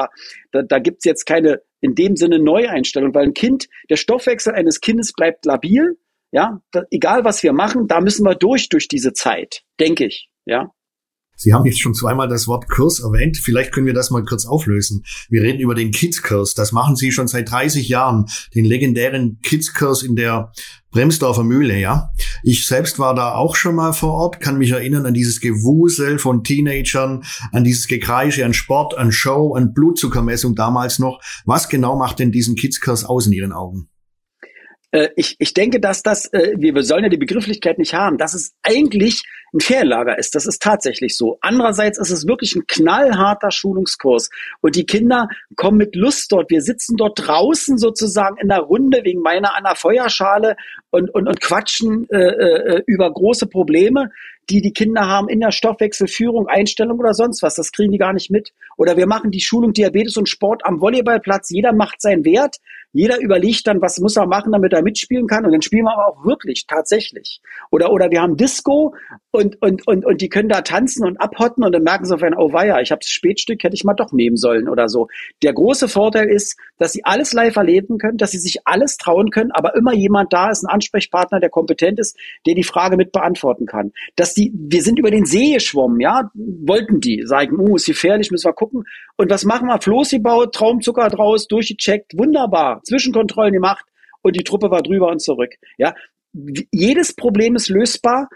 da, 0.52 0.62
da 0.62 0.78
gibt's 0.78 1.04
jetzt 1.04 1.26
keine 1.26 1.62
in 1.80 1.94
dem 1.94 2.16
Sinne 2.16 2.38
Neueinstellung, 2.38 3.14
weil 3.14 3.24
ein 3.24 3.34
Kind, 3.34 3.68
der 3.88 3.96
Stoffwechsel 3.96 4.54
eines 4.54 4.80
Kindes 4.80 5.12
bleibt 5.12 5.46
labil, 5.46 5.98
ja, 6.32 6.60
da, 6.70 6.84
egal 6.90 7.24
was 7.24 7.42
wir 7.42 7.52
machen, 7.52 7.88
da 7.88 8.00
müssen 8.00 8.24
wir 8.24 8.34
durch, 8.34 8.68
durch 8.68 8.88
diese 8.88 9.12
Zeit, 9.12 9.62
denke 9.78 10.06
ich, 10.06 10.28
ja. 10.44 10.72
Sie 11.40 11.54
haben 11.54 11.64
jetzt 11.64 11.80
schon 11.80 11.94
zweimal 11.94 12.28
das 12.28 12.46
Wort 12.46 12.68
Kurs 12.68 13.00
erwähnt. 13.00 13.38
Vielleicht 13.38 13.72
können 13.72 13.86
wir 13.86 13.94
das 13.94 14.10
mal 14.10 14.22
kurz 14.24 14.44
auflösen. 14.44 15.04
Wir 15.30 15.40
reden 15.40 15.58
über 15.58 15.74
den 15.74 15.90
Kids-Kurs. 15.90 16.52
Das 16.52 16.72
machen 16.72 16.96
Sie 16.96 17.12
schon 17.12 17.28
seit 17.28 17.50
30 17.50 17.88
Jahren. 17.88 18.26
Den 18.54 18.66
legendären 18.66 19.38
Kids-Kurs 19.42 20.02
in 20.02 20.16
der 20.16 20.52
Bremsdorfer 20.90 21.42
Mühle, 21.42 21.78
ja. 21.78 22.10
Ich 22.42 22.66
selbst 22.66 22.98
war 22.98 23.14
da 23.14 23.34
auch 23.34 23.56
schon 23.56 23.76
mal 23.76 23.92
vor 23.92 24.12
Ort, 24.12 24.40
kann 24.40 24.58
mich 24.58 24.72
erinnern 24.72 25.06
an 25.06 25.14
dieses 25.14 25.40
Gewusel 25.40 26.18
von 26.18 26.44
Teenagern, 26.44 27.24
an 27.52 27.64
dieses 27.64 27.86
Gekreische, 27.86 28.44
an 28.44 28.52
Sport, 28.52 28.98
an 28.98 29.10
Show, 29.10 29.54
an 29.54 29.72
Blutzuckermessung 29.72 30.54
damals 30.54 30.98
noch. 30.98 31.20
Was 31.46 31.70
genau 31.70 31.96
macht 31.96 32.18
denn 32.18 32.32
diesen 32.32 32.54
Kids-Kurs 32.54 33.04
aus 33.04 33.26
in 33.26 33.32
Ihren 33.32 33.52
Augen? 33.52 33.89
Äh, 34.92 35.08
ich, 35.16 35.36
ich 35.38 35.54
denke, 35.54 35.80
dass 35.80 36.02
das, 36.02 36.26
äh, 36.32 36.54
wir, 36.56 36.74
wir 36.74 36.82
sollen 36.82 37.04
ja 37.04 37.08
die 37.08 37.16
Begrifflichkeit 37.16 37.78
nicht 37.78 37.94
haben, 37.94 38.18
dass 38.18 38.34
es 38.34 38.54
eigentlich 38.62 39.22
ein 39.52 39.60
Ferienlager 39.60 40.18
ist. 40.18 40.34
Das 40.34 40.46
ist 40.46 40.62
tatsächlich 40.62 41.16
so. 41.16 41.38
Andererseits 41.40 41.98
ist 41.98 42.10
es 42.10 42.26
wirklich 42.26 42.54
ein 42.54 42.66
knallharter 42.66 43.50
Schulungskurs. 43.50 44.30
Und 44.60 44.76
die 44.76 44.86
Kinder 44.86 45.28
kommen 45.56 45.78
mit 45.78 45.96
Lust 45.96 46.30
dort. 46.32 46.50
Wir 46.50 46.62
sitzen 46.62 46.96
dort 46.96 47.26
draußen 47.26 47.78
sozusagen 47.78 48.36
in 48.38 48.48
der 48.48 48.60
Runde 48.60 49.00
wegen 49.04 49.20
meiner 49.20 49.56
an 49.56 49.64
der 49.64 49.74
Feuerschale 49.74 50.56
und, 50.90 51.12
und, 51.14 51.28
und 51.28 51.40
quatschen 51.40 52.08
äh, 52.10 52.16
äh, 52.16 52.82
über 52.86 53.12
große 53.12 53.46
Probleme 53.46 54.10
die 54.50 54.60
die 54.60 54.72
Kinder 54.72 55.06
haben 55.06 55.28
in 55.28 55.40
der 55.40 55.52
Stoffwechselführung, 55.52 56.48
Einstellung 56.48 56.98
oder 56.98 57.14
sonst 57.14 57.42
was. 57.42 57.54
Das 57.54 57.72
kriegen 57.72 57.92
die 57.92 57.98
gar 57.98 58.12
nicht 58.12 58.30
mit. 58.30 58.52
Oder 58.76 58.96
wir 58.96 59.06
machen 59.06 59.30
die 59.30 59.40
Schulung 59.40 59.72
Diabetes 59.72 60.16
und 60.16 60.28
Sport 60.28 60.66
am 60.66 60.80
Volleyballplatz. 60.80 61.50
Jeder 61.50 61.72
macht 61.72 62.02
seinen 62.02 62.24
Wert. 62.24 62.56
Jeder 62.92 63.20
überlegt 63.20 63.66
dann, 63.66 63.80
was 63.80 64.00
muss 64.00 64.16
er 64.16 64.26
machen, 64.26 64.52
damit 64.52 64.72
er 64.72 64.82
mitspielen 64.82 65.26
kann. 65.26 65.44
Und 65.44 65.52
dann 65.52 65.62
spielen 65.62 65.84
wir 65.84 65.92
aber 65.92 66.08
auch 66.08 66.24
wirklich, 66.24 66.66
tatsächlich. 66.66 67.40
Oder, 67.70 67.92
oder 67.92 68.10
wir 68.10 68.20
haben 68.20 68.36
Disco 68.36 68.94
und, 69.30 69.60
und, 69.62 69.86
und, 69.86 70.04
und 70.04 70.20
die 70.20 70.28
können 70.28 70.48
da 70.48 70.62
tanzen 70.62 71.06
und 71.06 71.20
abhotten 71.20 71.62
und 71.64 71.72
dann 71.72 71.84
merken 71.84 72.04
sie 72.04 72.14
auf 72.14 72.22
ein, 72.22 72.34
oh 72.36 72.52
weia, 72.52 72.80
ich 72.80 72.90
habe 72.90 73.00
Spätstück, 73.04 73.62
hätte 73.62 73.74
ich 73.74 73.84
mal 73.84 73.94
doch 73.94 74.12
nehmen 74.12 74.36
sollen 74.36 74.68
oder 74.68 74.88
so. 74.88 75.06
Der 75.42 75.52
große 75.52 75.88
Vorteil 75.88 76.28
ist, 76.28 76.58
dass 76.78 76.92
sie 76.92 77.04
alles 77.04 77.32
live 77.32 77.54
erleben 77.54 77.98
können, 77.98 78.18
dass 78.18 78.32
sie 78.32 78.38
sich 78.38 78.58
alles 78.64 78.96
trauen 78.96 79.30
können, 79.30 79.52
aber 79.52 79.76
immer 79.76 79.94
jemand 79.94 80.32
da 80.32 80.50
ist, 80.50 80.64
ein 80.64 80.70
Ansprechpartner, 80.70 81.38
der 81.38 81.50
kompetent 81.50 82.00
ist, 82.00 82.16
der 82.46 82.54
die 82.54 82.64
Frage 82.64 82.96
mit 82.96 83.12
beantworten 83.12 83.66
kann. 83.66 83.92
Dass 84.16 84.34
die, 84.34 84.52
wir 84.54 84.82
sind 84.82 84.98
über 84.98 85.10
den 85.10 85.26
See 85.26 85.54
geschwommen, 85.54 86.00
ja, 86.00 86.30
wollten 86.34 87.00
die, 87.00 87.22
sagen, 87.24 87.58
uh, 87.58 87.76
ist 87.76 87.86
gefährlich, 87.86 88.30
müssen 88.30 88.48
wir 88.48 88.52
gucken. 88.52 88.84
Und 89.16 89.30
was 89.30 89.44
machen 89.44 89.68
wir? 89.68 89.80
Floß 89.80 90.10
gebaut, 90.10 90.54
Traumzucker 90.54 91.08
draus, 91.08 91.46
durchgecheckt, 91.46 92.16
wunderbar, 92.16 92.79
Zwischenkontrollen 92.82 93.52
gemacht 93.52 93.84
und 94.22 94.36
die 94.36 94.44
Truppe 94.44 94.70
war 94.70 94.82
drüber 94.82 95.08
und 95.08 95.20
zurück. 95.20 95.54
Ja, 95.78 95.94
jedes 96.70 97.14
Problem 97.14 97.56
ist 97.56 97.68
lösbar. 97.68 98.28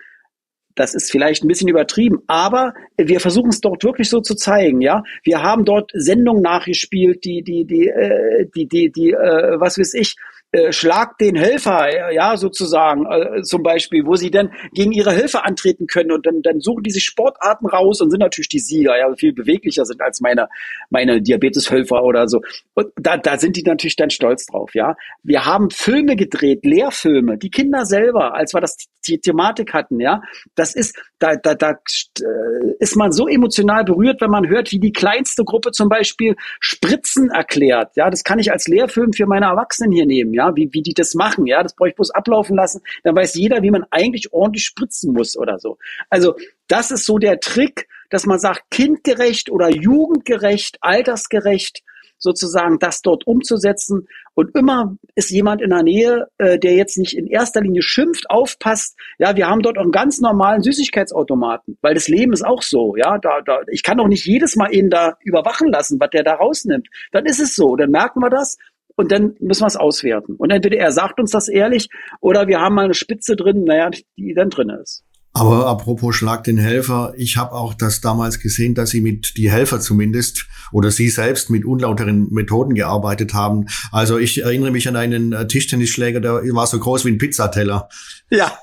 Das 0.75 0.95
ist 0.95 1.13
vielleicht 1.13 1.45
ein 1.45 1.49
bisschen 1.49 1.69
übertrieben, 1.69 2.23
aber 2.27 2.75
wir 2.97 3.21
versuchen 3.21 3.51
es 3.51 3.61
dort 3.61 3.85
wirklich 3.85 4.09
so 4.09 4.21
zu 4.21 4.35
zeigen. 4.35 4.81
Ja, 4.81 5.05
wir 5.23 5.41
haben 5.41 5.65
dort 5.65 5.93
Sendungen 5.95 6.43
nachgespielt, 6.43 7.25
die, 7.25 7.43
die, 7.43 7.65
die, 7.65 7.89
äh, 7.89 8.49
die, 8.57 8.67
die, 8.67 8.91
die, 8.91 9.13
äh, 9.13 9.61
was 9.61 9.79
weiß 9.79 9.95
ich, 9.95 10.17
äh, 10.55 10.73
schlag 10.73 11.19
den 11.19 11.35
Helfer, 11.35 12.12
ja, 12.12 12.37
sozusagen, 12.37 13.07
äh, 13.07 13.43
zum 13.43 13.64
Beispiel, 13.64 14.07
wo 14.07 14.14
sie 14.14 14.31
dann 14.31 14.53
gegen 14.73 14.93
ihre 14.93 15.11
Helfer 15.11 15.45
antreten 15.45 15.88
können 15.88 16.12
und 16.12 16.27
dann, 16.27 16.43
dann 16.43 16.61
suchen 16.61 16.85
die 16.85 16.93
sich 16.93 17.03
Sportarten 17.03 17.67
raus 17.67 18.01
und 18.01 18.11
sind 18.11 18.21
natürlich 18.21 18.49
die 18.49 18.61
Sieger, 18.61 18.97
ja, 18.97 19.12
viel 19.17 19.33
beweglicher 19.33 19.85
sind 19.85 20.01
als 20.01 20.21
meine, 20.21 20.49
meine 20.90 21.21
Diabeteshelfer 21.21 22.05
oder 22.05 22.29
so. 22.29 22.40
Und 22.75 22.87
da, 22.95 23.17
da 23.17 23.37
sind 23.37 23.57
die 23.57 23.64
natürlich 23.64 23.97
dann 23.97 24.11
stolz 24.11 24.47
drauf, 24.47 24.75
ja. 24.75 24.95
Wir 25.25 25.45
haben 25.45 25.71
Filme 25.71 26.14
gedreht, 26.14 26.64
Lehrfilme, 26.64 27.37
die 27.37 27.51
Kinder 27.51 27.85
selber, 27.85 28.35
als 28.35 28.55
wir 28.55 28.61
das 28.61 28.77
die 29.07 29.19
Thematik 29.19 29.73
hatten, 29.73 30.01
ja. 30.01 30.23
Das 30.55 30.75
ist, 30.75 30.97
da, 31.19 31.37
da, 31.37 31.55
da 31.55 31.71
äh, 31.71 32.75
ist 32.79 32.97
man 32.97 33.12
so 33.12 33.29
emotional 33.29 33.85
berührt, 33.85 34.21
wenn 34.21 34.31
man 34.31 34.49
hört, 34.49 34.73
wie 34.73 34.81
die 34.81 34.93
kleinste 34.93 35.45
Gruppe 35.45 35.71
zum 35.73 35.88
Beispiel 35.88 36.37
Spritzen 36.61 37.31
erklärt, 37.31 37.97
ja. 37.97 38.11
Das 38.11 38.25
kann 38.25 38.38
ich 38.38 38.51
als 38.53 38.69
Lehrfilm 38.69 39.12
für 39.12 39.27
meine 39.27 39.47
Erwachsenen 39.47 39.93
hier 39.93 40.07
nehmen, 40.07 40.35
ja 40.35 40.55
wie, 40.57 40.69
wie 40.73 40.83
die 40.83 40.95
das 40.95 41.14
machen, 41.14 41.47
ja, 41.47 41.62
das 41.62 41.75
brauche 41.75 41.90
ich 41.90 41.95
bloß 41.95 42.11
ablaufen 42.11 42.57
lassen, 42.57 42.83
dann 43.03 43.17
weiß 43.17 43.35
jeder, 43.35 43.62
wie 43.62 43.71
man 43.71 43.85
eigentlich 43.90 44.33
ordentlich 44.33 44.64
spritzen 44.64 45.12
muss 45.12 45.37
oder 45.37 45.59
so. 45.59 45.79
Also 46.11 46.35
das 46.69 46.90
ist 46.90 47.05
so 47.05 47.19
der 47.19 47.40
Trick, 47.40 47.88
dass 48.11 48.27
man 48.27 48.38
sagt, 48.38 48.71
kindgerecht 48.71 49.51
oder 49.51 49.69
jugendgerecht, 49.69 50.79
altersgerecht, 50.81 51.83
sozusagen 52.25 52.79
das 52.81 53.03
dort 53.03 53.27
umzusetzen. 53.27 54.09
Und 54.35 54.57
immer 54.57 54.97
ist 55.15 55.31
jemand 55.31 55.63
in 55.63 55.71
der 55.71 55.85
Nähe, 55.85 56.27
äh, 56.39 56.59
der 56.59 56.75
jetzt 56.75 56.99
nicht 56.99 57.17
in 57.17 57.29
erster 57.29 57.61
Linie 57.61 57.83
schimpft, 57.83 58.29
aufpasst. 58.29 58.99
Ja, 59.19 59.37
wir 59.37 59.47
haben 59.47 59.63
dort 59.63 59.79
auch 59.79 59.83
einen 59.83 59.93
ganz 59.93 60.21
normalen 60.21 60.63
Süßigkeitsautomaten, 60.63 61.79
weil 61.83 61.95
das 61.95 62.09
Leben 62.09 62.33
ist 62.33 62.45
auch 62.45 62.63
so. 62.63 62.97
Ja, 62.97 63.19
da, 63.19 63.43
da, 63.43 63.61
ich 63.71 63.85
kann 63.85 63.99
doch 63.99 64.09
nicht 64.09 64.27
jedes 64.27 64.57
Mal 64.57 64.75
ihn 64.75 64.91
da 64.91 65.17
überwachen 65.21 65.71
lassen, 65.71 66.01
was 66.01 66.11
der 66.11 66.25
da 66.25 66.35
rausnimmt. 66.35 66.89
Dann 67.13 67.27
ist 67.27 67.41
es 67.41 67.55
so. 67.55 67.77
Dann 67.77 67.91
merken 67.91 68.21
wir 68.21 68.31
das 68.31 68.57
und 68.97 69.13
dann 69.13 69.37
müssen 69.39 69.63
wir 69.63 69.69
es 69.69 69.77
auswerten. 69.77 70.35
Und 70.37 70.51
entweder 70.51 70.79
er 70.79 70.93
sagt 70.93 71.21
uns 71.21 71.31
das 71.31 71.49
ehrlich 71.49 71.89
oder 72.21 72.49
wir 72.49 72.61
haben 72.61 72.75
mal 72.75 72.87
eine 72.87 72.95
Spitze 72.95 73.37
drin, 73.37 73.65
naja, 73.65 73.91
die 74.17 74.35
dann 74.35 74.51
drin 74.51 74.71
ist. 74.71 75.05
Aber 75.37 75.66
apropos 75.66 76.14
Schlag 76.14 76.44
den 76.44 76.59
Helfer, 76.59 77.12
ich 77.16 77.37
habe 77.37 77.53
auch 77.53 77.75
das 77.75 78.01
damals 78.01 78.38
gesehen, 78.38 78.77
dass 78.77 78.90
Sie 78.90 79.01
mit 79.01 79.37
die 79.37 79.51
Helfer 79.51 79.81
zumindest 79.81 80.47
oder 80.70 80.92
Sie 80.92 81.09
selbst 81.09 81.51
mit 81.51 81.64
unlauteren 81.64 82.33
Methoden 82.33 82.75
gearbeitet 82.75 83.35
haben. 83.35 83.66
Also 83.90 84.16
ich 84.16 84.42
erinnere 84.44 84.70
mich 84.70 84.87
an 84.87 84.94
einen 84.94 85.33
äh, 85.33 85.49
Tischtennisschläger, 85.49 86.20
der 86.20 86.35
war 86.55 86.68
so 86.68 86.79
groß 86.79 87.05
wie 87.05 87.11
ein 87.11 87.18
Pizzateller. 87.18 87.88
Ja, 88.35 88.59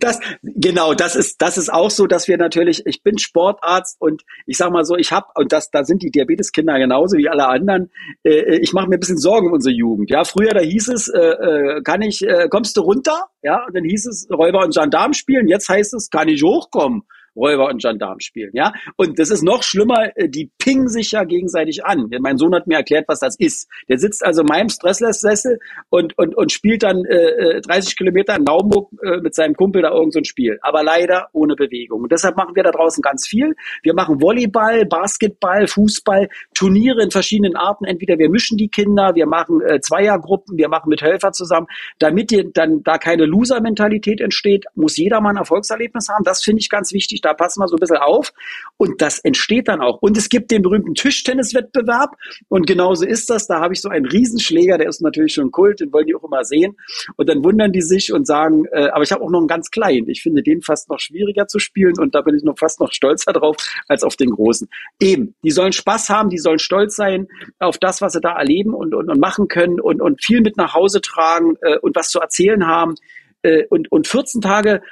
das 0.00 0.18
genau, 0.42 0.94
das 0.94 1.14
ist 1.14 1.40
das 1.40 1.58
ist 1.58 1.72
auch 1.72 1.90
so, 1.90 2.06
dass 2.06 2.26
wir 2.26 2.36
natürlich. 2.36 2.82
Ich 2.86 3.02
bin 3.02 3.18
Sportarzt 3.18 4.00
und 4.00 4.22
ich 4.46 4.56
sag 4.56 4.72
mal 4.72 4.84
so, 4.84 4.96
ich 4.96 5.12
habe 5.12 5.26
und 5.36 5.52
das 5.52 5.70
da 5.70 5.84
sind 5.84 6.02
die 6.02 6.10
Diabeteskinder 6.10 6.78
genauso 6.78 7.16
wie 7.16 7.28
alle 7.28 7.46
anderen. 7.46 7.90
Äh, 8.24 8.58
ich 8.58 8.72
mache 8.72 8.88
mir 8.88 8.96
ein 8.96 9.00
bisschen 9.00 9.18
Sorgen 9.18 9.46
um 9.46 9.52
unsere 9.52 9.74
Jugend. 9.74 10.10
Ja, 10.10 10.24
früher 10.24 10.54
da 10.54 10.60
hieß 10.60 10.88
es, 10.88 11.08
äh, 11.08 11.20
äh 11.20 11.82
kann 11.82 12.02
ich, 12.02 12.26
äh, 12.26 12.48
kommst 12.48 12.76
du 12.76 12.80
runter? 12.80 13.26
Ja, 13.42 13.64
und 13.64 13.76
dann 13.76 13.84
hieß 13.84 14.06
es 14.06 14.26
Räuber 14.30 14.64
und 14.64 14.74
Gendarm 14.74 15.12
spielen. 15.12 15.46
Jetzt 15.46 15.68
heißt 15.68 15.94
es, 15.94 16.10
kann 16.10 16.28
ich 16.28 16.42
hochkommen? 16.42 17.04
Räuber 17.36 17.68
und 17.68 17.82
Gendarm 17.82 18.20
spielen, 18.20 18.50
ja. 18.54 18.72
Und 18.96 19.18
das 19.18 19.30
ist 19.30 19.42
noch 19.42 19.62
schlimmer, 19.62 20.16
äh, 20.16 20.28
die 20.28 20.50
pingen 20.58 20.88
sich 20.88 21.12
ja 21.12 21.24
gegenseitig 21.24 21.84
an. 21.84 22.08
Mein 22.20 22.38
Sohn 22.38 22.54
hat 22.54 22.66
mir 22.66 22.76
erklärt, 22.76 23.06
was 23.08 23.20
das 23.20 23.36
ist. 23.38 23.68
Der 23.88 23.98
sitzt 23.98 24.24
also 24.24 24.42
in 24.42 24.46
meinem 24.46 24.68
Stressless-Sessel 24.68 25.58
und, 25.90 26.16
und, 26.18 26.36
und 26.36 26.52
spielt 26.52 26.82
dann 26.82 27.04
äh, 27.04 27.60
30 27.60 27.92
äh, 27.92 27.96
Kilometer 27.96 28.36
in 28.36 28.44
Naumburg 28.44 28.90
äh, 29.02 29.18
mit 29.18 29.34
seinem 29.34 29.54
Kumpel 29.54 29.82
da 29.82 29.90
irgend 29.90 30.12
so 30.12 30.20
ein 30.20 30.24
Spiel. 30.24 30.58
Aber 30.62 30.82
leider 30.82 31.28
ohne 31.32 31.54
Bewegung. 31.56 32.02
Und 32.02 32.12
deshalb 32.12 32.36
machen 32.36 32.54
wir 32.54 32.62
da 32.62 32.70
draußen 32.70 33.02
ganz 33.02 33.26
viel. 33.26 33.54
Wir 33.82 33.94
machen 33.94 34.20
Volleyball, 34.20 34.86
Basketball, 34.86 35.66
Fußball, 35.66 36.28
Turniere 36.54 37.02
in 37.02 37.10
verschiedenen 37.10 37.56
Arten. 37.56 37.84
Entweder 37.84 38.18
wir 38.18 38.30
mischen 38.30 38.56
die 38.56 38.68
Kinder, 38.68 39.14
wir 39.14 39.26
machen 39.26 39.60
äh, 39.62 39.80
Zweiergruppen, 39.80 40.56
wir 40.56 40.68
machen 40.68 40.88
mit 40.88 41.02
Helfer 41.02 41.32
zusammen. 41.32 41.66
Damit 41.98 42.30
die, 42.30 42.50
dann 42.52 42.82
da 42.82 42.98
keine 42.98 43.24
Loser-Mentalität 43.26 44.20
entsteht, 44.20 44.64
muss 44.74 44.96
jeder 44.96 45.20
mal 45.20 45.30
ein 45.30 45.36
Erfolgserlebnis 45.36 46.08
haben. 46.08 46.24
Das 46.24 46.42
finde 46.42 46.60
ich 46.60 46.68
ganz 46.68 46.92
wichtig 46.92 47.20
da 47.24 47.34
passen 47.34 47.60
wir 47.60 47.68
so 47.68 47.76
ein 47.76 47.80
bisschen 47.80 47.96
auf. 47.96 48.32
Und 48.76 49.00
das 49.00 49.18
entsteht 49.20 49.68
dann 49.68 49.80
auch. 49.80 49.98
Und 50.02 50.16
es 50.16 50.28
gibt 50.28 50.50
den 50.50 50.62
berühmten 50.62 50.94
Tischtenniswettbewerb. 50.94 52.16
Und 52.48 52.66
genauso 52.66 53.06
ist 53.06 53.30
das. 53.30 53.46
Da 53.46 53.60
habe 53.60 53.74
ich 53.74 53.80
so 53.80 53.88
einen 53.88 54.06
Riesenschläger, 54.06 54.78
der 54.78 54.88
ist 54.88 55.00
natürlich 55.00 55.34
schon 55.34 55.50
Kult, 55.50 55.80
den 55.80 55.92
wollen 55.92 56.06
die 56.06 56.14
auch 56.14 56.24
immer 56.24 56.44
sehen. 56.44 56.76
Und 57.16 57.28
dann 57.28 57.44
wundern 57.44 57.72
die 57.72 57.82
sich 57.82 58.12
und 58.12 58.26
sagen, 58.26 58.66
äh, 58.72 58.88
aber 58.88 59.02
ich 59.02 59.12
habe 59.12 59.22
auch 59.22 59.30
noch 59.30 59.38
einen 59.38 59.48
ganz 59.48 59.70
kleinen. 59.70 60.08
Ich 60.08 60.22
finde 60.22 60.42
den 60.42 60.62
fast 60.62 60.88
noch 60.90 60.98
schwieriger 60.98 61.46
zu 61.46 61.58
spielen 61.58 61.98
und 61.98 62.14
da 62.14 62.20
bin 62.22 62.36
ich 62.36 62.42
noch 62.42 62.58
fast 62.58 62.80
noch 62.80 62.92
stolzer 62.92 63.32
drauf 63.32 63.56
als 63.88 64.02
auf 64.02 64.16
den 64.16 64.30
großen. 64.30 64.68
Eben, 65.00 65.34
die 65.42 65.50
sollen 65.50 65.72
Spaß 65.72 66.10
haben, 66.10 66.30
die 66.30 66.38
sollen 66.38 66.58
stolz 66.58 66.96
sein 66.96 67.28
auf 67.58 67.78
das, 67.78 68.00
was 68.00 68.12
sie 68.12 68.20
da 68.20 68.36
erleben 68.36 68.74
und, 68.74 68.94
und, 68.94 69.08
und 69.08 69.20
machen 69.20 69.48
können 69.48 69.80
und, 69.80 70.00
und 70.00 70.22
viel 70.22 70.40
mit 70.40 70.56
nach 70.56 70.74
Hause 70.74 71.00
tragen 71.00 71.56
äh, 71.62 71.78
und 71.78 71.96
was 71.96 72.10
zu 72.10 72.20
erzählen 72.20 72.66
haben. 72.66 72.94
Äh, 73.42 73.66
und, 73.68 73.90
und 73.92 74.08
14 74.08 74.40
Tage 74.40 74.82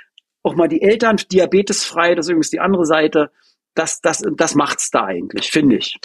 auch 0.43 0.55
mal 0.55 0.69
die 0.69 0.83
Eltern 0.83 1.17
diabetesfrei, 1.31 2.15
das 2.15 2.27
ist 2.27 2.31
übrigens 2.31 2.51
die 2.51 2.61
andere 2.61 2.87
Seite. 2.87 3.31
Das, 3.75 4.01
das, 4.01 4.23
das 4.37 4.55
macht's 4.55 4.91
da 4.91 5.05
eigentlich, 5.05 5.51
finde 5.51 5.77
ich. 5.77 5.97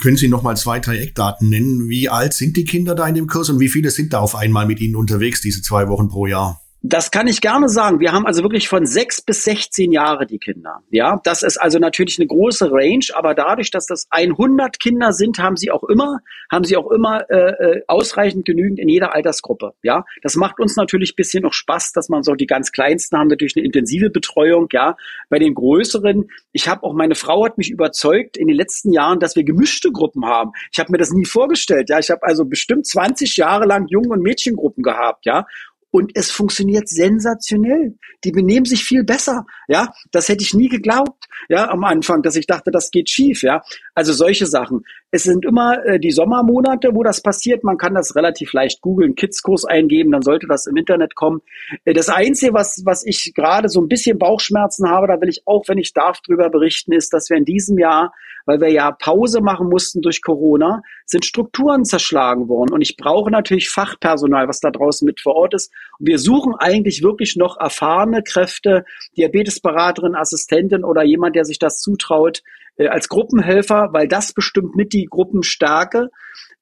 Können 0.00 0.16
Sie 0.16 0.28
noch 0.28 0.42
mal 0.42 0.56
zwei, 0.56 0.80
drei 0.80 0.98
Eckdaten 0.98 1.50
nennen? 1.50 1.88
Wie 1.88 2.08
alt 2.08 2.32
sind 2.32 2.56
die 2.56 2.64
Kinder 2.64 2.94
da 2.94 3.06
in 3.06 3.14
dem 3.14 3.26
Kurs 3.26 3.50
und 3.50 3.60
wie 3.60 3.68
viele 3.68 3.90
sind 3.90 4.12
da 4.12 4.20
auf 4.20 4.34
einmal 4.34 4.66
mit 4.66 4.80
Ihnen 4.80 4.96
unterwegs, 4.96 5.40
diese 5.40 5.62
zwei 5.62 5.88
Wochen 5.88 6.08
pro 6.08 6.26
Jahr? 6.26 6.62
Das 6.82 7.10
kann 7.10 7.26
ich 7.26 7.42
gerne 7.42 7.68
sagen. 7.68 8.00
Wir 8.00 8.12
haben 8.12 8.24
also 8.24 8.42
wirklich 8.42 8.66
von 8.66 8.86
sechs 8.86 9.20
bis 9.20 9.44
16 9.44 9.92
Jahre 9.92 10.24
die 10.26 10.38
Kinder. 10.38 10.82
Ja, 10.90 11.20
das 11.24 11.42
ist 11.42 11.58
also 11.58 11.78
natürlich 11.78 12.18
eine 12.18 12.26
große 12.26 12.70
Range, 12.72 13.04
aber 13.12 13.34
dadurch, 13.34 13.70
dass 13.70 13.84
das 13.84 14.06
100 14.08 14.80
Kinder 14.80 15.12
sind, 15.12 15.38
haben 15.38 15.56
sie 15.56 15.70
auch 15.70 15.84
immer, 15.84 16.20
haben 16.50 16.64
sie 16.64 16.78
auch 16.78 16.90
immer 16.90 17.28
äh, 17.28 17.36
äh, 17.36 17.82
ausreichend 17.86 18.46
genügend 18.46 18.78
in 18.78 18.88
jeder 18.88 19.14
Altersgruppe. 19.14 19.74
Ja, 19.82 20.06
das 20.22 20.36
macht 20.36 20.58
uns 20.58 20.76
natürlich 20.76 21.16
bisschen 21.16 21.42
noch 21.42 21.52
Spaß, 21.52 21.92
dass 21.92 22.08
man 22.08 22.22
so 22.22 22.34
die 22.34 22.46
ganz 22.46 22.72
Kleinsten 22.72 23.18
haben 23.18 23.28
natürlich 23.28 23.56
eine 23.56 23.66
intensive 23.66 24.08
Betreuung. 24.08 24.68
Ja, 24.72 24.96
bei 25.28 25.38
den 25.38 25.54
Größeren, 25.54 26.30
ich 26.52 26.66
habe 26.66 26.82
auch 26.84 26.94
meine 26.94 27.14
Frau 27.14 27.44
hat 27.44 27.58
mich 27.58 27.70
überzeugt 27.70 28.38
in 28.38 28.46
den 28.46 28.56
letzten 28.56 28.90
Jahren, 28.90 29.20
dass 29.20 29.36
wir 29.36 29.44
gemischte 29.44 29.92
Gruppen 29.92 30.24
haben. 30.24 30.52
Ich 30.72 30.78
habe 30.78 30.90
mir 30.92 30.98
das 30.98 31.10
nie 31.10 31.26
vorgestellt. 31.26 31.90
Ja, 31.90 31.98
ich 31.98 32.08
habe 32.08 32.22
also 32.22 32.46
bestimmt 32.46 32.86
20 32.86 33.36
Jahre 33.36 33.66
lang 33.66 33.86
Jungen- 33.88 34.12
und 34.12 34.22
Mädchengruppen 34.22 34.82
gehabt. 34.82 35.26
Ja, 35.26 35.44
und 35.90 36.12
es 36.14 36.30
funktioniert 36.30 36.88
sensationell. 36.88 37.96
Die 38.24 38.30
benehmen 38.32 38.66
sich 38.66 38.84
viel 38.84 39.04
besser. 39.04 39.44
Ja, 39.68 39.92
das 40.12 40.28
hätte 40.28 40.42
ich 40.42 40.54
nie 40.54 40.68
geglaubt. 40.68 41.26
Ja, 41.48 41.68
am 41.70 41.84
Anfang, 41.84 42.22
dass 42.22 42.36
ich 42.36 42.46
dachte, 42.46 42.70
das 42.70 42.90
geht 42.90 43.10
schief. 43.10 43.42
Ja, 43.42 43.62
also 43.94 44.12
solche 44.12 44.46
Sachen. 44.46 44.82
Es 45.12 45.24
sind 45.24 45.44
immer 45.44 45.84
äh, 45.84 45.98
die 45.98 46.12
Sommermonate, 46.12 46.94
wo 46.94 47.02
das 47.02 47.20
passiert. 47.20 47.64
Man 47.64 47.78
kann 47.78 47.94
das 47.94 48.14
relativ 48.14 48.52
leicht 48.52 48.80
googeln, 48.80 49.16
Kidskurs 49.16 49.64
eingeben, 49.64 50.12
dann 50.12 50.22
sollte 50.22 50.46
das 50.46 50.66
im 50.66 50.76
Internet 50.76 51.16
kommen. 51.16 51.42
Äh, 51.84 51.94
das 51.94 52.08
Einzige, 52.08 52.54
was, 52.54 52.82
was 52.84 53.04
ich 53.04 53.32
gerade 53.34 53.68
so 53.68 53.80
ein 53.80 53.88
bisschen 53.88 54.18
Bauchschmerzen 54.18 54.88
habe, 54.88 55.08
da 55.08 55.20
will 55.20 55.28
ich 55.28 55.42
auch, 55.46 55.64
wenn 55.66 55.78
ich 55.78 55.92
darf, 55.92 56.20
drüber 56.20 56.48
berichten, 56.48 56.92
ist, 56.92 57.12
dass 57.12 57.28
wir 57.28 57.36
in 57.36 57.44
diesem 57.44 57.78
Jahr, 57.78 58.14
weil 58.46 58.60
wir 58.60 58.70
ja 58.70 58.92
Pause 58.92 59.40
machen 59.40 59.68
mussten 59.68 60.00
durch 60.00 60.22
Corona, 60.22 60.82
sind 61.06 61.24
Strukturen 61.24 61.84
zerschlagen 61.84 62.48
worden. 62.48 62.72
Und 62.72 62.80
ich 62.80 62.96
brauche 62.96 63.32
natürlich 63.32 63.68
Fachpersonal, 63.68 64.46
was 64.46 64.60
da 64.60 64.70
draußen 64.70 65.04
mit 65.04 65.20
vor 65.20 65.34
Ort 65.34 65.54
ist. 65.54 65.72
Und 65.98 66.06
wir 66.06 66.18
suchen 66.18 66.54
eigentlich 66.56 67.02
wirklich 67.02 67.34
noch 67.36 67.58
erfahrene 67.58 68.22
Kräfte, 68.22 68.84
Diabetesberaterin, 69.16 70.14
Assistentin 70.14 70.84
oder 70.84 71.02
jemand, 71.02 71.34
der 71.34 71.44
sich 71.44 71.58
das 71.58 71.80
zutraut, 71.80 72.42
äh, 72.80 72.88
als 72.88 73.08
Gruppenhelfer, 73.08 73.90
weil 73.92 74.08
das 74.08 74.32
bestimmt 74.32 74.74
mit 74.74 74.92
die 74.94 75.04
Gruppenstärke. 75.04 76.08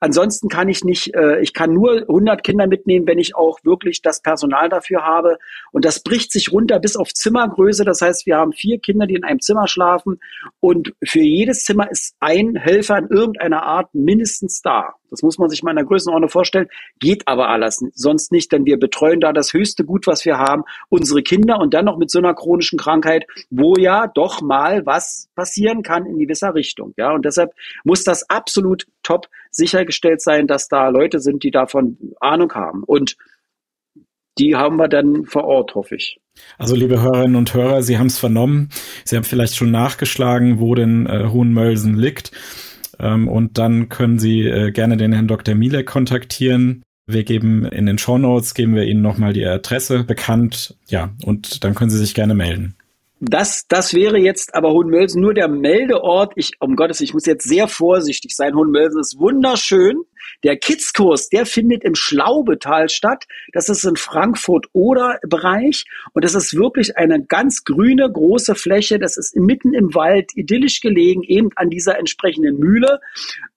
Ansonsten 0.01 0.49
kann 0.49 0.69
ich 0.69 0.85
nicht, 0.85 1.15
äh, 1.15 1.41
ich 1.41 1.55
kann 1.55 1.73
nur 1.73 2.03
100 2.03 2.43
Kinder 2.43 2.67
mitnehmen, 2.67 3.07
wenn 3.07 3.19
ich 3.19 3.37
auch 3.37 3.59
wirklich 3.65 4.03
das 4.03 4.21
Personal 4.21 4.69
dafür 4.69 5.05
habe. 5.05 5.39
Und 5.73 5.85
das 5.85 6.03
bricht 6.03 6.33
sich 6.33 6.53
runter 6.53 6.81
bis 6.81 6.97
auf 6.97 7.15
Zimmergröße. 7.15 7.85
Das 7.85 8.01
heißt, 8.01 8.27
wir 8.27 8.37
haben 8.37 8.53
vier 8.53 8.81
Kinder, 8.81 9.07
die 9.07 9.15
in 9.15 9.25
einem 9.25 9.41
Zimmer 9.41 9.69
schlafen. 9.69 10.21
Und 10.61 10.93
für 11.05 11.21
jedes 11.21 11.65
Zimmer 11.65 11.91
ist 11.91 12.17
ein 12.21 12.57
Helfer 12.57 12.99
in 12.99 13.09
irgendeiner 13.09 13.63
Art 13.63 13.95
mindestens 13.95 14.61
da. 14.61 14.95
Das 15.11 15.23
muss 15.23 15.39
man 15.39 15.49
sich 15.49 15.63
mal 15.63 15.71
in 15.71 15.77
der 15.77 15.85
Größenordnung 15.85 16.31
vorstellen. 16.31 16.69
Geht 16.99 17.27
aber 17.27 17.49
alles 17.49 17.85
sonst 17.95 18.33
nicht, 18.33 18.53
denn 18.53 18.65
wir 18.67 18.79
betreuen 18.79 19.21
da 19.21 19.33
das 19.33 19.53
höchste 19.53 19.85
Gut, 19.85 20.07
was 20.07 20.25
wir 20.25 20.39
haben, 20.39 20.65
unsere 20.89 21.23
Kinder 21.23 21.59
und 21.59 21.75
dann 21.75 21.85
noch 21.85 21.99
mit 21.99 22.11
so 22.11 22.19
einer 22.19 22.35
chronischen 22.35 22.79
Krankheit, 22.79 23.27
wo 23.51 23.75
ja 23.77 24.07
doch 24.07 24.41
mal 24.41 24.85
was 24.87 25.29
passieren 25.35 25.83
kann 25.83 26.07
in 26.07 26.19
gewisser 26.19 26.55
Richtung. 26.55 26.95
Ja, 26.97 27.13
und 27.13 27.25
deshalb 27.25 27.53
muss 27.85 28.05
das 28.05 28.29
absolut 28.29 28.87
top 29.03 29.29
sichergestellt 29.51 30.21
sein, 30.21 30.47
dass 30.47 30.69
da 30.69 30.89
Leute 30.89 31.21
sind, 31.21 31.43
die 31.43 31.51
davon 31.51 31.99
Ahnung 32.21 32.53
haben. 32.55 32.83
Und 32.85 33.17
die 34.39 34.55
haben 34.55 34.77
wir 34.77 34.89
dann 34.89 35.25
vor 35.25 35.45
Ort, 35.45 35.75
hoffe 35.75 35.97
ich. 35.97 36.21
Also 36.57 36.77
liebe 36.77 37.01
Hörerinnen 37.01 37.37
und 37.37 37.53
Hörer, 37.53 37.83
Sie 37.83 37.99
haben 37.99 38.07
es 38.07 38.19
vernommen. 38.19 38.71
Sie 39.05 39.17
haben 39.17 39.25
vielleicht 39.25 39.57
schon 39.57 39.71
nachgeschlagen, 39.71 40.61
wo 40.61 40.75
denn 40.75 41.07
äh, 41.07 41.29
Hohenmölsen 41.29 41.97
liegt. 41.97 42.31
Ähm, 42.99 43.29
und 43.29 43.59
dann 43.59 43.89
können 43.89 44.19
Sie 44.19 44.43
äh, 44.43 44.71
gerne 44.71 44.97
den 44.97 45.13
Herrn 45.13 45.29
Dr. 45.29 45.55
Mielek 45.55 45.87
kontaktieren. 45.87 46.83
Wir 47.07 47.25
geben 47.25 47.65
in 47.65 47.87
den 47.87 47.99
Show 47.99 48.19
Notes, 48.19 48.55
geben 48.55 48.75
wir 48.75 48.85
Ihnen 48.85 49.03
nochmal 49.03 49.33
die 49.33 49.47
Adresse 49.47 50.05
bekannt. 50.05 50.77
Ja, 50.89 51.11
und 51.25 51.65
dann 51.65 51.75
können 51.75 51.91
Sie 51.91 51.99
sich 51.99 52.15
gerne 52.15 52.35
melden. 52.35 52.75
Das, 53.21 53.67
das 53.67 53.95
wäre 53.95 54.19
jetzt 54.19 54.55
aber 54.55 54.71
Hohenmölsen 54.71 55.21
nur 55.21 55.35
der 55.35 55.49
Meldeort. 55.49 56.33
Ich, 56.37 56.53
um 56.61 56.77
Gottes, 56.77 57.01
ich 57.01 57.15
muss 57.15 57.27
jetzt 57.27 57.49
sehr 57.49 57.67
vorsichtig 57.67 58.37
sein. 58.37 58.55
Hohenmölsen 58.55 59.01
ist 59.01 59.19
wunderschön. 59.19 60.05
Der 60.45 60.57
Kitzkurs, 60.57 61.29
der 61.29 61.47
findet 61.47 61.83
im 61.83 61.97
Schlaubetal 61.97 62.89
statt. 62.89 63.25
Das 63.53 63.69
ist 63.69 63.85
in 63.85 63.97
Frankfurt-Oder-Bereich. 63.97 65.85
Und 66.13 66.25
das 66.25 66.37
ist 66.37 66.55
wirklich 66.55 66.97
eine 66.97 67.25
ganz 67.25 67.65
grüne, 67.65 68.11
große 68.11 68.55
Fläche. 68.55 69.01
Das 69.01 69.17
ist 69.17 69.35
mitten 69.35 69.75
im 69.75 69.95
Wald, 69.95 70.31
idyllisch 70.37 70.81
gelegen, 70.81 71.23
eben 71.25 71.51
an 71.57 71.71
dieser 71.71 71.99
entsprechenden 71.99 72.59
Mühle. 72.59 73.01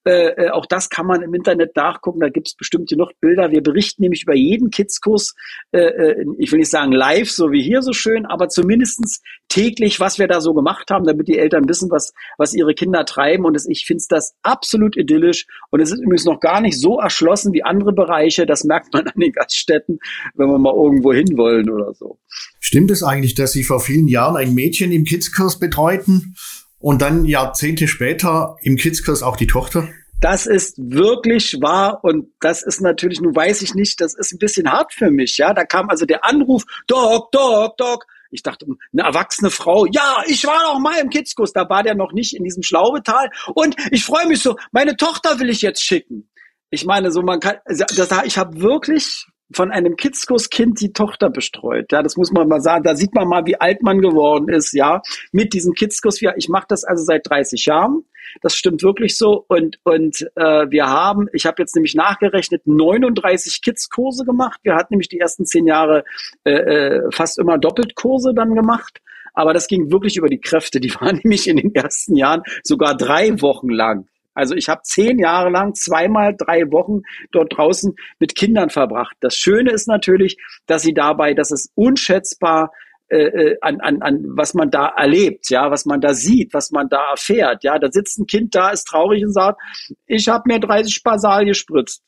Äh, 0.03 0.29
äh, 0.29 0.49
auch 0.49 0.65
das 0.65 0.89
kann 0.89 1.05
man 1.05 1.21
im 1.21 1.33
Internet 1.33 1.75
nachgucken, 1.75 2.19
da 2.19 2.29
gibt 2.29 2.47
es 2.47 2.55
bestimmt 2.55 2.89
genug 2.89 3.11
Bilder. 3.19 3.51
Wir 3.51 3.61
berichten 3.61 4.01
nämlich 4.01 4.23
über 4.23 4.35
jeden 4.35 4.71
Kids-Kurs, 4.71 5.35
äh, 5.71 5.79
äh, 5.79 6.25
ich 6.39 6.51
will 6.51 6.59
nicht 6.59 6.71
sagen 6.71 6.91
live, 6.91 7.29
so 7.29 7.51
wie 7.51 7.61
hier 7.61 7.83
so 7.83 7.93
schön, 7.93 8.25
aber 8.25 8.49
zumindestens 8.49 9.21
täglich, 9.47 9.99
was 9.99 10.17
wir 10.17 10.27
da 10.27 10.41
so 10.41 10.53
gemacht 10.53 10.89
haben, 10.89 11.05
damit 11.05 11.27
die 11.27 11.37
Eltern 11.37 11.67
wissen, 11.69 11.91
was, 11.91 12.13
was 12.37 12.53
ihre 12.53 12.73
Kinder 12.73 13.05
treiben. 13.05 13.45
Und 13.45 13.53
das, 13.53 13.67
ich 13.67 13.85
finde 13.85 14.03
das 14.09 14.33
absolut 14.41 14.97
idyllisch. 14.97 15.45
Und 15.69 15.81
es 15.81 15.91
ist 15.91 15.99
übrigens 15.99 16.25
noch 16.25 16.39
gar 16.39 16.61
nicht 16.61 16.79
so 16.79 16.99
erschlossen 16.99 17.53
wie 17.53 17.63
andere 17.63 17.93
Bereiche. 17.93 18.45
Das 18.45 18.63
merkt 18.63 18.93
man 18.93 19.07
an 19.07 19.19
den 19.19 19.33
Gaststätten, 19.33 19.99
wenn 20.35 20.47
wir 20.47 20.57
mal 20.57 20.73
irgendwo 20.73 21.13
hinwollen 21.13 21.69
oder 21.69 21.93
so. 21.93 22.17
Stimmt 22.59 22.89
es 22.91 23.03
eigentlich, 23.03 23.35
dass 23.35 23.51
Sie 23.51 23.63
vor 23.63 23.81
vielen 23.81 24.07
Jahren 24.07 24.37
ein 24.37 24.55
Mädchen 24.55 24.91
im 24.91 25.03
Kids-Kurs 25.03 25.59
betreuten? 25.59 26.35
Und 26.81 27.01
dann 27.01 27.25
Jahrzehnte 27.25 27.87
später 27.87 28.57
im 28.61 28.75
Kids-Kurs 28.75 29.23
auch 29.23 29.37
die 29.37 29.47
Tochter? 29.47 29.87
das 30.21 30.45
ist 30.45 30.75
wirklich 30.77 31.59
wahr 31.61 32.03
und 32.03 32.27
das 32.39 32.61
ist 32.61 32.79
natürlich, 32.79 33.19
nun 33.19 33.35
weiß 33.35 33.63
ich 33.63 33.73
nicht, 33.73 33.99
das 33.99 34.13
ist 34.13 34.31
ein 34.31 34.37
bisschen 34.37 34.71
hart 34.71 34.93
für 34.93 35.09
mich, 35.09 35.37
ja. 35.37 35.53
Da 35.53 35.65
kam 35.65 35.89
also 35.89 36.05
der 36.05 36.23
Anruf, 36.23 36.63
Doc, 36.87 37.31
Doc, 37.31 37.75
Doc. 37.77 38.05
Ich 38.29 38.43
dachte, 38.43 38.65
eine 38.93 39.01
erwachsene 39.01 39.49
Frau, 39.49 39.85
ja, 39.87 40.23
ich 40.27 40.45
war 40.45 40.71
noch 40.71 40.79
mal 40.79 40.99
im 40.99 41.09
Kitzkurs, 41.09 41.51
da 41.51 41.67
war 41.67 41.83
der 41.83 41.95
noch 41.95 42.13
nicht 42.13 42.35
in 42.35 42.43
diesem 42.43 42.63
Schlaubetal 42.63 43.29
und 43.55 43.75
ich 43.89 44.05
freue 44.05 44.27
mich 44.27 44.41
so, 44.41 44.55
meine 44.71 44.95
Tochter 44.95 45.39
will 45.39 45.49
ich 45.49 45.63
jetzt 45.63 45.83
schicken. 45.83 46.29
Ich 46.69 46.85
meine, 46.85 47.11
so 47.11 47.23
man 47.23 47.39
kann, 47.39 47.55
das, 47.65 48.09
ich 48.23 48.37
habe 48.37 48.61
wirklich 48.61 49.25
von 49.53 49.71
einem 49.71 49.95
Kitzkurs-Kind 49.95 50.81
die 50.81 50.93
Tochter 50.93 51.29
bestreut. 51.29 51.91
Ja, 51.91 52.03
das 52.03 52.17
muss 52.17 52.31
man 52.31 52.47
mal 52.47 52.61
sagen. 52.61 52.83
Da 52.83 52.95
sieht 52.95 53.13
man 53.13 53.27
mal, 53.27 53.45
wie 53.45 53.59
alt 53.59 53.81
man 53.83 54.01
geworden 54.01 54.49
ist, 54.49 54.73
ja, 54.73 55.01
mit 55.31 55.53
diesem 55.53 55.73
Kitzkurs. 55.73 56.21
Ich 56.35 56.49
mache 56.49 56.65
das 56.69 56.83
also 56.83 57.03
seit 57.03 57.29
30 57.29 57.65
Jahren. 57.65 58.05
Das 58.41 58.55
stimmt 58.55 58.83
wirklich 58.83 59.17
so. 59.17 59.45
Und, 59.47 59.79
und 59.83 60.21
äh, 60.35 60.69
wir 60.69 60.87
haben, 60.87 61.27
ich 61.33 61.45
habe 61.45 61.61
jetzt 61.61 61.75
nämlich 61.75 61.95
nachgerechnet, 61.95 62.65
39 62.65 63.61
Kids-Kurse 63.61 64.25
gemacht. 64.25 64.59
Wir 64.63 64.75
hatten 64.75 64.93
nämlich 64.93 65.09
die 65.09 65.19
ersten 65.19 65.45
zehn 65.45 65.67
Jahre 65.67 66.03
äh, 66.45 66.51
äh, 66.51 67.11
fast 67.11 67.39
immer 67.39 67.57
Doppeltkurse 67.57 68.33
dann 68.33 68.55
gemacht. 68.55 69.01
Aber 69.33 69.53
das 69.53 69.67
ging 69.67 69.91
wirklich 69.91 70.17
über 70.17 70.27
die 70.27 70.39
Kräfte. 70.39 70.79
Die 70.79 70.93
waren 70.95 71.17
nämlich 71.23 71.47
in 71.47 71.57
den 71.57 71.73
ersten 71.75 72.15
Jahren 72.15 72.43
sogar 72.63 72.95
drei 72.95 73.41
Wochen 73.41 73.69
lang. 73.69 74.07
Also 74.33 74.55
ich 74.55 74.69
habe 74.69 74.81
zehn 74.83 75.19
Jahre 75.19 75.49
lang 75.49 75.73
zweimal 75.73 76.35
drei 76.35 76.71
Wochen 76.71 77.01
dort 77.31 77.55
draußen 77.55 77.95
mit 78.19 78.35
Kindern 78.35 78.69
verbracht. 78.69 79.17
Das 79.19 79.35
Schöne 79.35 79.71
ist 79.71 79.87
natürlich, 79.87 80.37
dass 80.67 80.83
sie 80.83 80.93
dabei, 80.93 81.33
das 81.33 81.51
ist 81.51 81.71
unschätzbar, 81.75 82.71
äh, 83.11 83.25
äh, 83.25 83.57
an, 83.59 83.81
an, 83.81 84.01
an 84.01 84.23
was 84.37 84.53
man 84.53 84.71
da 84.71 84.87
erlebt, 84.87 85.49
ja, 85.49 85.69
was 85.69 85.85
man 85.85 85.99
da 85.99 86.13
sieht, 86.13 86.53
was 86.53 86.71
man 86.71 86.87
da 86.87 87.09
erfährt. 87.11 87.61
Ja, 87.61 87.77
da 87.77 87.91
sitzt 87.91 88.17
ein 88.19 88.25
Kind 88.25 88.55
da, 88.55 88.69
ist 88.69 88.85
traurig 88.85 89.25
und 89.25 89.33
sagt, 89.33 89.59
ich 90.07 90.29
habe 90.29 90.43
mir 90.45 90.61
30 90.61 91.03
Basal 91.03 91.43
gespritzt. 91.43 92.01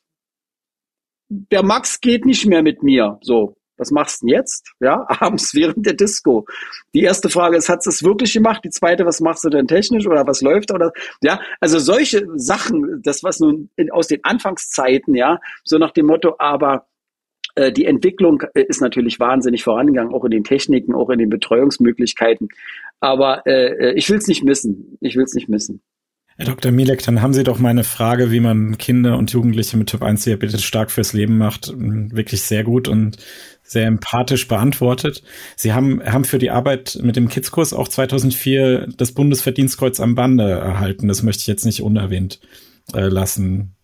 Der 1.27 1.61
Max 1.61 1.99
geht 1.99 2.25
nicht 2.25 2.45
mehr 2.45 2.63
mit 2.63 2.83
mir. 2.83 3.17
So, 3.21 3.57
was 3.77 3.91
machst 3.91 4.21
du 4.21 4.27
denn 4.27 4.35
jetzt? 4.35 4.71
Ja, 4.79 5.05
abends 5.19 5.53
während 5.53 5.85
der 5.85 5.93
Disco. 5.93 6.45
Die 6.93 7.01
erste 7.01 7.29
Frage 7.29 7.57
ist, 7.57 7.69
hat 7.69 7.85
es 7.85 8.03
wirklich 8.03 8.33
gemacht? 8.33 8.61
Die 8.63 8.69
zweite, 8.69 9.05
was 9.05 9.19
machst 9.19 9.43
du 9.43 9.49
denn 9.49 9.67
technisch 9.67 10.07
oder 10.07 10.25
was 10.27 10.41
läuft 10.41 10.71
oder 10.71 10.91
ja, 11.21 11.39
also 11.59 11.79
solche 11.79 12.27
Sachen, 12.35 13.01
das 13.03 13.23
was 13.23 13.39
nun 13.39 13.69
in, 13.75 13.91
aus 13.91 14.07
den 14.07 14.23
Anfangszeiten, 14.23 15.15
ja, 15.15 15.39
so 15.63 15.77
nach 15.77 15.91
dem 15.91 16.07
Motto, 16.07 16.35
aber 16.39 16.87
äh, 17.55 17.71
die 17.71 17.85
Entwicklung 17.85 18.41
äh, 18.53 18.63
ist 18.63 18.81
natürlich 18.81 19.19
wahnsinnig 19.19 19.63
vorangegangen, 19.63 20.13
auch 20.13 20.25
in 20.25 20.31
den 20.31 20.43
Techniken, 20.43 20.95
auch 20.95 21.09
in 21.09 21.19
den 21.19 21.29
Betreuungsmöglichkeiten. 21.29 22.49
Aber 22.99 23.45
äh, 23.45 23.89
äh 23.89 23.93
ich 23.93 24.09
will 24.09 24.17
es 24.17 24.27
nicht 24.27 24.43
missen. 24.43 24.97
Ich 25.01 25.15
will 25.15 25.23
es 25.23 25.33
nicht 25.33 25.49
missen. 25.49 25.81
Herr 26.35 26.45
Dr. 26.45 26.71
Milek, 26.71 27.03
dann 27.03 27.21
haben 27.21 27.33
Sie 27.33 27.43
doch 27.43 27.59
meine 27.59 27.83
Frage, 27.83 28.31
wie 28.31 28.39
man 28.39 28.77
Kinder 28.77 29.17
und 29.17 29.31
Jugendliche 29.31 29.77
mit 29.77 29.89
Typ 29.89 30.01
1 30.01 30.23
Diabetes 30.23 30.63
stark 30.63 30.89
fürs 30.89 31.13
Leben 31.13 31.37
macht, 31.37 31.71
wirklich 31.75 32.41
sehr 32.41 32.63
gut 32.63 32.87
und 32.87 33.17
sehr 33.61 33.85
empathisch 33.85 34.47
beantwortet. 34.47 35.23
Sie 35.55 35.73
haben, 35.73 36.03
haben 36.03 36.25
für 36.25 36.39
die 36.39 36.49
Arbeit 36.49 36.99
mit 37.01 37.15
dem 37.15 37.29
Kids-Kurs 37.29 37.73
auch 37.73 37.87
2004 37.87 38.87
das 38.97 39.11
Bundesverdienstkreuz 39.11 39.99
am 39.99 40.15
Bande 40.15 40.49
erhalten. 40.49 41.07
Das 41.07 41.21
möchte 41.21 41.41
ich 41.41 41.47
jetzt 41.47 41.65
nicht 41.65 41.81
unerwähnt 41.81 42.39
äh, 42.93 43.07
lassen 43.07 43.75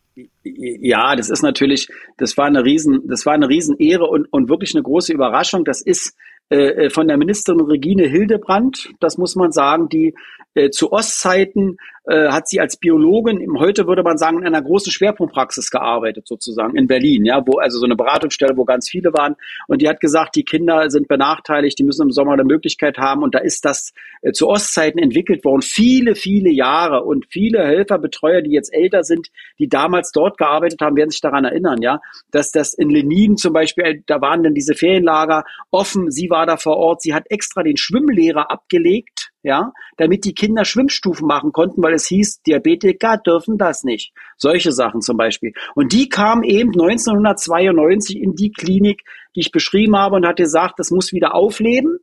ja, 0.43 1.15
das 1.15 1.29
ist 1.29 1.41
natürlich, 1.41 1.87
das 2.17 2.37
war 2.37 2.45
eine 2.45 2.63
riesen, 2.63 3.07
das 3.07 3.25
war 3.25 3.33
eine 3.33 3.49
riesen 3.49 3.77
Ehre 3.77 4.05
und, 4.05 4.31
und 4.31 4.49
wirklich 4.49 4.73
eine 4.73 4.83
große 4.83 5.13
Überraschung. 5.13 5.65
Das 5.65 5.81
ist 5.81 6.15
äh, 6.49 6.85
äh 6.85 6.89
von 6.89 7.07
der 7.07 7.17
Ministerin 7.17 7.61
Regine 7.61 8.07
Hildebrand, 8.07 8.89
das 8.99 9.17
muss 9.17 9.35
man 9.35 9.51
sagen, 9.51 9.89
die 9.89 10.15
äh, 10.55 10.69
zu 10.69 10.91
Ostzeiten 10.91 11.77
äh, 12.09 12.29
hat 12.29 12.47
sie 12.47 12.59
als 12.59 12.77
Biologin, 12.77 13.39
im, 13.39 13.59
heute 13.59 13.85
würde 13.85 14.01
man 14.01 14.17
sagen, 14.17 14.39
in 14.39 14.47
einer 14.47 14.61
großen 14.61 14.91
Schwerpunktpraxis 14.91 15.69
gearbeitet, 15.69 16.27
sozusagen, 16.27 16.75
in 16.75 16.87
Berlin, 16.87 17.23
ja, 17.23 17.43
wo 17.45 17.59
also 17.59 17.77
so 17.77 17.85
eine 17.85 17.95
Beratungsstelle, 17.95 18.57
wo 18.57 18.65
ganz 18.65 18.89
viele 18.89 19.13
waren. 19.13 19.35
Und 19.67 19.81
die 19.81 19.87
hat 19.87 19.99
gesagt, 19.99 20.35
die 20.35 20.43
Kinder 20.43 20.89
sind 20.89 21.07
benachteiligt, 21.07 21.77
die 21.77 21.83
müssen 21.83 22.03
im 22.03 22.11
Sommer 22.11 22.33
eine 22.33 22.45
Möglichkeit 22.45 22.97
haben. 22.97 23.21
Und 23.21 23.35
da 23.35 23.39
ist 23.39 23.63
das 23.63 23.93
äh, 24.21 24.31
zu 24.31 24.47
Ostzeiten 24.47 24.99
entwickelt 24.99 25.45
worden, 25.45 25.61
viele, 25.61 26.15
viele 26.15 26.49
Jahre. 26.49 27.03
Und 27.03 27.27
viele 27.29 27.59
Helfer, 27.59 27.99
Betreuer, 27.99 28.41
die 28.41 28.51
jetzt 28.51 28.73
älter 28.73 29.03
sind, 29.03 29.27
die 29.59 29.69
damals 29.69 30.11
dort 30.11 30.39
gearbeitet 30.39 30.81
haben, 30.81 30.95
werden 30.95 31.11
sich 31.11 31.21
daran 31.21 31.45
erinnern, 31.45 31.81
ja, 31.81 31.99
dass 32.31 32.51
das 32.51 32.73
in 32.73 32.89
Lenin 32.89 33.37
zum 33.37 33.53
Beispiel, 33.53 34.03
da 34.07 34.19
waren 34.19 34.41
dann 34.43 34.55
diese 34.55 34.73
Ferienlager 34.73 35.43
offen, 35.69 36.09
sie 36.09 36.29
war 36.31 36.47
da 36.47 36.57
vor 36.57 36.77
Ort, 36.77 37.03
sie 37.03 37.13
hat 37.13 37.25
extra 37.29 37.61
den 37.61 37.77
Schwimmlehrer 37.77 38.49
abgelegt, 38.49 39.18
ja, 39.41 39.71
damit 39.97 40.25
die 40.25 40.33
Kinder 40.33 40.65
Schwimmstufen 40.65 41.27
machen 41.27 41.51
konnten, 41.51 41.81
weil 41.81 41.93
es 41.93 42.07
hieß, 42.07 42.41
Diabetiker 42.41 43.17
dürfen 43.17 43.57
das 43.57 43.83
nicht. 43.83 44.13
Solche 44.37 44.71
Sachen 44.71 45.01
zum 45.01 45.17
Beispiel. 45.17 45.53
Und 45.75 45.93
die 45.93 46.09
kam 46.09 46.43
eben 46.43 46.71
1992 46.71 48.21
in 48.21 48.35
die 48.35 48.51
Klinik, 48.51 49.03
die 49.35 49.41
ich 49.41 49.51
beschrieben 49.51 49.95
habe 49.97 50.17
und 50.17 50.27
hat 50.27 50.37
gesagt, 50.37 50.79
das 50.79 50.91
muss 50.91 51.13
wieder 51.13 51.35
aufleben. 51.35 51.99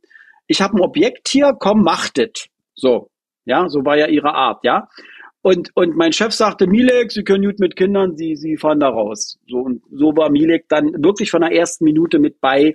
Ich 0.47 0.61
habe 0.61 0.77
ein 0.77 0.81
Objekt 0.81 1.27
hier, 1.27 1.53
komm, 1.57 1.83
macht 1.83 2.17
es. 2.17 2.47
So, 2.73 3.09
ja, 3.45 3.69
so 3.69 3.85
war 3.85 3.97
ja 3.97 4.07
ihre 4.07 4.33
Art, 4.33 4.63
ja. 4.63 4.87
Und, 5.41 5.69
und 5.75 5.95
mein 5.95 6.11
Chef 6.11 6.33
sagte, 6.33 6.67
Milek, 6.67 7.11
Sie 7.11 7.23
können 7.23 7.45
gut 7.45 7.59
mit 7.59 7.75
Kindern, 7.77 8.17
Sie, 8.17 8.35
Sie 8.35 8.57
fahren 8.57 8.81
da 8.81 8.89
raus. 8.89 9.39
So, 9.47 9.59
und 9.59 9.81
so 9.91 10.07
war 10.17 10.29
Milek 10.29 10.67
dann 10.67 10.91
wirklich 11.01 11.31
von 11.31 11.41
der 11.41 11.53
ersten 11.53 11.85
Minute 11.85 12.19
mit 12.19 12.41
bei. 12.41 12.73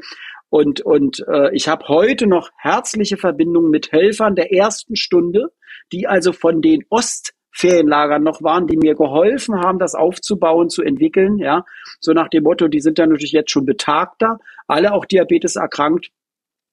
Und, 0.52 0.82
und 0.82 1.24
äh, 1.28 1.50
ich 1.54 1.66
habe 1.66 1.88
heute 1.88 2.26
noch 2.26 2.50
herzliche 2.58 3.16
Verbindungen 3.16 3.70
mit 3.70 3.90
Helfern 3.90 4.34
der 4.34 4.52
ersten 4.52 4.96
Stunde, 4.96 5.46
die 5.92 6.06
also 6.06 6.34
von 6.34 6.60
den 6.60 6.84
Ostferienlagern 6.90 8.22
noch 8.22 8.42
waren, 8.42 8.66
die 8.66 8.76
mir 8.76 8.94
geholfen 8.94 9.58
haben, 9.58 9.78
das 9.78 9.94
aufzubauen, 9.94 10.68
zu 10.68 10.82
entwickeln. 10.82 11.38
Ja, 11.38 11.64
so 12.00 12.12
nach 12.12 12.28
dem 12.28 12.44
Motto, 12.44 12.68
die 12.68 12.80
sind 12.80 12.98
ja 12.98 13.06
natürlich 13.06 13.32
jetzt 13.32 13.50
schon 13.50 13.64
betagter, 13.64 14.40
alle 14.66 14.92
auch 14.92 15.06
Diabetes 15.06 15.56
erkrankt. 15.56 16.10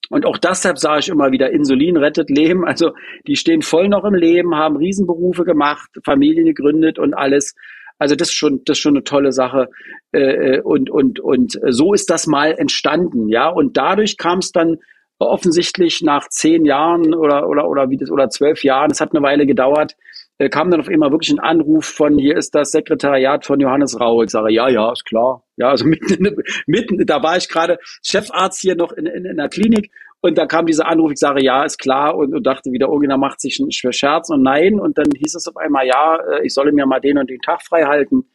Und 0.09 0.25
auch 0.25 0.37
deshalb 0.37 0.77
sage 0.77 0.99
ich 0.99 1.07
immer 1.07 1.31
wieder, 1.31 1.49
Insulin 1.49 1.95
rettet 1.95 2.29
Leben. 2.29 2.65
Also 2.65 2.91
die 3.27 3.37
stehen 3.37 3.61
voll 3.61 3.87
noch 3.87 4.03
im 4.03 4.13
Leben, 4.13 4.55
haben 4.55 4.75
Riesenberufe 4.75 5.45
gemacht, 5.45 5.89
Familien 6.03 6.47
gegründet 6.47 6.99
und 6.99 7.13
alles. 7.13 7.55
Also 7.99 8.15
das 8.15 8.29
ist 8.29 8.35
schon, 8.35 8.61
das 8.65 8.77
ist 8.77 8.81
schon 8.81 8.95
eine 8.95 9.03
tolle 9.03 9.31
Sache. 9.31 9.69
Äh, 10.11 10.55
äh, 10.55 10.61
und, 10.61 10.89
und, 10.89 11.19
und 11.19 11.59
so 11.69 11.93
ist 11.93 12.09
das 12.09 12.25
mal 12.25 12.53
entstanden, 12.57 13.27
ja. 13.29 13.49
Und 13.49 13.77
dadurch 13.77 14.17
kam 14.17 14.39
es 14.39 14.51
dann 14.51 14.77
offensichtlich 15.19 16.01
nach 16.01 16.29
zehn 16.29 16.65
Jahren 16.65 17.13
oder, 17.13 17.47
oder, 17.47 17.67
oder 17.67 17.89
wie 17.89 17.97
das, 17.97 18.09
oder 18.09 18.29
zwölf 18.29 18.63
Jahren, 18.63 18.91
es 18.91 19.01
hat 19.01 19.13
eine 19.13 19.21
Weile 19.21 19.45
gedauert, 19.45 19.95
äh, 20.37 20.47
kam 20.47 20.71
dann 20.71 20.79
auf 20.79 20.87
einmal 20.87 21.11
wirklich 21.11 21.31
ein 21.31 21.39
Anruf 21.39 21.85
von, 21.85 22.17
hier 22.17 22.37
ist 22.37 22.55
das 22.55 22.71
Sekretariat 22.71 23.45
von 23.45 23.59
Johannes 23.59 23.99
Rau. 23.99 24.23
Ich 24.23 24.29
sage, 24.29 24.51
ja, 24.53 24.69
ja, 24.69 24.91
ist 24.93 25.03
klar. 25.03 25.43
Ja, 25.57 25.69
also 25.69 25.85
mitten, 25.85 26.37
mitten 26.65 27.05
da 27.05 27.21
war 27.21 27.35
ich 27.35 27.49
gerade 27.49 27.77
Chefarzt 28.01 28.61
hier 28.61 28.75
noch 28.75 28.93
in, 28.93 29.05
in, 29.05 29.25
in 29.25 29.37
der 29.37 29.49
Klinik 29.49 29.91
und 30.21 30.37
da 30.37 30.45
kam 30.45 30.65
dieser 30.65 30.87
Anruf, 30.87 31.11
ich 31.11 31.19
sage, 31.19 31.43
ja, 31.43 31.63
ist 31.63 31.77
klar 31.77 32.15
und, 32.15 32.33
und 32.33 32.45
dachte 32.45 32.71
wieder, 32.71 32.87
irgendjemand 32.87 33.21
macht 33.21 33.39
sich 33.39 33.59
einen 33.61 33.71
Scherz 33.71 34.29
und 34.29 34.43
nein. 34.43 34.79
Und 34.79 34.97
dann 34.97 35.07
hieß 35.15 35.35
es 35.35 35.47
auf 35.47 35.55
einmal, 35.55 35.87
ja, 35.87 36.17
äh, 36.17 36.45
ich 36.45 36.53
solle 36.53 36.73
mir 36.73 36.85
mal 36.85 36.99
den 36.99 37.17
und 37.17 37.29
den 37.29 37.39
Tag 37.39 37.61
frei 37.61 37.83
halten. 37.83 38.25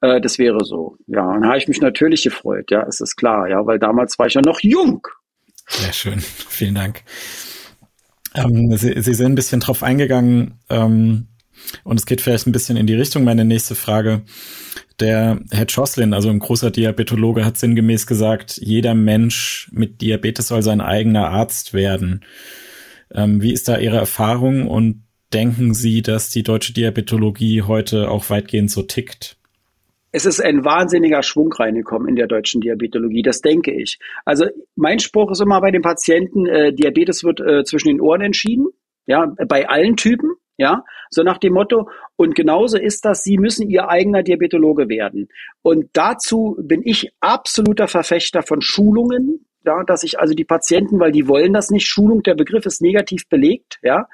Äh, 0.00 0.20
das 0.20 0.38
wäre 0.38 0.64
so. 0.64 0.96
Ja, 1.06 1.24
und 1.30 1.42
da 1.42 1.48
habe 1.48 1.58
ich 1.58 1.68
mich 1.68 1.80
natürlich 1.80 2.24
gefreut, 2.24 2.70
ja, 2.70 2.84
es 2.88 3.00
ist 3.00 3.16
klar, 3.16 3.48
ja, 3.48 3.64
weil 3.64 3.78
damals 3.78 4.18
war 4.18 4.26
ich 4.26 4.34
ja 4.34 4.42
noch 4.42 4.60
jung. 4.60 5.06
Sehr 5.68 5.92
schön, 5.92 6.18
vielen 6.18 6.74
Dank. 6.74 7.04
Ähm, 8.34 8.76
Sie, 8.76 9.00
Sie 9.00 9.14
sind 9.14 9.32
ein 9.32 9.34
bisschen 9.36 9.60
drauf 9.60 9.84
eingegangen, 9.84 10.58
ähm, 10.68 11.28
und 11.84 11.98
es 11.98 12.06
geht 12.06 12.20
vielleicht 12.20 12.46
ein 12.46 12.52
bisschen 12.52 12.76
in 12.76 12.86
die 12.86 12.94
Richtung. 12.94 13.24
Meine 13.24 13.44
nächste 13.44 13.74
Frage. 13.74 14.22
Der 15.00 15.40
Herr 15.50 15.66
Choslin, 15.66 16.12
also 16.12 16.28
ein 16.28 16.40
großer 16.40 16.70
Diabetologe, 16.70 17.44
hat 17.44 17.56
sinngemäß 17.56 18.06
gesagt, 18.06 18.58
jeder 18.62 18.94
Mensch 18.94 19.70
mit 19.72 20.02
Diabetes 20.02 20.48
soll 20.48 20.62
sein 20.62 20.82
eigener 20.82 21.30
Arzt 21.30 21.72
werden. 21.72 22.22
Ähm, 23.12 23.42
wie 23.42 23.52
ist 23.52 23.68
da 23.68 23.78
Ihre 23.78 23.96
Erfahrung 23.96 24.68
und 24.68 25.04
denken 25.32 25.74
Sie, 25.74 26.02
dass 26.02 26.30
die 26.30 26.42
deutsche 26.42 26.74
Diabetologie 26.74 27.62
heute 27.62 28.10
auch 28.10 28.28
weitgehend 28.28 28.70
so 28.70 28.82
tickt? 28.82 29.36
Es 30.12 30.26
ist 30.26 30.40
ein 30.40 30.64
wahnsinniger 30.64 31.22
Schwung 31.22 31.52
reingekommen 31.52 32.08
in 32.08 32.16
der 32.16 32.26
deutschen 32.26 32.60
Diabetologie, 32.60 33.22
das 33.22 33.42
denke 33.42 33.72
ich. 33.72 33.98
Also 34.24 34.46
mein 34.74 34.98
Spruch 34.98 35.30
ist 35.30 35.40
immer 35.40 35.60
bei 35.60 35.70
den 35.70 35.82
Patienten, 35.82 36.46
äh, 36.46 36.72
Diabetes 36.72 37.22
wird 37.22 37.40
äh, 37.40 37.62
zwischen 37.64 37.88
den 37.88 38.00
Ohren 38.00 38.20
entschieden, 38.20 38.66
ja, 39.06 39.32
bei 39.48 39.68
allen 39.68 39.96
Typen 39.96 40.30
ja, 40.60 40.84
so 41.08 41.22
nach 41.22 41.38
dem 41.38 41.54
Motto. 41.54 41.88
Und 42.16 42.34
genauso 42.34 42.76
ist 42.76 43.06
das, 43.06 43.24
Sie 43.24 43.38
müssen 43.38 43.70
Ihr 43.70 43.88
eigener 43.88 44.22
Diabetologe 44.22 44.90
werden. 44.90 45.28
Und 45.62 45.88
dazu 45.94 46.56
bin 46.62 46.82
ich 46.84 47.12
absoluter 47.20 47.88
Verfechter 47.88 48.42
von 48.42 48.60
Schulungen, 48.60 49.46
ja, 49.64 49.82
dass 49.84 50.02
ich 50.02 50.20
also 50.20 50.34
die 50.34 50.44
Patienten, 50.44 51.00
weil 51.00 51.12
die 51.12 51.26
wollen 51.28 51.54
das 51.54 51.70
nicht, 51.70 51.86
Schulung, 51.86 52.22
der 52.22 52.34
Begriff 52.34 52.66
ist 52.66 52.82
negativ 52.82 53.26
belegt, 53.28 53.78
ja. 53.82 54.06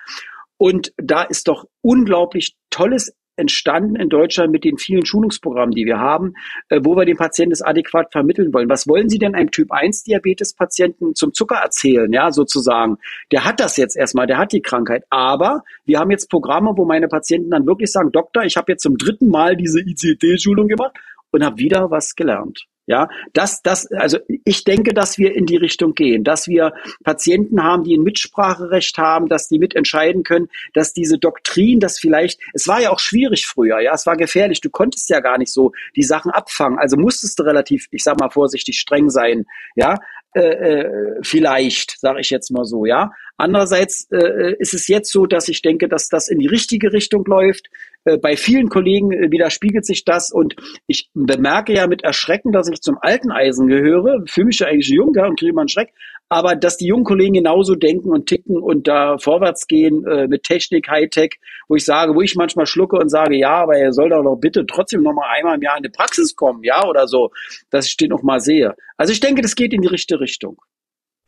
Und 0.56 0.92
da 0.96 1.24
ist 1.24 1.48
doch 1.48 1.66
unglaublich 1.82 2.56
tolles 2.70 3.12
entstanden 3.36 3.96
in 3.96 4.08
Deutschland 4.08 4.50
mit 4.52 4.64
den 4.64 4.78
vielen 4.78 5.04
Schulungsprogrammen, 5.04 5.74
die 5.74 5.84
wir 5.84 5.98
haben, 5.98 6.34
äh, 6.68 6.80
wo 6.82 6.96
wir 6.96 7.04
den 7.04 7.16
Patienten 7.16 7.50
das 7.50 7.62
adäquat 7.62 8.12
vermitteln 8.12 8.52
wollen. 8.52 8.68
Was 8.68 8.88
wollen 8.88 9.08
Sie 9.08 9.18
denn 9.18 9.34
einem 9.34 9.50
Typ 9.50 9.70
1 9.70 10.04
Diabetes-Patienten 10.04 11.14
zum 11.14 11.32
Zucker 11.32 11.56
erzählen, 11.56 12.12
ja, 12.12 12.32
sozusagen? 12.32 12.98
Der 13.32 13.44
hat 13.44 13.60
das 13.60 13.76
jetzt 13.76 13.96
erstmal, 13.96 14.26
der 14.26 14.38
hat 14.38 14.52
die 14.52 14.62
Krankheit. 14.62 15.04
Aber 15.10 15.62
wir 15.84 15.98
haben 15.98 16.10
jetzt 16.10 16.30
Programme, 16.30 16.72
wo 16.76 16.84
meine 16.84 17.08
Patienten 17.08 17.50
dann 17.50 17.66
wirklich 17.66 17.92
sagen, 17.92 18.12
Doktor, 18.12 18.44
ich 18.44 18.56
habe 18.56 18.72
jetzt 18.72 18.82
zum 18.82 18.96
dritten 18.96 19.28
Mal 19.28 19.56
diese 19.56 19.80
ICT-Schulung 19.80 20.68
gemacht 20.68 20.96
und 21.30 21.44
habe 21.44 21.58
wieder 21.58 21.90
was 21.90 22.14
gelernt. 22.14 22.66
Ja, 22.86 23.08
das, 23.32 23.62
das, 23.62 23.90
also 23.90 24.18
ich 24.44 24.62
denke, 24.62 24.94
dass 24.94 25.18
wir 25.18 25.34
in 25.34 25.44
die 25.44 25.56
Richtung 25.56 25.94
gehen, 25.94 26.22
dass 26.22 26.46
wir 26.46 26.72
Patienten 27.02 27.62
haben, 27.62 27.82
die 27.82 27.96
ein 27.96 28.04
Mitspracherecht 28.04 28.96
haben, 28.96 29.26
dass 29.26 29.48
die 29.48 29.58
mitentscheiden 29.58 30.22
können, 30.22 30.48
dass 30.72 30.92
diese 30.92 31.18
Doktrin, 31.18 31.80
das 31.80 31.98
vielleicht, 31.98 32.40
es 32.54 32.68
war 32.68 32.80
ja 32.80 32.90
auch 32.90 33.00
schwierig 33.00 33.46
früher, 33.46 33.80
ja, 33.80 33.92
es 33.92 34.06
war 34.06 34.16
gefährlich, 34.16 34.60
du 34.60 34.70
konntest 34.70 35.10
ja 35.10 35.18
gar 35.18 35.36
nicht 35.36 35.52
so 35.52 35.72
die 35.96 36.04
Sachen 36.04 36.30
abfangen, 36.30 36.78
also 36.78 36.96
musstest 36.96 37.40
du 37.40 37.42
relativ, 37.42 37.88
ich 37.90 38.04
sag 38.04 38.20
mal 38.20 38.30
vorsichtig 38.30 38.78
streng 38.78 39.10
sein, 39.10 39.46
ja, 39.74 39.96
äh, 40.36 40.80
äh, 40.80 41.20
vielleicht, 41.22 41.98
sage 41.98 42.20
ich 42.20 42.28
jetzt 42.28 42.50
mal 42.50 42.64
so, 42.64 42.84
ja. 42.84 43.10
Andererseits 43.38 44.06
äh, 44.10 44.54
ist 44.58 44.74
es 44.74 44.86
jetzt 44.86 45.10
so, 45.10 45.24
dass 45.24 45.48
ich 45.48 45.62
denke, 45.62 45.88
dass 45.88 46.08
das 46.08 46.28
in 46.28 46.38
die 46.38 46.46
richtige 46.46 46.92
Richtung 46.92 47.24
läuft. 47.24 47.68
Äh, 48.04 48.18
bei 48.18 48.36
vielen 48.36 48.68
Kollegen 48.68 49.12
äh, 49.12 49.30
widerspiegelt 49.30 49.86
sich 49.86 50.04
das 50.04 50.30
und 50.30 50.54
ich 50.86 51.08
bemerke 51.14 51.72
ja 51.72 51.86
mit 51.86 52.04
Erschrecken, 52.04 52.52
dass 52.52 52.68
ich 52.68 52.82
zum 52.82 52.98
alten 53.00 53.32
Eisen 53.32 53.66
gehöre, 53.66 54.24
fühle 54.26 54.48
mich 54.48 54.58
ja 54.58 54.66
eigentlich 54.66 54.88
jung 54.88 55.14
ja, 55.16 55.26
und 55.26 55.38
kriege 55.38 55.54
mal 55.54 55.62
einen 55.62 55.68
Schreck, 55.68 55.94
aber 56.28 56.56
dass 56.56 56.76
die 56.76 56.86
jungen 56.86 57.04
Kollegen 57.04 57.34
genauso 57.34 57.74
denken 57.74 58.10
und 58.10 58.26
ticken 58.26 58.56
und 58.56 58.88
da 58.88 59.16
vorwärts 59.18 59.66
gehen 59.66 60.04
äh, 60.06 60.26
mit 60.26 60.42
Technik, 60.42 60.88
Hightech, 60.88 61.38
wo 61.68 61.76
ich 61.76 61.84
sage, 61.84 62.14
wo 62.14 62.22
ich 62.22 62.34
manchmal 62.34 62.66
schlucke 62.66 62.96
und 62.96 63.08
sage, 63.08 63.36
ja, 63.36 63.62
aber 63.62 63.76
er 63.76 63.92
soll 63.92 64.10
doch 64.10 64.22
noch 64.22 64.36
bitte 64.36 64.66
trotzdem 64.66 65.02
noch 65.02 65.12
mal 65.12 65.28
einmal 65.36 65.56
im 65.56 65.62
Jahr 65.62 65.76
in 65.76 65.84
die 65.84 65.88
Praxis 65.88 66.34
kommen, 66.34 66.64
ja, 66.64 66.84
oder 66.84 67.06
so, 67.06 67.30
dass 67.70 67.86
ich 67.86 67.96
den 67.96 68.10
noch 68.10 68.22
mal 68.22 68.40
sehe. 68.40 68.74
Also 68.96 69.12
ich 69.12 69.20
denke, 69.20 69.42
das 69.42 69.54
geht 69.54 69.72
in 69.72 69.82
die 69.82 69.88
richtige 69.88 70.20
Richtung. 70.20 70.56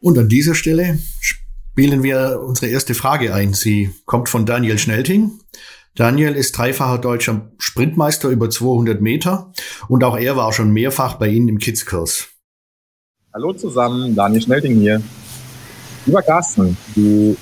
Und 0.00 0.18
an 0.18 0.28
dieser 0.28 0.54
Stelle 0.54 0.98
spielen 1.20 2.02
wir 2.02 2.40
unsere 2.44 2.70
erste 2.70 2.94
Frage 2.94 3.34
ein. 3.34 3.52
Sie 3.52 3.90
kommt 4.04 4.28
von 4.28 4.46
Daniel 4.46 4.78
Schnelting. 4.78 5.40
Daniel 5.94 6.34
ist 6.34 6.56
dreifacher 6.56 6.98
deutscher 6.98 7.52
Sprintmeister 7.58 8.28
über 8.28 8.50
200 8.50 9.00
Meter 9.00 9.52
und 9.88 10.04
auch 10.04 10.16
er 10.16 10.36
war 10.36 10.52
schon 10.52 10.70
mehrfach 10.70 11.14
bei 11.14 11.28
Ihnen 11.28 11.48
im 11.48 11.58
Kids-Kurs. 11.58 12.37
Hallo 13.38 13.52
zusammen, 13.52 14.16
Daniel 14.16 14.42
Schnelting 14.42 14.80
hier. 14.80 15.00
Lieber 16.06 16.22
Carsten, 16.22 16.76
du 16.96 17.36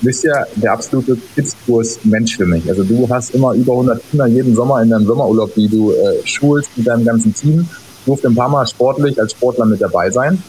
bist 0.00 0.22
ja 0.22 0.46
der 0.54 0.72
absolute 0.72 1.18
Kids-Kurs-Mensch 1.34 2.36
für 2.36 2.46
mich. 2.46 2.68
Also 2.68 2.84
du 2.84 3.08
hast 3.08 3.34
immer 3.34 3.52
über 3.54 3.72
100 3.72 4.00
Kinder 4.08 4.26
jeden 4.28 4.54
Sommer 4.54 4.80
in 4.82 4.90
deinem 4.90 5.04
Sommerurlaub, 5.04 5.52
die 5.56 5.66
du 5.66 5.90
äh, 5.90 6.24
schulst 6.24 6.70
mit 6.76 6.86
deinem 6.86 7.04
ganzen 7.04 7.34
Team. 7.34 7.68
Ich 7.72 8.04
durfte 8.04 8.28
ein 8.28 8.36
paar 8.36 8.50
Mal 8.50 8.64
sportlich 8.68 9.20
als 9.20 9.32
Sportler 9.32 9.66
mit 9.66 9.80
dabei 9.80 10.12
sein. 10.12 10.40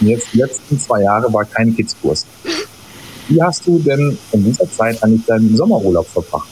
Und 0.00 0.06
jetzt 0.06 0.32
die 0.32 0.38
letzten 0.38 0.78
zwei 0.78 1.02
Jahre 1.02 1.30
war 1.30 1.44
kein 1.44 1.76
Kids-Kurs. 1.76 2.24
Wie 3.28 3.42
hast 3.42 3.66
du 3.66 3.78
denn 3.78 4.16
in 4.32 4.42
dieser 4.42 4.70
Zeit 4.70 5.04
eigentlich 5.04 5.26
deinen 5.26 5.54
Sommerurlaub 5.54 6.06
verbracht? 6.06 6.48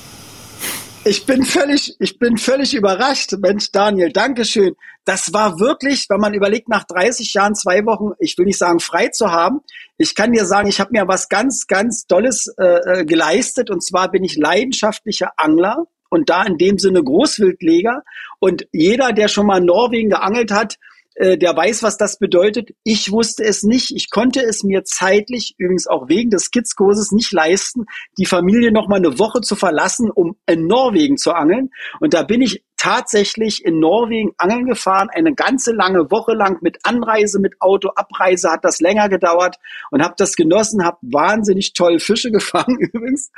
Ich 1.08 1.24
bin 1.24 1.42
völlig, 1.42 1.96
ich 2.00 2.18
bin 2.18 2.36
völlig 2.36 2.74
überrascht. 2.74 3.32
Mensch, 3.38 3.72
Daniel, 3.72 4.12
Dankeschön. 4.12 4.74
Das 5.06 5.32
war 5.32 5.58
wirklich, 5.58 6.04
wenn 6.10 6.20
man 6.20 6.34
überlegt, 6.34 6.68
nach 6.68 6.84
30 6.84 7.32
Jahren 7.32 7.54
zwei 7.54 7.86
Wochen, 7.86 8.10
ich 8.18 8.36
will 8.36 8.44
nicht 8.44 8.58
sagen 8.58 8.78
frei 8.78 9.08
zu 9.08 9.32
haben. 9.32 9.60
Ich 9.96 10.14
kann 10.14 10.32
dir 10.32 10.44
sagen, 10.44 10.68
ich 10.68 10.80
habe 10.80 10.90
mir 10.92 11.08
was 11.08 11.30
ganz, 11.30 11.66
ganz 11.66 12.06
Tolles 12.06 12.52
äh, 12.58 12.64
äh, 12.64 13.04
geleistet. 13.06 13.70
Und 13.70 13.82
zwar 13.82 14.10
bin 14.10 14.22
ich 14.22 14.36
leidenschaftlicher 14.36 15.30
Angler 15.38 15.86
und 16.10 16.28
da 16.28 16.42
in 16.42 16.58
dem 16.58 16.76
Sinne 16.76 17.02
Großwildleger. 17.02 18.02
Und 18.38 18.66
jeder, 18.72 19.14
der 19.14 19.28
schon 19.28 19.46
mal 19.46 19.60
in 19.60 19.64
Norwegen 19.64 20.10
geangelt 20.10 20.50
hat, 20.50 20.76
äh, 21.18 21.36
der 21.36 21.56
weiß, 21.56 21.82
was 21.82 21.96
das 21.96 22.18
bedeutet. 22.18 22.70
Ich 22.84 23.10
wusste 23.10 23.42
es 23.42 23.64
nicht. 23.64 23.90
Ich 23.90 24.08
konnte 24.08 24.40
es 24.40 24.62
mir 24.62 24.84
zeitlich, 24.84 25.56
übrigens 25.58 25.88
auch 25.88 26.08
wegen 26.08 26.30
des 26.30 26.52
Kidskurses, 26.52 27.10
nicht 27.10 27.32
leisten, 27.32 27.86
die 28.18 28.26
Familie 28.26 28.70
noch 28.70 28.86
mal 28.86 28.96
eine 28.96 29.18
Woche 29.18 29.40
zu 29.40 29.56
verlassen, 29.56 30.12
um 30.12 30.36
in 30.46 30.68
Norwegen 30.68 31.16
zu 31.16 31.32
angeln. 31.32 31.70
Und 31.98 32.14
da 32.14 32.22
bin 32.22 32.40
ich 32.40 32.62
tatsächlich 32.76 33.64
in 33.64 33.80
Norwegen 33.80 34.30
angeln 34.38 34.66
gefahren, 34.66 35.08
eine 35.12 35.34
ganze 35.34 35.72
lange 35.72 36.08
Woche 36.12 36.34
lang 36.34 36.58
mit 36.62 36.78
Anreise, 36.84 37.40
mit 37.40 37.60
Auto, 37.60 37.88
Abreise 37.96 38.50
hat 38.50 38.64
das 38.64 38.80
länger 38.80 39.08
gedauert 39.08 39.56
und 39.90 40.02
habe 40.02 40.14
das 40.16 40.36
genossen, 40.36 40.84
habe 40.84 40.98
wahnsinnig 41.02 41.72
toll 41.72 41.98
Fische 41.98 42.30
gefangen 42.30 42.78
übrigens. 42.78 43.32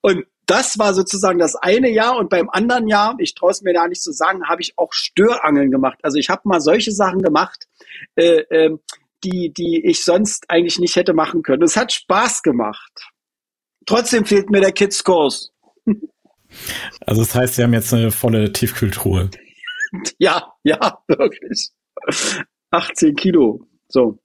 Und 0.00 0.24
das 0.46 0.78
war 0.78 0.94
sozusagen 0.94 1.38
das 1.38 1.56
eine 1.56 1.90
Jahr 1.90 2.16
und 2.16 2.30
beim 2.30 2.48
anderen 2.50 2.88
Jahr, 2.88 3.16
ich 3.18 3.34
traue 3.34 3.50
es 3.50 3.62
mir 3.62 3.74
da 3.74 3.86
nicht 3.86 4.02
zu 4.02 4.12
sagen, 4.12 4.48
habe 4.48 4.62
ich 4.62 4.78
auch 4.78 4.92
Störangeln 4.92 5.70
gemacht. 5.70 5.98
Also 6.02 6.18
ich 6.18 6.30
habe 6.30 6.42
mal 6.44 6.60
solche 6.60 6.92
Sachen 6.92 7.20
gemacht, 7.20 7.66
äh, 8.14 8.42
äh, 8.50 8.78
die, 9.24 9.52
die 9.52 9.82
ich 9.84 10.04
sonst 10.04 10.48
eigentlich 10.48 10.78
nicht 10.78 10.96
hätte 10.96 11.14
machen 11.14 11.42
können. 11.42 11.62
Es 11.62 11.76
hat 11.76 11.92
Spaß 11.92 12.42
gemacht. 12.42 13.10
Trotzdem 13.86 14.24
fehlt 14.24 14.50
mir 14.50 14.60
der 14.60 14.72
Kids-Kurs. 14.72 15.52
Also 17.04 17.22
das 17.22 17.34
heißt, 17.34 17.54
Sie 17.56 17.62
haben 17.62 17.74
jetzt 17.74 17.92
eine 17.92 18.10
volle 18.10 18.50
Tiefkühltruhe. 18.50 19.30
Ja, 20.18 20.54
ja, 20.62 21.02
wirklich. 21.08 21.70
18 22.70 23.14
Kilo. 23.16 23.66
So. 23.88 24.18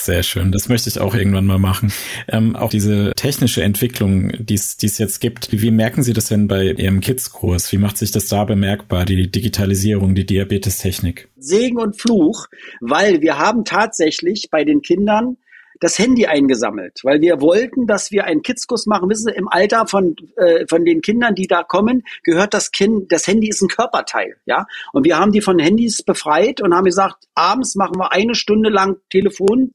Sehr 0.00 0.22
schön, 0.22 0.52
das 0.52 0.68
möchte 0.68 0.88
ich 0.88 1.00
auch 1.00 1.14
irgendwann 1.14 1.44
mal 1.44 1.58
machen. 1.58 1.92
Ähm, 2.28 2.56
auch 2.56 2.70
diese 2.70 3.12
technische 3.16 3.62
Entwicklung, 3.62 4.32
die 4.38 4.54
es 4.54 4.98
jetzt 4.98 5.20
gibt, 5.20 5.48
wie 5.50 5.70
merken 5.70 6.02
Sie 6.02 6.12
das 6.12 6.28
denn 6.28 6.46
bei 6.46 6.72
Ihrem 6.72 7.00
Kids-Kurs? 7.00 7.72
Wie 7.72 7.78
macht 7.78 7.98
sich 7.98 8.12
das 8.12 8.28
da 8.28 8.44
bemerkbar, 8.44 9.04
die 9.04 9.30
Digitalisierung, 9.30 10.14
die 10.14 10.24
Diabetestechnik? 10.24 11.28
Segen 11.36 11.78
und 11.78 12.00
Fluch, 12.00 12.46
weil 12.80 13.20
wir 13.22 13.38
haben 13.38 13.64
tatsächlich 13.64 14.48
bei 14.50 14.64
den 14.64 14.82
Kindern 14.82 15.36
das 15.80 15.98
Handy 15.98 16.26
eingesammelt, 16.26 17.00
weil 17.02 17.20
wir 17.20 17.40
wollten, 17.40 17.86
dass 17.86 18.10
wir 18.10 18.24
einen 18.24 18.42
Kidskurs 18.42 18.86
machen. 18.86 19.10
Wissen 19.10 19.28
Sie, 19.28 19.36
im 19.36 19.48
Alter 19.48 19.86
von, 19.86 20.16
äh, 20.36 20.64
von 20.68 20.84
den 20.84 21.02
Kindern, 21.02 21.34
die 21.34 21.46
da 21.46 21.62
kommen, 21.62 22.04
gehört 22.22 22.54
das 22.54 22.70
Kind, 22.70 23.12
das 23.12 23.26
Handy 23.26 23.48
ist 23.48 23.62
ein 23.62 23.68
Körperteil, 23.68 24.36
ja. 24.46 24.66
Und 24.92 25.04
wir 25.04 25.18
haben 25.18 25.32
die 25.32 25.40
von 25.40 25.58
Handys 25.58 26.02
befreit 26.02 26.60
und 26.60 26.74
haben 26.74 26.84
gesagt, 26.84 27.24
abends 27.34 27.74
machen 27.74 27.96
wir 27.96 28.12
eine 28.12 28.34
Stunde 28.34 28.70
lang 28.70 28.96
Telefon, 29.10 29.72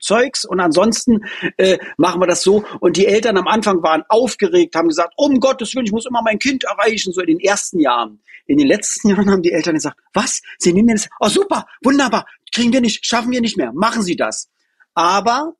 Zeugs 0.00 0.44
und 0.44 0.60
ansonsten 0.60 1.24
äh, 1.56 1.78
machen 1.96 2.20
wir 2.20 2.26
das 2.26 2.42
so. 2.42 2.64
Und 2.80 2.96
die 2.96 3.06
Eltern 3.06 3.36
am 3.36 3.46
Anfang 3.46 3.82
waren 3.82 4.04
aufgeregt, 4.08 4.74
haben 4.74 4.88
gesagt, 4.88 5.14
um 5.16 5.40
Gottes 5.40 5.74
Willen, 5.74 5.86
ich 5.86 5.92
muss 5.92 6.06
immer 6.06 6.22
mein 6.22 6.38
Kind 6.38 6.64
erreichen, 6.64 7.12
so 7.12 7.20
in 7.20 7.26
den 7.26 7.40
ersten 7.40 7.80
Jahren. 7.80 8.20
In 8.46 8.58
den 8.58 8.66
letzten 8.66 9.08
Jahren 9.10 9.30
haben 9.30 9.42
die 9.42 9.52
Eltern 9.52 9.74
gesagt, 9.74 9.98
was? 10.12 10.42
Sie 10.58 10.72
nehmen 10.72 10.88
das? 10.88 11.08
Oh 11.20 11.28
super, 11.28 11.66
wunderbar, 11.82 12.26
kriegen 12.52 12.72
wir 12.72 12.80
nicht, 12.80 13.04
schaffen 13.04 13.30
wir 13.30 13.40
nicht 13.40 13.56
mehr, 13.56 13.72
machen 13.72 14.02
Sie 14.02 14.16
das. 14.16 14.50
Aber 14.94 15.54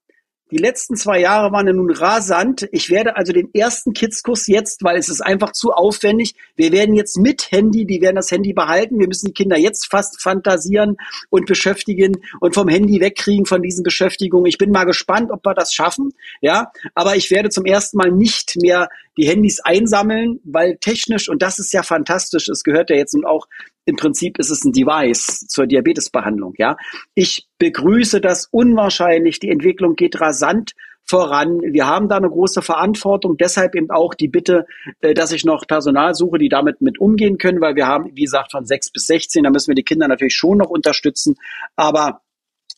die 0.54 0.60
letzten 0.60 0.94
zwei 0.94 1.18
Jahre 1.18 1.50
waren 1.50 1.66
ja 1.66 1.72
nun 1.72 1.90
rasant. 1.90 2.68
Ich 2.70 2.88
werde 2.88 3.16
also 3.16 3.32
den 3.32 3.52
ersten 3.52 3.92
Kidskurs 3.92 4.46
jetzt, 4.46 4.84
weil 4.84 4.96
es 4.96 5.08
ist 5.08 5.20
einfach 5.20 5.50
zu 5.50 5.72
aufwendig. 5.72 6.36
Wir 6.54 6.70
werden 6.70 6.94
jetzt 6.94 7.18
mit 7.18 7.50
Handy, 7.50 7.86
die 7.86 8.00
werden 8.00 8.14
das 8.14 8.30
Handy 8.30 8.52
behalten. 8.52 9.00
Wir 9.00 9.08
müssen 9.08 9.26
die 9.26 9.32
Kinder 9.32 9.56
jetzt 9.56 9.90
fast 9.90 10.22
fantasieren 10.22 10.96
und 11.28 11.46
beschäftigen 11.46 12.18
und 12.38 12.54
vom 12.54 12.68
Handy 12.68 13.00
wegkriegen 13.00 13.46
von 13.46 13.62
diesen 13.62 13.82
Beschäftigungen. 13.82 14.46
Ich 14.46 14.56
bin 14.56 14.70
mal 14.70 14.84
gespannt, 14.84 15.32
ob 15.32 15.44
wir 15.44 15.54
das 15.54 15.74
schaffen. 15.74 16.12
Ja, 16.40 16.70
aber 16.94 17.16
ich 17.16 17.32
werde 17.32 17.48
zum 17.48 17.64
ersten 17.64 17.96
Mal 17.96 18.12
nicht 18.12 18.54
mehr 18.62 18.88
die 19.16 19.26
Handys 19.26 19.58
einsammeln, 19.58 20.38
weil 20.44 20.76
technisch, 20.76 21.28
und 21.28 21.42
das 21.42 21.58
ist 21.58 21.72
ja 21.72 21.82
fantastisch, 21.82 22.48
es 22.48 22.62
gehört 22.62 22.90
ja 22.90 22.96
jetzt 22.96 23.14
nun 23.14 23.24
auch 23.24 23.48
im 23.86 23.96
Prinzip 23.96 24.38
ist 24.38 24.50
es 24.50 24.64
ein 24.64 24.72
Device 24.72 25.46
zur 25.48 25.66
Diabetesbehandlung, 25.66 26.54
ja. 26.58 26.76
Ich 27.14 27.46
begrüße 27.58 28.20
das 28.20 28.48
unwahrscheinlich. 28.50 29.40
Die 29.40 29.50
Entwicklung 29.50 29.94
geht 29.94 30.20
rasant 30.20 30.72
voran. 31.06 31.60
Wir 31.60 31.86
haben 31.86 32.08
da 32.08 32.16
eine 32.16 32.30
große 32.30 32.62
Verantwortung. 32.62 33.36
Deshalb 33.36 33.74
eben 33.74 33.90
auch 33.90 34.14
die 34.14 34.28
Bitte, 34.28 34.66
äh, 35.00 35.12
dass 35.12 35.32
ich 35.32 35.44
noch 35.44 35.66
Personal 35.66 36.14
suche, 36.14 36.38
die 36.38 36.48
damit 36.48 36.80
mit 36.80 36.98
umgehen 36.98 37.36
können, 37.36 37.60
weil 37.60 37.76
wir 37.76 37.86
haben, 37.86 38.10
wie 38.14 38.24
gesagt, 38.24 38.52
von 38.52 38.64
sechs 38.64 38.90
bis 38.90 39.06
sechzehn. 39.06 39.44
Da 39.44 39.50
müssen 39.50 39.68
wir 39.68 39.74
die 39.74 39.82
Kinder 39.82 40.08
natürlich 40.08 40.34
schon 40.34 40.56
noch 40.58 40.70
unterstützen. 40.70 41.36
Aber 41.76 42.22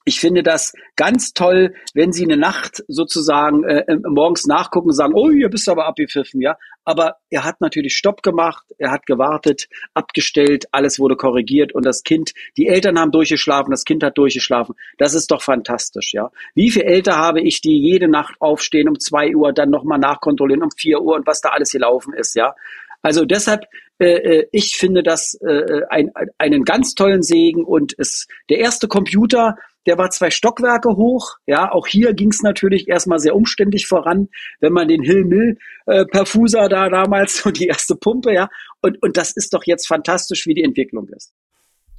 ich 0.09 0.21
finde 0.21 0.45
das 0.45 0.73
ganz 0.95 1.33
toll, 1.33 1.75
wenn 1.93 2.13
Sie 2.13 2.25
eine 2.25 2.37
Nacht 2.37 2.85
sozusagen 2.87 3.65
äh, 3.65 3.81
äh, 3.89 3.97
morgens 4.09 4.47
nachgucken 4.47 4.91
und 4.91 4.95
sagen, 4.95 5.15
oh, 5.17 5.33
hier 5.33 5.49
bist 5.49 5.67
du 5.67 5.73
aber 5.73 5.87
abgepfiffen, 5.87 6.41
ja. 6.41 6.57
Aber 6.85 7.17
er 7.29 7.43
hat 7.43 7.61
natürlich 7.61 7.97
Stopp 7.97 8.23
gemacht, 8.23 8.65
er 8.79 8.93
hat 8.93 9.05
gewartet, 9.05 9.67
abgestellt, 9.95 10.67
alles 10.71 11.01
wurde 11.01 11.17
korrigiert 11.17 11.75
und 11.75 11.85
das 11.85 12.05
Kind, 12.05 12.35
die 12.57 12.69
Eltern 12.69 13.01
haben 13.01 13.11
durchgeschlafen, 13.11 13.73
das 13.73 13.85
Kind 13.85 14.05
hat 14.05 14.17
durchgeschlafen. 14.17 14.77
Das 14.97 15.13
ist 15.13 15.33
doch 15.33 15.43
fantastisch, 15.43 16.15
ja. 16.15 16.31
Wie 16.55 16.71
viele 16.71 16.85
Eltern 16.85 17.17
habe 17.17 17.41
ich, 17.41 17.61
die 17.61 17.77
jede 17.77 18.07
Nacht 18.07 18.37
aufstehen 18.39 18.89
um 18.89 19.01
zwei 19.01 19.35
Uhr, 19.35 19.53
dann 19.53 19.71
nochmal 19.71 19.99
nachkontrollieren 19.99 20.63
um 20.63 20.71
vier 20.71 21.03
Uhr 21.03 21.17
und 21.17 21.27
was 21.27 21.41
da 21.41 21.49
alles 21.49 21.73
gelaufen 21.73 22.15
ist, 22.15 22.37
ja. 22.37 22.55
Also 23.03 23.25
deshalb 23.25 23.65
Äh, 23.99 24.41
äh, 24.41 24.49
ich 24.53 24.77
finde 24.77 25.03
das 25.03 25.35
äh, 25.41 25.83
ein, 25.89 26.11
einen 26.39 26.65
ganz 26.65 26.95
tollen 26.95 27.23
Segen 27.23 27.65
und 27.65 27.95
es, 27.99 28.27
der 28.51 28.59
erste 28.59 28.89
Computer, 28.89 29.57
der 29.87 29.97
war 29.97 30.11
zwei 30.11 30.31
Stockwerke 30.31 30.97
hoch. 30.97 31.37
Ja, 31.47 31.73
auch 31.73 31.87
hier 31.87 32.13
ging 32.13 32.31
es 32.31 32.43
natürlich 32.43 32.89
erstmal 32.89 33.21
sehr 33.21 33.35
umständlich 33.35 33.87
voran, 33.87 34.29
wenn 34.61 34.73
man 34.73 34.89
den 34.89 35.03
Hill-Mill 35.03 35.57
äh, 35.87 36.05
Perfuser 36.05 36.69
da 36.69 36.91
damals 36.91 37.47
und 37.47 37.59
die 37.59 37.69
erste 37.69 37.95
Pumpe, 37.95 38.35
ja. 38.35 38.49
Und, 38.83 39.03
und 39.03 39.17
das 39.17 39.35
ist 39.35 39.55
doch 39.55 39.65
jetzt 39.65 39.87
fantastisch, 39.87 40.47
wie 40.47 40.55
die 40.55 40.65
Entwicklung 40.65 41.09
ist. 41.09 41.33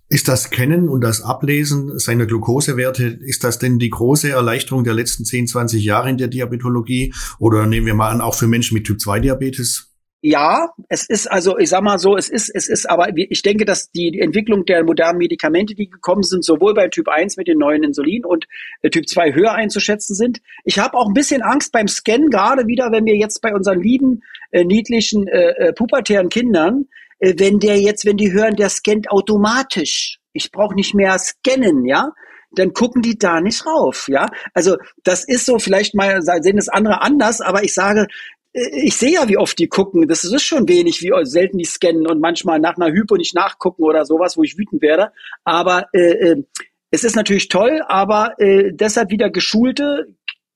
Ist 0.09 0.27
das 0.27 0.51
Kennen 0.51 0.87
und 0.87 1.01
das 1.01 1.21
Ablesen 1.21 1.99
seiner 1.99 2.27
Glukosewerte, 2.27 3.07
ist 3.07 3.43
das 3.43 3.59
denn 3.59 3.77
die 3.77 3.89
große 3.89 4.29
Erleichterung 4.29 4.85
der 4.85 4.93
letzten 4.93 5.25
10, 5.25 5.47
20 5.47 5.83
Jahre 5.83 6.09
in 6.09 6.17
der 6.17 6.29
Diabetologie? 6.29 7.13
Oder 7.39 7.65
nehmen 7.65 7.87
wir 7.87 7.95
mal 7.95 8.11
an, 8.11 8.21
auch 8.21 8.35
für 8.35 8.47
Menschen 8.47 8.75
mit 8.75 8.85
Typ 8.85 9.01
2 9.01 9.19
Diabetes? 9.19 9.96
Ja, 10.29 10.73
es 10.89 11.07
ist 11.07 11.31
also, 11.31 11.57
ich 11.57 11.69
sag 11.69 11.83
mal 11.83 11.99
so, 11.99 12.17
es 12.17 12.27
ist, 12.27 12.49
es 12.53 12.67
ist, 12.67 12.89
aber 12.89 13.15
ich 13.15 13.43
denke, 13.43 13.63
dass 13.63 13.91
die 13.91 14.19
Entwicklung 14.19 14.65
der 14.65 14.83
modernen 14.83 15.19
Medikamente, 15.19 15.73
die 15.73 15.89
gekommen 15.89 16.23
sind, 16.23 16.43
sowohl 16.43 16.73
bei 16.73 16.89
Typ 16.89 17.07
1 17.07 17.37
mit 17.37 17.47
den 17.47 17.57
neuen 17.59 17.81
Insulin 17.81 18.25
und 18.25 18.45
äh, 18.81 18.89
Typ 18.89 19.07
2 19.07 19.33
höher 19.33 19.53
einzuschätzen 19.53 20.15
sind. 20.15 20.39
Ich 20.65 20.79
habe 20.79 20.97
auch 20.97 21.07
ein 21.07 21.13
bisschen 21.13 21.43
Angst 21.43 21.71
beim 21.71 21.87
Scan, 21.87 22.29
gerade 22.29 22.67
wieder, 22.67 22.91
wenn 22.91 23.05
wir 23.05 23.15
jetzt 23.15 23.41
bei 23.41 23.53
unseren 23.53 23.81
lieben, 23.81 24.21
äh, 24.51 24.65
niedlichen, 24.65 25.29
äh, 25.29 25.51
äh 25.51 25.73
pubertären 25.73 26.27
Kindern, 26.27 26.87
äh, 27.19 27.33
wenn 27.37 27.59
der 27.59 27.79
jetzt, 27.79 28.03
wenn 28.05 28.17
die 28.17 28.33
hören, 28.33 28.57
der 28.57 28.67
scannt 28.67 29.09
automatisch. 29.09 30.19
Ich 30.33 30.51
brauche 30.51 30.75
nicht 30.75 30.93
mehr 30.93 31.17
scannen, 31.19 31.85
ja 31.85 32.11
dann 32.51 32.73
gucken 32.73 33.01
die 33.01 33.17
da 33.17 33.41
nicht 33.41 33.65
rauf, 33.65 34.07
ja. 34.07 34.27
Also 34.53 34.77
das 35.03 35.25
ist 35.27 35.45
so, 35.45 35.59
vielleicht 35.59 35.93
mal 35.95 36.21
sehen 36.21 36.57
es 36.57 36.69
andere 36.69 37.01
anders, 37.01 37.41
aber 37.41 37.63
ich 37.63 37.73
sage, 37.73 38.07
ich 38.57 38.95
sehe 38.95 39.13
ja, 39.13 39.27
wie 39.27 39.37
oft 39.37 39.57
die 39.59 39.67
gucken. 39.67 40.07
Das 40.07 40.23
ist 40.23 40.43
schon 40.43 40.67
wenig, 40.67 41.01
wie 41.01 41.11
selten 41.25 41.57
die 41.57 41.65
scannen 41.65 42.07
und 42.07 42.19
manchmal 42.19 42.59
nach 42.59 42.75
einer 42.77 42.91
Hypo 42.91 43.15
nicht 43.15 43.35
nachgucken 43.35 43.83
oder 43.83 44.05
sowas, 44.05 44.37
wo 44.37 44.43
ich 44.43 44.57
wütend 44.57 44.81
werde. 44.81 45.11
Aber 45.43 45.87
äh, 45.93 46.31
äh, 46.31 46.43
es 46.89 47.03
ist 47.03 47.15
natürlich 47.15 47.49
toll, 47.49 47.81
aber 47.87 48.39
äh, 48.39 48.71
deshalb 48.73 49.11
wieder 49.11 49.29
geschulte 49.29 50.07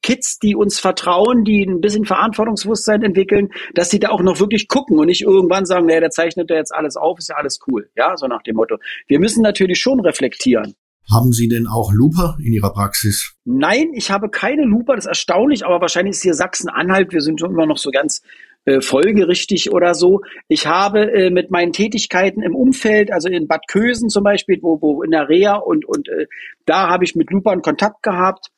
Kids, 0.02 0.40
die 0.40 0.56
uns 0.56 0.80
vertrauen, 0.80 1.44
die 1.44 1.64
ein 1.64 1.82
bisschen 1.82 2.06
Verantwortungsbewusstsein 2.06 3.04
entwickeln, 3.04 3.50
dass 3.76 3.90
sie 3.92 4.00
da 4.00 4.10
auch 4.10 4.22
noch 4.22 4.40
wirklich 4.40 4.68
gucken 4.68 4.98
und 4.98 5.06
nicht 5.06 5.22
irgendwann 5.22 5.66
sagen, 5.66 5.86
naja, 5.86 6.00
der 6.00 6.10
zeichnet 6.10 6.50
da 6.50 6.56
jetzt 6.56 6.74
alles 6.74 6.98
auf, 6.98 7.20
ist 7.20 7.30
ja 7.30 7.36
alles 7.36 7.60
cool. 7.68 7.90
Ja, 7.96 8.18
so 8.18 8.28
nach 8.28 8.42
dem 8.42 8.56
Motto. 8.56 8.78
Wir 9.08 9.20
müssen 9.20 9.44
natürlich 9.44 9.80
schon 9.80 10.00
reflektieren. 10.00 10.76
Haben 11.10 11.32
Sie 11.32 11.48
denn 11.48 11.68
auch 11.68 11.92
Looper 11.94 12.38
in 12.40 12.54
Ihrer 12.54 12.74
Praxis? 12.74 13.36
Nein, 13.46 13.92
ich 13.94 14.12
habe 14.12 14.30
keine 14.30 14.64
Looper, 14.64 14.96
das 14.96 15.06
ist 15.06 15.10
erstaunlich, 15.10 15.66
aber 15.66 15.82
wahrscheinlich 15.82 16.12
ist 16.12 16.24
hier 16.24 16.34
Sachsen-Anhalt, 16.34 17.12
wir 17.12 17.22
sind 17.22 17.42
immer 17.42 17.66
noch 17.66 17.78
so 17.78 17.92
ganz 17.92 18.22
äh, 18.66 18.80
folgerichtig 18.82 19.72
oder 19.72 19.96
so. 19.96 20.22
Ich 20.48 20.68
habe 20.68 21.12
äh, 21.12 21.32
mit 21.32 21.50
meinen 21.50 21.74
Tätigkeiten 21.74 22.44
im 22.44 22.56
Umfeld, 22.56 23.12
also 23.12 23.28
in 23.28 23.48
Bad 23.48 23.68
Kösen 23.68 24.10
zum 24.10 24.24
Beispiel, 24.24 24.60
wo, 24.62 24.80
wo 24.82 25.02
in 25.02 25.12
der 25.12 25.30
Reha 25.30 25.56
und, 25.56 25.84
und 25.84 26.08
äh, 26.10 26.28
da 26.66 26.88
habe 26.88 27.04
ich 27.04 27.16
mit 27.16 27.32
Loopern 27.32 27.64
Kontakt 27.64 28.04
gehabt 28.04 28.50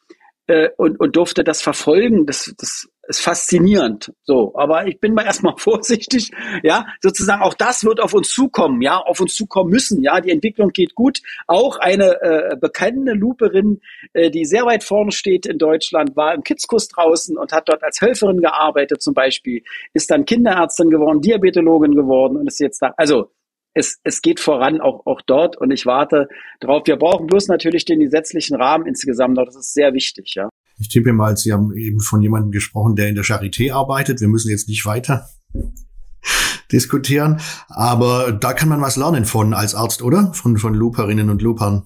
äh, 0.47 0.69
und, 0.77 0.99
und 0.99 1.15
durfte 1.15 1.45
das 1.45 1.61
verfolgen. 1.61 2.25
Das, 2.25 2.53
das 2.57 2.89
ist 3.07 3.21
faszinierend. 3.21 4.13
So, 4.23 4.53
aber 4.55 4.87
ich 4.87 4.99
bin 4.99 5.13
mal 5.13 5.25
erstmal 5.25 5.55
vorsichtig. 5.57 6.31
Ja, 6.63 6.85
sozusagen 7.01 7.41
auch 7.41 7.53
das 7.53 7.83
wird 7.83 7.99
auf 7.99 8.13
uns 8.13 8.29
zukommen. 8.29 8.81
Ja, 8.81 8.97
auf 8.97 9.19
uns 9.19 9.35
zukommen 9.35 9.69
müssen. 9.69 10.01
Ja, 10.01 10.21
die 10.21 10.31
Entwicklung 10.31 10.69
geht 10.69 10.95
gut. 10.95 11.19
Auch 11.47 11.77
eine 11.77 12.21
äh, 12.21 12.55
bekannte 12.59 13.13
Looperin, 13.13 13.81
äh, 14.13 14.29
die 14.29 14.45
sehr 14.45 14.65
weit 14.65 14.83
vorne 14.83 15.11
steht 15.11 15.45
in 15.45 15.57
Deutschland, 15.57 16.15
war 16.15 16.33
im 16.33 16.43
Kitzkurs 16.43 16.87
draußen 16.87 17.37
und 17.37 17.51
hat 17.51 17.67
dort 17.67 17.83
als 17.83 18.01
Helferin 18.01 18.41
gearbeitet 18.41 19.01
zum 19.01 19.13
Beispiel, 19.13 19.63
ist 19.93 20.09
dann 20.09 20.25
Kinderärztin 20.25 20.89
geworden, 20.89 21.21
Diabetologin 21.21 21.95
geworden 21.95 22.37
und 22.37 22.47
ist 22.47 22.59
jetzt 22.59 22.81
da. 22.81 22.93
Also 22.97 23.31
es, 23.73 23.99
es 24.03 24.21
geht 24.21 24.39
voran 24.39 24.81
auch, 24.81 25.05
auch 25.05 25.21
dort 25.21 25.57
und 25.57 25.71
ich 25.71 25.85
warte 25.85 26.27
drauf. 26.59 26.83
Wir 26.85 26.95
brauchen 26.95 27.27
bloß 27.27 27.47
natürlich 27.47 27.85
den 27.85 27.99
gesetzlichen 27.99 28.55
Rahmen 28.55 28.85
insgesamt. 28.85 29.37
Das 29.37 29.55
ist 29.55 29.73
sehr 29.73 29.93
wichtig, 29.93 30.35
ja. 30.35 30.49
Ich 30.83 30.89
tippe 30.89 31.13
mal, 31.13 31.37
Sie 31.37 31.53
haben 31.53 31.73
eben 31.77 32.01
von 32.01 32.21
jemandem 32.21 32.51
gesprochen, 32.51 32.97
der 32.97 33.07
in 33.07 33.15
der 33.15 33.23
Charité 33.23 33.71
arbeitet. 33.71 34.19
Wir 34.19 34.27
müssen 34.27 34.51
jetzt 34.51 34.67
nicht 34.67 34.85
weiter 34.85 35.29
diskutieren, 36.73 37.39
aber 37.69 38.33
da 38.33 38.51
kann 38.51 38.67
man 38.67 38.81
was 38.81 38.97
lernen 38.97 39.23
von 39.23 39.53
als 39.53 39.75
Arzt, 39.75 40.01
oder? 40.01 40.33
Von, 40.33 40.57
von 40.57 40.73
Looperinnen 40.73 41.29
und 41.29 41.41
Loopern. 41.41 41.83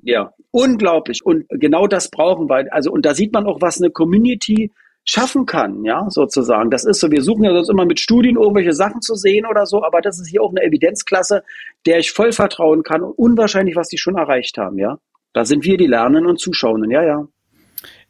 Ja, 0.00 0.32
unglaublich. 0.50 1.26
Und 1.26 1.44
genau 1.50 1.86
das 1.86 2.10
brauchen 2.10 2.48
wir. 2.48 2.72
Also, 2.72 2.90
und 2.90 3.04
da 3.04 3.14
sieht 3.14 3.34
man 3.34 3.44
auch, 3.44 3.60
was 3.60 3.82
eine 3.82 3.90
Community 3.90 4.72
schaffen 5.04 5.44
kann, 5.44 5.84
ja, 5.84 6.08
sozusagen. 6.08 6.70
Das 6.70 6.86
ist 6.86 7.00
so, 7.00 7.10
wir 7.10 7.20
suchen 7.20 7.44
ja 7.44 7.52
sonst 7.52 7.68
immer 7.68 7.84
mit 7.84 8.00
Studien 8.00 8.36
irgendwelche 8.36 8.72
Sachen 8.72 9.02
zu 9.02 9.14
sehen 9.14 9.44
oder 9.44 9.66
so, 9.66 9.84
aber 9.84 10.00
das 10.00 10.18
ist 10.18 10.28
hier 10.28 10.42
auch 10.42 10.52
eine 10.52 10.62
Evidenzklasse, 10.62 11.44
der 11.84 11.98
ich 11.98 12.12
voll 12.12 12.32
vertrauen 12.32 12.82
kann 12.82 13.02
und 13.02 13.12
unwahrscheinlich, 13.12 13.76
was 13.76 13.88
die 13.88 13.98
schon 13.98 14.16
erreicht 14.16 14.56
haben, 14.56 14.78
ja. 14.78 14.98
Da 15.34 15.44
sind 15.44 15.64
wir 15.64 15.76
die 15.76 15.86
Lernenden 15.86 16.26
und 16.26 16.40
Zuschauenden, 16.40 16.90
ja, 16.90 17.02
ja. 17.02 17.28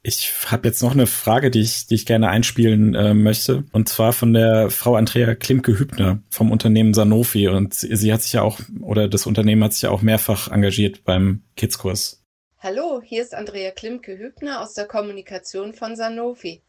Ich 0.03 0.33
habe 0.47 0.69
jetzt 0.69 0.83
noch 0.83 0.93
eine 0.93 1.07
Frage, 1.07 1.51
die 1.51 1.61
ich, 1.61 1.87
die 1.87 1.97
ich 1.97 2.07
gerne 2.07 2.29
einspielen 2.29 2.95
äh, 2.95 3.15
möchte. 3.15 3.65
Und 3.73 3.89
zwar 3.89 4.13
von 4.13 4.33
der 4.33 4.71
Frau 4.71 4.95
Andrea 4.95 5.35
Klimke-Hübner 5.35 6.23
vom 6.31 6.53
Unternehmen 6.53 6.95
Sanofi. 6.95 7.49
Und 7.49 7.75
sie, 7.75 7.95
sie, 7.97 8.13
hat 8.13 8.23
sich 8.23 8.35
ja 8.35 8.43
auch, 8.43 8.61
oder 8.81 9.09
das 9.09 9.27
Unternehmen 9.27 9.65
hat 9.65 9.73
sich 9.73 9.83
ja 9.83 9.91
auch 9.91 10.03
mehrfach 10.03 10.51
engagiert 10.51 11.05
beim 11.05 11.43
Kids-Kurs. 11.57 12.23
Hallo, 12.61 13.03
hier 13.05 13.23
ist 13.23 13.35
Andrea 13.35 13.73
Klimke-Hübner 13.73 14.61
aus 14.61 14.75
der 14.75 14.87
Kommunikation 14.87 15.75
von 15.75 15.97
Sanofi. 15.97 16.63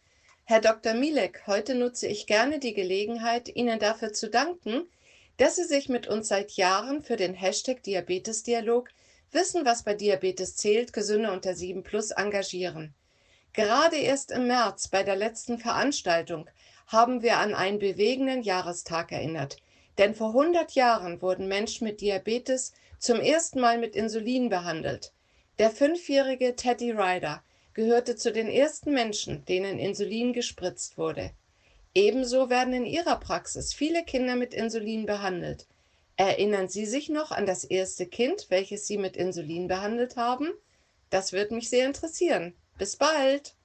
Herr 0.43 0.61
Dr. 0.61 0.95
Milek, 0.95 1.43
heute 1.45 1.75
nutze 1.75 2.07
ich 2.07 2.25
gerne 2.25 2.59
die 2.59 2.73
Gelegenheit, 2.73 3.55
Ihnen 3.55 3.79
dafür 3.79 4.11
zu 4.11 4.31
danken, 4.31 4.87
dass 5.37 5.55
Sie 5.55 5.63
sich 5.65 5.87
mit 5.87 6.07
uns 6.07 6.27
seit 6.27 6.53
Jahren 6.53 7.03
für 7.03 7.15
den 7.15 7.35
Hashtag 7.35 7.83
Diabetesdialog 7.83 8.89
Wissen, 9.31 9.63
was 9.63 9.83
bei 9.83 9.93
Diabetes 9.93 10.55
zählt, 10.55 10.91
Gesünde 10.91 11.31
unter 11.31 11.53
7 11.53 11.83
Plus 11.83 12.09
engagieren. 12.09 12.95
Gerade 13.53 13.97
erst 13.97 14.31
im 14.31 14.47
März 14.47 14.87
bei 14.87 15.03
der 15.03 15.15
letzten 15.15 15.57
Veranstaltung 15.57 16.49
haben 16.87 17.21
wir 17.21 17.37
an 17.37 17.53
einen 17.55 17.79
bewegenden 17.79 18.41
Jahrestag 18.41 19.11
erinnert. 19.11 19.57
Denn 19.97 20.15
vor 20.15 20.29
100 20.29 20.71
Jahren 20.73 21.21
wurden 21.21 21.47
Menschen 21.47 21.85
mit 21.85 22.01
Diabetes 22.01 22.73
zum 22.99 23.19
ersten 23.19 23.59
Mal 23.59 23.77
mit 23.77 23.95
Insulin 23.95 24.49
behandelt. 24.49 25.13
Der 25.57 25.71
fünfjährige 25.71 26.55
Teddy 26.55 26.91
Ryder 26.91 27.43
gehörte 27.73 28.15
zu 28.15 28.31
den 28.31 28.47
ersten 28.47 28.93
Menschen, 28.93 29.45
denen 29.45 29.79
Insulin 29.79 30.33
gespritzt 30.33 30.97
wurde. 30.97 31.31
Ebenso 31.95 32.49
werden 32.49 32.73
in 32.73 32.85
Ihrer 32.85 33.19
Praxis 33.19 33.73
viele 33.73 34.03
Kinder 34.03 34.35
mit 34.35 34.53
Insulin 34.53 35.05
behandelt. 35.05 35.65
Erinnern 36.17 36.69
Sie 36.69 36.85
sich 36.85 37.09
noch 37.09 37.31
an 37.31 37.45
das 37.45 37.63
erste 37.63 38.05
Kind, 38.05 38.47
welches 38.49 38.85
Sie 38.85 38.97
mit 38.97 39.17
Insulin 39.17 39.67
behandelt 39.67 40.17
haben? 40.17 40.51
Das 41.09 41.33
würde 41.33 41.55
mich 41.55 41.69
sehr 41.69 41.85
interessieren. 41.85 42.53
Bis 42.79 42.97
bald. 42.97 43.55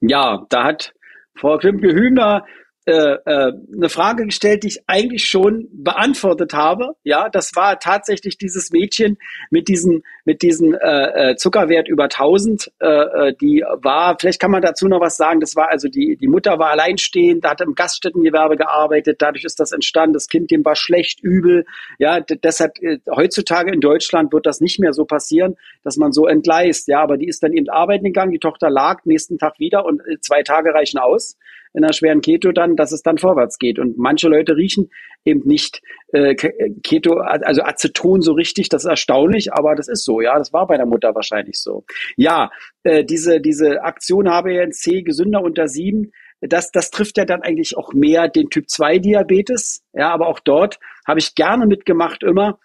Ja, 0.00 0.44
da 0.50 0.64
hat 0.64 0.92
Frau 1.34 1.56
Klimke-Hübner 1.56 2.44
äh, 2.86 2.92
äh, 2.92 3.52
eine 3.74 3.88
Frage 3.88 4.26
gestellt, 4.26 4.62
die 4.62 4.68
ich 4.68 4.82
eigentlich 4.86 5.24
schon 5.24 5.68
beantwortet 5.72 6.52
habe. 6.52 6.94
Ja, 7.02 7.30
das 7.30 7.56
war 7.56 7.78
tatsächlich 7.78 8.36
dieses 8.36 8.72
Mädchen 8.72 9.16
mit 9.48 9.68
diesem 9.68 10.02
mit 10.26 10.42
diesem 10.42 10.74
äh, 10.74 11.30
äh 11.30 11.36
Zuckerwert 11.36 11.88
über 11.88 12.04
1000. 12.04 12.72
Äh, 12.80 12.86
äh, 12.86 13.34
die 13.40 13.64
war, 13.76 14.18
vielleicht 14.20 14.38
kann 14.38 14.50
man 14.50 14.60
dazu 14.60 14.86
noch 14.86 15.00
was 15.00 15.16
sagen. 15.16 15.40
Das 15.40 15.56
war 15.56 15.70
also 15.70 15.88
die 15.88 16.18
die 16.18 16.28
Mutter 16.28 16.58
war 16.58 16.72
alleinstehend, 16.72 17.46
hat 17.46 17.62
im 17.62 17.74
Gaststättengewerbe 17.74 18.58
gearbeitet. 18.58 19.22
Dadurch 19.22 19.44
ist 19.44 19.60
das 19.60 19.72
entstanden. 19.72 20.12
Das 20.12 20.28
Kind 20.28 20.50
dem 20.50 20.62
war 20.62 20.76
schlecht, 20.76 21.20
übel. 21.22 21.64
Ja, 21.98 22.20
deshalb 22.20 22.82
äh, 22.82 22.98
heutzutage 23.10 23.72
in 23.72 23.80
Deutschland 23.80 24.30
wird 24.30 24.44
das 24.44 24.60
nicht 24.60 24.78
mehr 24.78 24.92
so 24.92 25.06
passieren, 25.06 25.56
dass 25.84 25.96
man 25.96 26.12
so 26.12 26.26
entgleist. 26.26 26.86
Ja, 26.88 27.00
aber 27.00 27.16
die 27.16 27.28
ist 27.28 27.42
dann 27.42 27.54
eben 27.54 27.70
arbeiten 27.70 28.04
gegangen. 28.04 28.32
Die 28.32 28.38
Tochter 28.38 28.68
lag 28.68 29.06
nächsten 29.06 29.38
Tag 29.38 29.58
wieder 29.58 29.86
und 29.86 30.00
äh, 30.00 30.20
zwei 30.20 30.42
Tage 30.42 30.74
reichen 30.74 30.98
aus 30.98 31.38
in 31.74 31.84
einer 31.84 31.92
schweren 31.92 32.20
Keto 32.20 32.52
dann, 32.52 32.76
dass 32.76 32.92
es 32.92 33.02
dann 33.02 33.18
vorwärts 33.18 33.58
geht. 33.58 33.78
Und 33.78 33.98
manche 33.98 34.28
Leute 34.28 34.56
riechen 34.56 34.90
eben 35.24 35.42
nicht 35.44 35.82
äh, 36.12 36.34
Keto, 36.34 37.18
also 37.18 37.62
Aceton 37.62 38.22
so 38.22 38.32
richtig, 38.32 38.68
das 38.68 38.84
ist 38.84 38.90
erstaunlich, 38.90 39.52
aber 39.52 39.74
das 39.74 39.88
ist 39.88 40.04
so, 40.04 40.20
ja, 40.20 40.38
das 40.38 40.52
war 40.52 40.66
bei 40.66 40.76
der 40.76 40.86
Mutter 40.86 41.14
wahrscheinlich 41.14 41.60
so. 41.60 41.84
Ja, 42.16 42.50
äh, 42.84 43.04
diese, 43.04 43.40
diese 43.40 43.82
Aktion 43.82 44.28
HbA1c 44.28 45.02
gesünder 45.02 45.42
unter 45.42 45.66
sieben, 45.66 46.12
das, 46.40 46.70
das 46.70 46.90
trifft 46.90 47.18
ja 47.18 47.24
dann 47.24 47.42
eigentlich 47.42 47.76
auch 47.76 47.92
mehr 47.92 48.28
den 48.28 48.50
Typ 48.50 48.68
2 48.68 48.98
Diabetes. 48.98 49.82
Ja, 49.92 50.10
aber 50.10 50.28
auch 50.28 50.40
dort 50.40 50.78
habe 51.06 51.18
ich 51.18 51.34
gerne 51.34 51.66
mitgemacht 51.66 52.22
immer, 52.22 52.58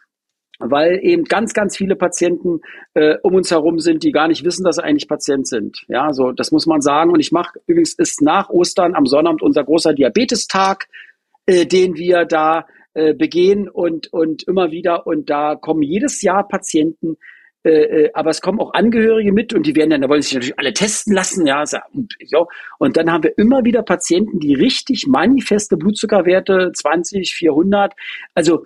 weil 0.59 0.99
eben 1.01 1.23
ganz, 1.23 1.53
ganz 1.53 1.77
viele 1.77 1.95
Patienten 1.95 2.59
äh, 2.93 3.15
um 3.23 3.35
uns 3.35 3.49
herum 3.49 3.79
sind, 3.79 4.03
die 4.03 4.11
gar 4.11 4.27
nicht 4.27 4.43
wissen, 4.43 4.63
dass 4.63 4.75
sie 4.75 4.83
eigentlich 4.83 5.07
Patient 5.07 5.47
sind. 5.47 5.83
Ja, 5.87 6.13
so 6.13 6.31
das 6.31 6.51
muss 6.51 6.65
man 6.65 6.81
sagen. 6.81 7.11
Und 7.11 7.19
ich 7.19 7.31
mache 7.31 7.59
übrigens 7.65 7.93
ist 7.93 8.21
nach 8.21 8.49
Ostern 8.49 8.93
am 8.95 9.05
Sonnabend 9.05 9.41
unser 9.41 9.63
großer 9.63 9.93
Diabetestag, 9.93 10.87
äh, 11.45 11.65
den 11.65 11.95
wir 11.95 12.25
da 12.25 12.67
äh, 12.93 13.13
begehen 13.13 13.69
und 13.69 14.11
und 14.11 14.43
immer 14.47 14.71
wieder 14.71 15.07
und 15.07 15.29
da 15.29 15.55
kommen 15.55 15.81
jedes 15.81 16.21
Jahr 16.21 16.47
Patienten, 16.47 17.17
äh, 17.63 18.05
äh, 18.05 18.11
aber 18.13 18.29
es 18.29 18.39
kommen 18.39 18.59
auch 18.59 18.73
Angehörige 18.73 19.33
mit 19.33 19.53
und 19.53 19.65
die 19.65 19.75
werden 19.75 19.89
dann, 19.89 20.01
da 20.01 20.07
wollen 20.07 20.21
sich 20.21 20.33
natürlich 20.33 20.57
alle 20.57 20.73
testen 20.73 21.13
lassen, 21.13 21.45
ja, 21.45 21.63
und, 22.77 22.97
dann 22.97 23.11
haben 23.11 23.23
wir 23.23 23.37
immer 23.37 23.65
wieder 23.65 23.83
Patienten, 23.83 24.39
die 24.39 24.53
richtig 24.53 25.07
manifeste 25.07 25.75
Blutzuckerwerte 25.75 26.71
20, 26.73 27.33
400, 27.33 27.93
also 28.33 28.63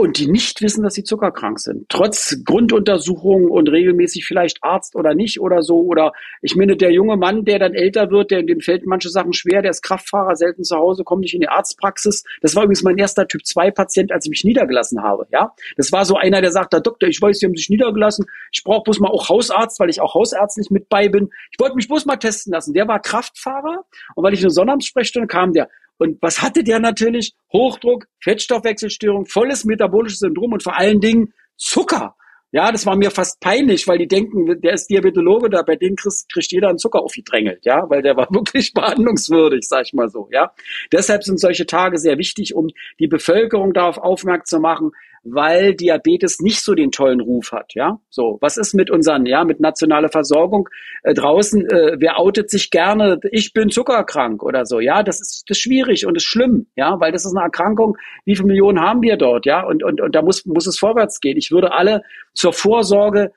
und 0.00 0.16
die 0.16 0.30
nicht 0.30 0.62
wissen, 0.62 0.84
dass 0.84 0.94
sie 0.94 1.02
zuckerkrank 1.02 1.58
sind. 1.58 1.88
Trotz 1.88 2.36
Grunduntersuchungen 2.44 3.50
und 3.50 3.68
regelmäßig 3.68 4.24
vielleicht 4.24 4.62
Arzt 4.62 4.94
oder 4.94 5.12
nicht 5.12 5.40
oder 5.40 5.62
so. 5.62 5.80
Oder 5.80 6.12
ich 6.40 6.54
meine, 6.54 6.76
der 6.76 6.92
junge 6.92 7.16
Mann, 7.16 7.44
der 7.44 7.58
dann 7.58 7.74
älter 7.74 8.08
wird, 8.12 8.30
der, 8.30 8.44
dem 8.44 8.60
fällt 8.60 8.86
manche 8.86 9.08
Sachen 9.08 9.32
schwer, 9.32 9.60
der 9.60 9.72
ist 9.72 9.82
Kraftfahrer, 9.82 10.36
selten 10.36 10.62
zu 10.62 10.76
Hause, 10.76 11.02
kommt 11.02 11.22
nicht 11.22 11.34
in 11.34 11.40
die 11.40 11.48
Arztpraxis. 11.48 12.22
Das 12.42 12.54
war 12.54 12.62
übrigens 12.62 12.84
mein 12.84 12.96
erster 12.96 13.26
Typ 13.26 13.44
2 13.44 13.72
Patient, 13.72 14.12
als 14.12 14.26
ich 14.26 14.30
mich 14.30 14.44
niedergelassen 14.44 15.02
habe. 15.02 15.26
Ja, 15.32 15.52
Das 15.76 15.90
war 15.90 16.04
so 16.04 16.14
einer, 16.14 16.40
der 16.42 16.52
sagt, 16.52 16.72
der 16.74 16.80
Doktor, 16.80 17.08
ich 17.08 17.20
weiß, 17.20 17.40
Sie 17.40 17.46
haben 17.46 17.56
sich 17.56 17.68
niedergelassen. 17.68 18.26
Ich 18.52 18.62
brauche 18.62 18.84
bloß 18.84 19.00
mal 19.00 19.10
auch 19.10 19.28
Hausarzt, 19.28 19.80
weil 19.80 19.90
ich 19.90 20.00
auch 20.00 20.14
hausärztlich 20.14 20.70
mit 20.70 20.88
bei 20.88 21.08
bin. 21.08 21.30
Ich 21.50 21.58
wollte 21.58 21.74
mich 21.74 21.88
bloß 21.88 22.06
mal 22.06 22.18
testen 22.18 22.52
lassen. 22.52 22.72
Der 22.72 22.86
war 22.86 23.00
Kraftfahrer 23.00 23.84
und 24.14 24.22
weil 24.22 24.32
ich 24.32 24.42
eine 24.42 24.50
Sonnabendssprechstunde 24.50 25.26
kam, 25.26 25.54
der, 25.54 25.68
und 25.98 26.22
was 26.22 26.42
hatte 26.42 26.64
der 26.64 26.78
natürlich? 26.78 27.34
Hochdruck, 27.52 28.06
Fettstoffwechselstörung, 28.22 29.26
volles 29.26 29.64
metabolisches 29.64 30.20
Syndrom 30.20 30.52
und 30.52 30.62
vor 30.62 30.76
allen 30.76 31.00
Dingen 31.00 31.32
Zucker. 31.56 32.14
Ja, 32.50 32.72
das 32.72 32.86
war 32.86 32.96
mir 32.96 33.10
fast 33.10 33.40
peinlich, 33.40 33.86
weil 33.86 33.98
die 33.98 34.08
denken, 34.08 34.58
der 34.62 34.72
ist 34.72 34.86
Diabetologe, 34.88 35.50
da 35.50 35.60
bei 35.62 35.76
denen 35.76 35.96
kriegt, 35.96 36.32
kriegt 36.32 36.50
jeder 36.50 36.68
einen 36.68 36.78
Zucker 36.78 37.02
aufgedrängelt, 37.02 37.66
ja, 37.66 37.84
weil 37.90 38.00
der 38.00 38.16
war 38.16 38.26
wirklich 38.30 38.72
behandlungswürdig, 38.72 39.68
sag 39.68 39.84
ich 39.84 39.92
mal 39.92 40.08
so, 40.08 40.28
ja. 40.32 40.52
Deshalb 40.90 41.24
sind 41.24 41.38
solche 41.38 41.66
Tage 41.66 41.98
sehr 41.98 42.16
wichtig, 42.16 42.54
um 42.54 42.68
die 43.00 43.06
Bevölkerung 43.08 43.74
darauf 43.74 43.98
aufmerksam 43.98 44.58
zu 44.58 44.60
machen, 44.60 44.92
weil 45.24 45.74
Diabetes 45.74 46.40
nicht 46.40 46.62
so 46.62 46.74
den 46.74 46.90
tollen 46.90 47.20
Ruf 47.20 47.52
hat, 47.52 47.74
ja. 47.74 47.98
So, 48.10 48.38
was 48.40 48.56
ist 48.56 48.74
mit 48.74 48.90
unseren, 48.90 49.26
ja, 49.26 49.44
mit 49.44 49.60
nationaler 49.60 50.08
Versorgung 50.08 50.68
äh, 51.02 51.14
draußen? 51.14 51.68
Äh, 51.68 51.96
wer 51.98 52.18
outet 52.18 52.50
sich 52.50 52.70
gerne? 52.70 53.20
Ich 53.30 53.52
bin 53.52 53.70
zuckerkrank 53.70 54.42
oder 54.42 54.66
so, 54.66 54.80
ja. 54.80 55.02
Das 55.02 55.20
ist, 55.20 55.44
das 55.48 55.58
ist 55.58 55.62
schwierig 55.62 56.06
und 56.06 56.16
ist 56.16 56.24
schlimm, 56.24 56.66
ja, 56.76 56.98
weil 57.00 57.12
das 57.12 57.24
ist 57.24 57.36
eine 57.36 57.44
Erkrankung. 57.44 57.96
Wie 58.24 58.36
viele 58.36 58.48
Millionen 58.48 58.80
haben 58.80 59.02
wir 59.02 59.16
dort, 59.16 59.46
ja? 59.46 59.64
Und 59.64 59.82
und 59.82 60.00
und 60.00 60.14
da 60.14 60.22
muss 60.22 60.44
muss 60.46 60.66
es 60.66 60.78
vorwärts 60.78 61.20
gehen. 61.20 61.36
Ich 61.36 61.50
würde 61.50 61.72
alle 61.72 62.02
zur 62.34 62.52
Vorsorge 62.52 63.32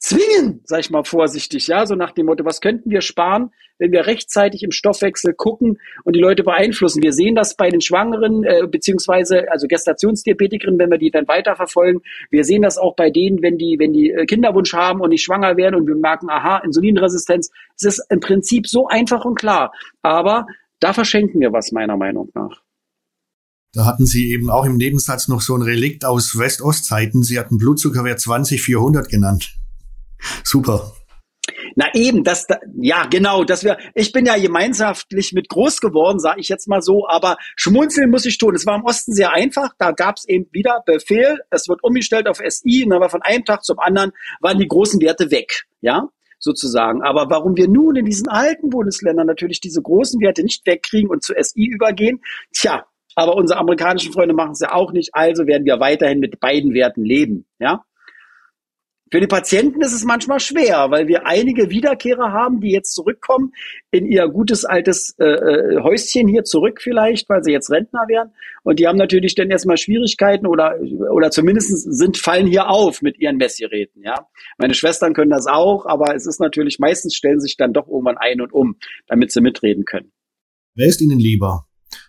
zwingen, 0.00 0.62
sag 0.64 0.80
ich 0.80 0.90
mal 0.90 1.04
vorsichtig, 1.04 1.68
ja, 1.68 1.86
so 1.86 1.94
nach 1.94 2.12
dem 2.12 2.26
Motto, 2.26 2.44
was 2.44 2.60
könnten 2.60 2.90
wir 2.90 3.02
sparen, 3.02 3.52
wenn 3.78 3.92
wir 3.92 4.06
rechtzeitig 4.06 4.62
im 4.62 4.72
Stoffwechsel 4.72 5.34
gucken 5.34 5.78
und 6.04 6.16
die 6.16 6.20
Leute 6.20 6.42
beeinflussen. 6.42 7.02
Wir 7.02 7.12
sehen 7.12 7.34
das 7.34 7.54
bei 7.54 7.70
den 7.70 7.80
Schwangeren, 7.80 8.44
äh, 8.44 8.66
beziehungsweise 8.66 9.50
also 9.50 9.66
Gestationsdiabetikerinnen, 9.68 10.78
wenn 10.78 10.90
wir 10.90 10.98
die 10.98 11.10
dann 11.10 11.28
weiterverfolgen. 11.28 12.02
Wir 12.30 12.44
sehen 12.44 12.62
das 12.62 12.78
auch 12.78 12.96
bei 12.96 13.10
denen, 13.10 13.42
wenn 13.42 13.58
die, 13.58 13.76
wenn 13.78 13.92
die 13.92 14.10
äh, 14.10 14.26
Kinderwunsch 14.26 14.72
haben 14.72 15.00
und 15.00 15.10
nicht 15.10 15.22
schwanger 15.22 15.56
werden 15.56 15.76
und 15.76 15.86
wir 15.86 15.96
merken, 15.96 16.28
aha, 16.30 16.58
Insulinresistenz. 16.58 17.50
Es 17.76 17.84
ist 17.84 18.06
im 18.10 18.20
Prinzip 18.20 18.66
so 18.66 18.86
einfach 18.88 19.24
und 19.24 19.38
klar. 19.38 19.72
Aber 20.02 20.46
da 20.80 20.92
verschenken 20.92 21.40
wir 21.40 21.52
was, 21.52 21.72
meiner 21.72 21.96
Meinung 21.96 22.30
nach. 22.34 22.62
Da 23.72 23.84
hatten 23.86 24.04
Sie 24.04 24.32
eben 24.32 24.50
auch 24.50 24.64
im 24.64 24.76
Nebensatz 24.76 25.28
noch 25.28 25.40
so 25.40 25.54
ein 25.54 25.62
Relikt 25.62 26.04
aus 26.04 26.36
West-Ost-Zeiten. 26.36 27.22
Sie 27.22 27.38
hatten 27.38 27.56
Blutzuckerwert 27.56 28.18
20 28.18 28.60
400 28.60 29.08
genannt. 29.08 29.59
Super. 30.44 30.92
Na 31.76 31.86
eben, 31.94 32.24
das, 32.24 32.46
ja 32.80 33.06
genau, 33.06 33.44
dass 33.44 33.64
wir, 33.64 33.78
ich 33.94 34.12
bin 34.12 34.26
ja 34.26 34.36
gemeinschaftlich 34.38 35.32
mit 35.32 35.48
groß 35.48 35.80
geworden, 35.80 36.18
sage 36.18 36.40
ich 36.40 36.48
jetzt 36.48 36.68
mal 36.68 36.82
so, 36.82 37.06
aber 37.08 37.36
schmunzeln 37.56 38.10
muss 38.10 38.26
ich 38.26 38.38
tun. 38.38 38.54
Es 38.54 38.66
war 38.66 38.76
im 38.76 38.84
Osten 38.84 39.12
sehr 39.12 39.32
einfach, 39.32 39.70
da 39.78 39.92
gab 39.92 40.16
es 40.16 40.28
eben 40.28 40.46
wieder 40.52 40.82
Befehl, 40.84 41.38
es 41.50 41.68
wird 41.68 41.82
umgestellt 41.82 42.28
auf 42.28 42.40
SI, 42.46 42.84
und 42.84 42.90
war 42.90 43.10
von 43.10 43.22
einem 43.22 43.44
Tag 43.44 43.64
zum 43.64 43.78
anderen 43.78 44.12
waren 44.40 44.58
die 44.58 44.68
großen 44.68 45.00
Werte 45.00 45.30
weg, 45.30 45.64
ja, 45.80 46.08
sozusagen. 46.38 47.02
Aber 47.02 47.30
warum 47.30 47.56
wir 47.56 47.68
nun 47.68 47.96
in 47.96 48.04
diesen 48.04 48.28
alten 48.28 48.70
Bundesländern 48.70 49.26
natürlich 49.26 49.60
diese 49.60 49.82
großen 49.82 50.20
Werte 50.20 50.42
nicht 50.42 50.66
wegkriegen 50.66 51.10
und 51.10 51.22
zu 51.22 51.34
SI 51.38 51.66
übergehen, 51.66 52.20
tja, 52.52 52.84
aber 53.16 53.36
unsere 53.36 53.58
amerikanischen 53.58 54.12
Freunde 54.12 54.34
machen 54.34 54.52
es 54.52 54.60
ja 54.60 54.72
auch 54.72 54.92
nicht, 54.92 55.10
also 55.14 55.46
werden 55.46 55.64
wir 55.64 55.80
weiterhin 55.80 56.20
mit 56.20 56.40
beiden 56.40 56.74
Werten 56.74 57.04
leben, 57.04 57.46
ja. 57.58 57.84
Für 59.12 59.20
die 59.20 59.26
Patienten 59.26 59.82
ist 59.82 59.92
es 59.92 60.04
manchmal 60.04 60.38
schwer, 60.38 60.90
weil 60.90 61.08
wir 61.08 61.26
einige 61.26 61.68
Wiederkehrer 61.68 62.32
haben, 62.32 62.60
die 62.60 62.70
jetzt 62.70 62.94
zurückkommen 62.94 63.52
in 63.90 64.06
ihr 64.06 64.28
gutes 64.28 64.64
altes 64.64 65.16
äh, 65.18 65.24
äh, 65.24 65.82
Häuschen 65.82 66.28
hier 66.28 66.44
zurück 66.44 66.80
vielleicht, 66.80 67.28
weil 67.28 67.42
sie 67.42 67.50
jetzt 67.50 67.70
Rentner 67.70 68.06
werden. 68.06 68.30
Und 68.62 68.78
die 68.78 68.86
haben 68.86 68.98
natürlich 68.98 69.34
dann 69.34 69.50
erstmal 69.50 69.78
Schwierigkeiten 69.78 70.46
oder, 70.46 70.76
oder 71.12 71.32
zumindest 71.32 71.70
sind, 71.92 72.18
fallen 72.18 72.46
hier 72.46 72.70
auf 72.70 73.02
mit 73.02 73.18
ihren 73.18 73.36
Messgeräten. 73.36 74.04
Ja, 74.04 74.28
Meine 74.58 74.74
Schwestern 74.74 75.12
können 75.12 75.30
das 75.30 75.46
auch, 75.46 75.86
aber 75.86 76.14
es 76.14 76.26
ist 76.26 76.38
natürlich, 76.38 76.78
meistens 76.78 77.16
stellen 77.16 77.40
sich 77.40 77.56
dann 77.56 77.72
doch 77.72 77.88
irgendwann 77.88 78.16
ein 78.16 78.40
und 78.40 78.52
um, 78.52 78.76
damit 79.08 79.32
sie 79.32 79.40
mitreden 79.40 79.84
können. 79.84 80.12
Wer 80.76 80.86
ist 80.86 81.00
Ihnen 81.00 81.18
lieber, 81.18 81.66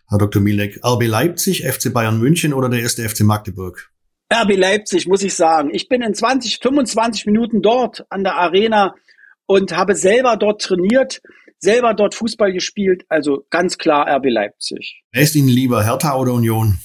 Herr 0.07 0.19
Dr. 0.19 0.39
Milek? 0.39 0.79
RB 0.85 1.07
Leipzig, 1.07 1.63
FC 1.65 1.91
Bayern 1.91 2.19
München 2.19 2.53
oder 2.53 2.69
der 2.69 2.81
erste 2.81 3.07
FC 3.07 3.21
Magdeburg? 3.21 3.91
RB 4.31 4.55
Leipzig, 4.55 5.07
muss 5.07 5.23
ich 5.23 5.35
sagen. 5.35 5.69
Ich 5.73 5.89
bin 5.89 6.01
in 6.01 6.13
20, 6.13 6.59
25 6.61 7.25
Minuten 7.25 7.61
dort 7.61 8.05
an 8.09 8.23
der 8.23 8.35
Arena 8.35 8.95
und 9.45 9.75
habe 9.75 9.95
selber 9.95 10.37
dort 10.37 10.61
trainiert, 10.61 11.21
selber 11.59 11.93
dort 11.93 12.15
Fußball 12.15 12.53
gespielt. 12.53 13.03
Also 13.09 13.45
ganz 13.49 13.77
klar 13.77 14.07
RB 14.07 14.27
Leipzig. 14.29 15.03
Wer 15.11 15.23
ist 15.23 15.35
Ihnen 15.35 15.49
lieber, 15.49 15.83
Hertha 15.83 16.15
oder 16.15 16.33
Union? 16.33 16.77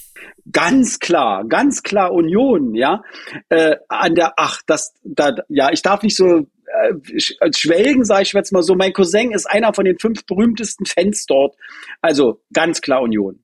Ganz 0.50 0.98
klar, 0.98 1.44
ganz 1.48 1.82
klar 1.82 2.12
Union, 2.12 2.74
ja. 2.74 3.02
Äh, 3.48 3.76
an 3.88 4.14
der, 4.14 4.34
ach, 4.36 4.62
das, 4.66 4.94
da, 5.04 5.34
ja, 5.48 5.70
ich 5.72 5.82
darf 5.82 6.02
nicht 6.02 6.16
so 6.16 6.46
äh, 6.66 7.52
schwelgen, 7.52 8.04
sage 8.04 8.22
ich 8.22 8.32
jetzt 8.32 8.52
mal 8.52 8.62
so. 8.62 8.74
Mein 8.74 8.92
Cousin 8.92 9.32
ist 9.32 9.46
einer 9.46 9.72
von 9.72 9.84
den 9.84 9.98
fünf 9.98 10.24
berühmtesten 10.26 10.86
Fans 10.86 11.26
dort. 11.26 11.56
Also 12.00 12.40
ganz 12.52 12.80
klar 12.80 13.02
Union. 13.02 13.42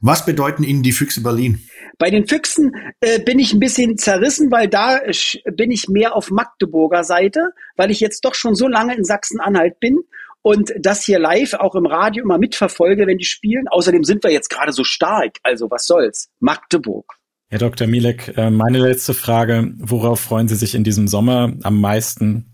Was 0.00 0.26
bedeuten 0.26 0.62
Ihnen 0.62 0.82
die 0.82 0.92
Füchse 0.92 1.22
Berlin? 1.22 1.62
Bei 1.98 2.10
den 2.10 2.26
Füchsen 2.26 2.72
äh, 3.00 3.20
bin 3.20 3.38
ich 3.38 3.54
ein 3.54 3.60
bisschen 3.60 3.96
zerrissen, 3.96 4.50
weil 4.50 4.68
da 4.68 4.98
äh, 4.98 5.12
bin 5.52 5.70
ich 5.70 5.88
mehr 5.88 6.14
auf 6.14 6.30
Magdeburger 6.30 7.04
Seite, 7.04 7.50
weil 7.76 7.90
ich 7.90 8.00
jetzt 8.00 8.24
doch 8.24 8.34
schon 8.34 8.54
so 8.54 8.68
lange 8.68 8.94
in 8.94 9.04
Sachsen-Anhalt 9.04 9.80
bin 9.80 10.00
und 10.42 10.72
das 10.78 11.04
hier 11.04 11.18
live 11.18 11.54
auch 11.54 11.74
im 11.74 11.86
Radio 11.86 12.22
immer 12.22 12.38
mitverfolge, 12.38 13.06
wenn 13.06 13.18
die 13.18 13.24
spielen. 13.24 13.66
Außerdem 13.68 14.04
sind 14.04 14.22
wir 14.22 14.30
jetzt 14.30 14.50
gerade 14.50 14.72
so 14.72 14.84
stark. 14.84 15.38
Also 15.42 15.70
was 15.70 15.86
soll's? 15.86 16.28
Magdeburg. 16.38 17.14
Herr 17.48 17.58
Dr. 17.58 17.86
Milek, 17.86 18.36
äh, 18.36 18.50
meine 18.50 18.78
letzte 18.78 19.14
Frage. 19.14 19.72
Worauf 19.78 20.20
freuen 20.20 20.48
Sie 20.48 20.56
sich 20.56 20.74
in 20.74 20.84
diesem 20.84 21.08
Sommer 21.08 21.54
am 21.62 21.80
meisten? 21.80 22.52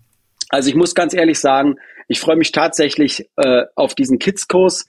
Also 0.49 0.69
ich 0.69 0.75
muss 0.75 0.95
ganz 0.95 1.13
ehrlich 1.13 1.39
sagen, 1.39 1.75
ich 2.07 2.19
freue 2.19 2.35
mich 2.35 2.51
tatsächlich 2.51 3.29
äh, 3.35 3.63
auf 3.75 3.95
diesen 3.95 4.19
Kids-Kurs 4.19 4.85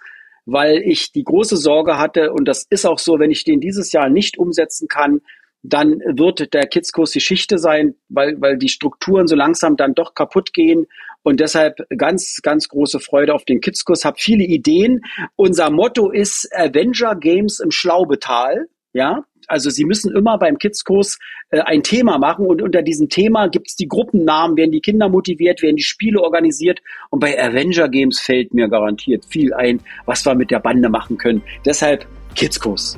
weil 0.47 0.82
ich 0.82 1.12
die 1.12 1.24
große 1.24 1.57
Sorge 1.57 1.99
hatte, 1.99 2.32
und 2.32 2.47
das 2.47 2.66
ist 2.68 2.86
auch 2.86 2.99
so, 2.99 3.18
wenn 3.18 3.30
ich 3.30 3.45
den 3.45 3.61
dieses 3.61 3.92
Jahr 3.92 4.09
nicht 4.09 4.38
umsetzen 4.38 4.88
kann, 4.88 5.20
dann 5.64 6.01
wird 6.01 6.53
der 6.53 6.66
Kidskurs 6.66 7.12
Geschichte 7.12 7.59
sein, 7.59 7.95
weil, 8.11 8.38
weil 8.40 8.59
die 8.59 8.68
Strukturen 8.68 9.26
so 9.26 9.34
langsam 9.34 9.76
dann 9.76 9.95
doch 9.95 10.14
kaputt 10.14 10.53
gehen. 10.53 10.86
Und 11.22 11.40
deshalb 11.40 11.78
ganz, 11.97 12.40
ganz 12.42 12.68
große 12.68 13.01
Freude 13.01 13.34
auf 13.34 13.47
den 13.47 13.62
Kidskurs. 13.62 14.05
Hab 14.05 14.20
viele 14.20 14.45
Ideen. 14.45 15.01
Unser 15.36 15.70
Motto 15.70 16.11
ist 16.11 16.51
Avenger 16.55 17.16
Games 17.16 17.61
im 17.61 17.70
Schlaubetal. 17.70 18.66
Ja, 18.95 19.24
also 19.49 19.70
Sie 19.70 19.84
müssen 19.84 20.14
immer 20.14 20.38
beim 20.38 20.57
Kidskurs 20.57 21.18
äh, 21.51 21.59
ein 21.61 21.82
Thema 21.82 22.16
machen 22.16 22.47
und 22.47 22.62
unter 22.62 22.80
diesem 22.80 23.09
Thema 23.09 23.49
gibt 23.49 23.66
es 23.66 23.74
die 23.74 23.88
Gruppennamen, 23.88 24.57
werden 24.57 24.70
die 24.70 24.80
Kinder 24.80 25.09
motiviert, 25.09 25.62
werden 25.62 25.74
die 25.76 25.82
Spiele 25.82 26.22
organisiert 26.22 26.80
und 27.11 27.18
bei 27.18 27.36
Avenger 27.36 27.88
Games 27.88 28.20
fällt 28.20 28.55
mir 28.55 28.68
garantiert 28.68 29.24
viel 29.24 29.53
ein, 29.53 29.80
was 30.07 30.24
wir 30.24 30.36
mit 30.36 30.53
der 30.53 30.61
Bande 30.61 30.88
machen 30.88 31.18
können. 31.18 31.42
Deshalb 31.66 32.07
Kidskurs. 32.36 32.97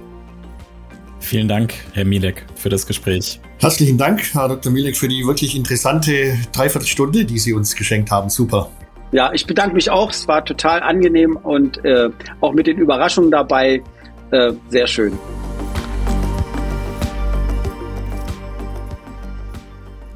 Vielen 1.21 1.49
Dank, 1.49 1.73
Herr 1.95 2.05
Milek, 2.05 2.45
für 2.57 2.69
das 2.69 2.87
Gespräch. 2.87 3.41
Herzlichen 3.59 3.97
Dank, 3.97 4.35
Herr 4.35 4.49
Dr. 4.49 4.71
Milek, 4.71 4.99
für 4.99 5.09
die 5.09 5.27
wirklich 5.27 5.57
interessante 5.57 6.37
Dreiviertelstunde, 6.53 7.25
die 7.25 7.39
Sie 7.39 7.55
uns 7.55 7.75
geschenkt 7.75 8.11
haben. 8.11 8.29
Super. 8.29 8.71
Ja, 9.13 9.33
ich 9.33 9.47
bedanke 9.47 9.75
mich 9.75 9.89
auch. 9.89 10.11
Es 10.11 10.29
war 10.29 10.45
total 10.45 10.83
angenehm 10.83 11.37
und 11.37 11.83
äh, 11.87 12.11
auch 12.43 12.53
mit 12.53 12.67
den 12.67 12.77
Überraschungen 12.77 13.31
dabei. 13.31 13.83
Äh, 14.31 14.53
sehr 14.69 14.87
schön. 14.87 15.19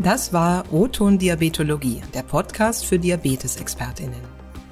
Das 0.02 0.32
war 0.32 0.64
O-Ton 0.72 1.18
Diabetologie, 1.18 2.00
der 2.14 2.22
Podcast 2.22 2.86
für 2.86 2.98
Diabetesexpertinnen. 2.98 4.22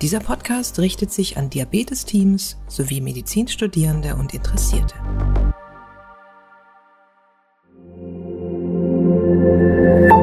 Dieser 0.00 0.20
Podcast 0.20 0.78
richtet 0.78 1.12
sich 1.12 1.36
an 1.36 1.50
Diabetesteams 1.50 2.56
sowie 2.66 3.02
Medizinstudierende 3.02 4.14
und 4.14 4.32
Interessierte. 4.32 4.94
Musik 10.08 10.17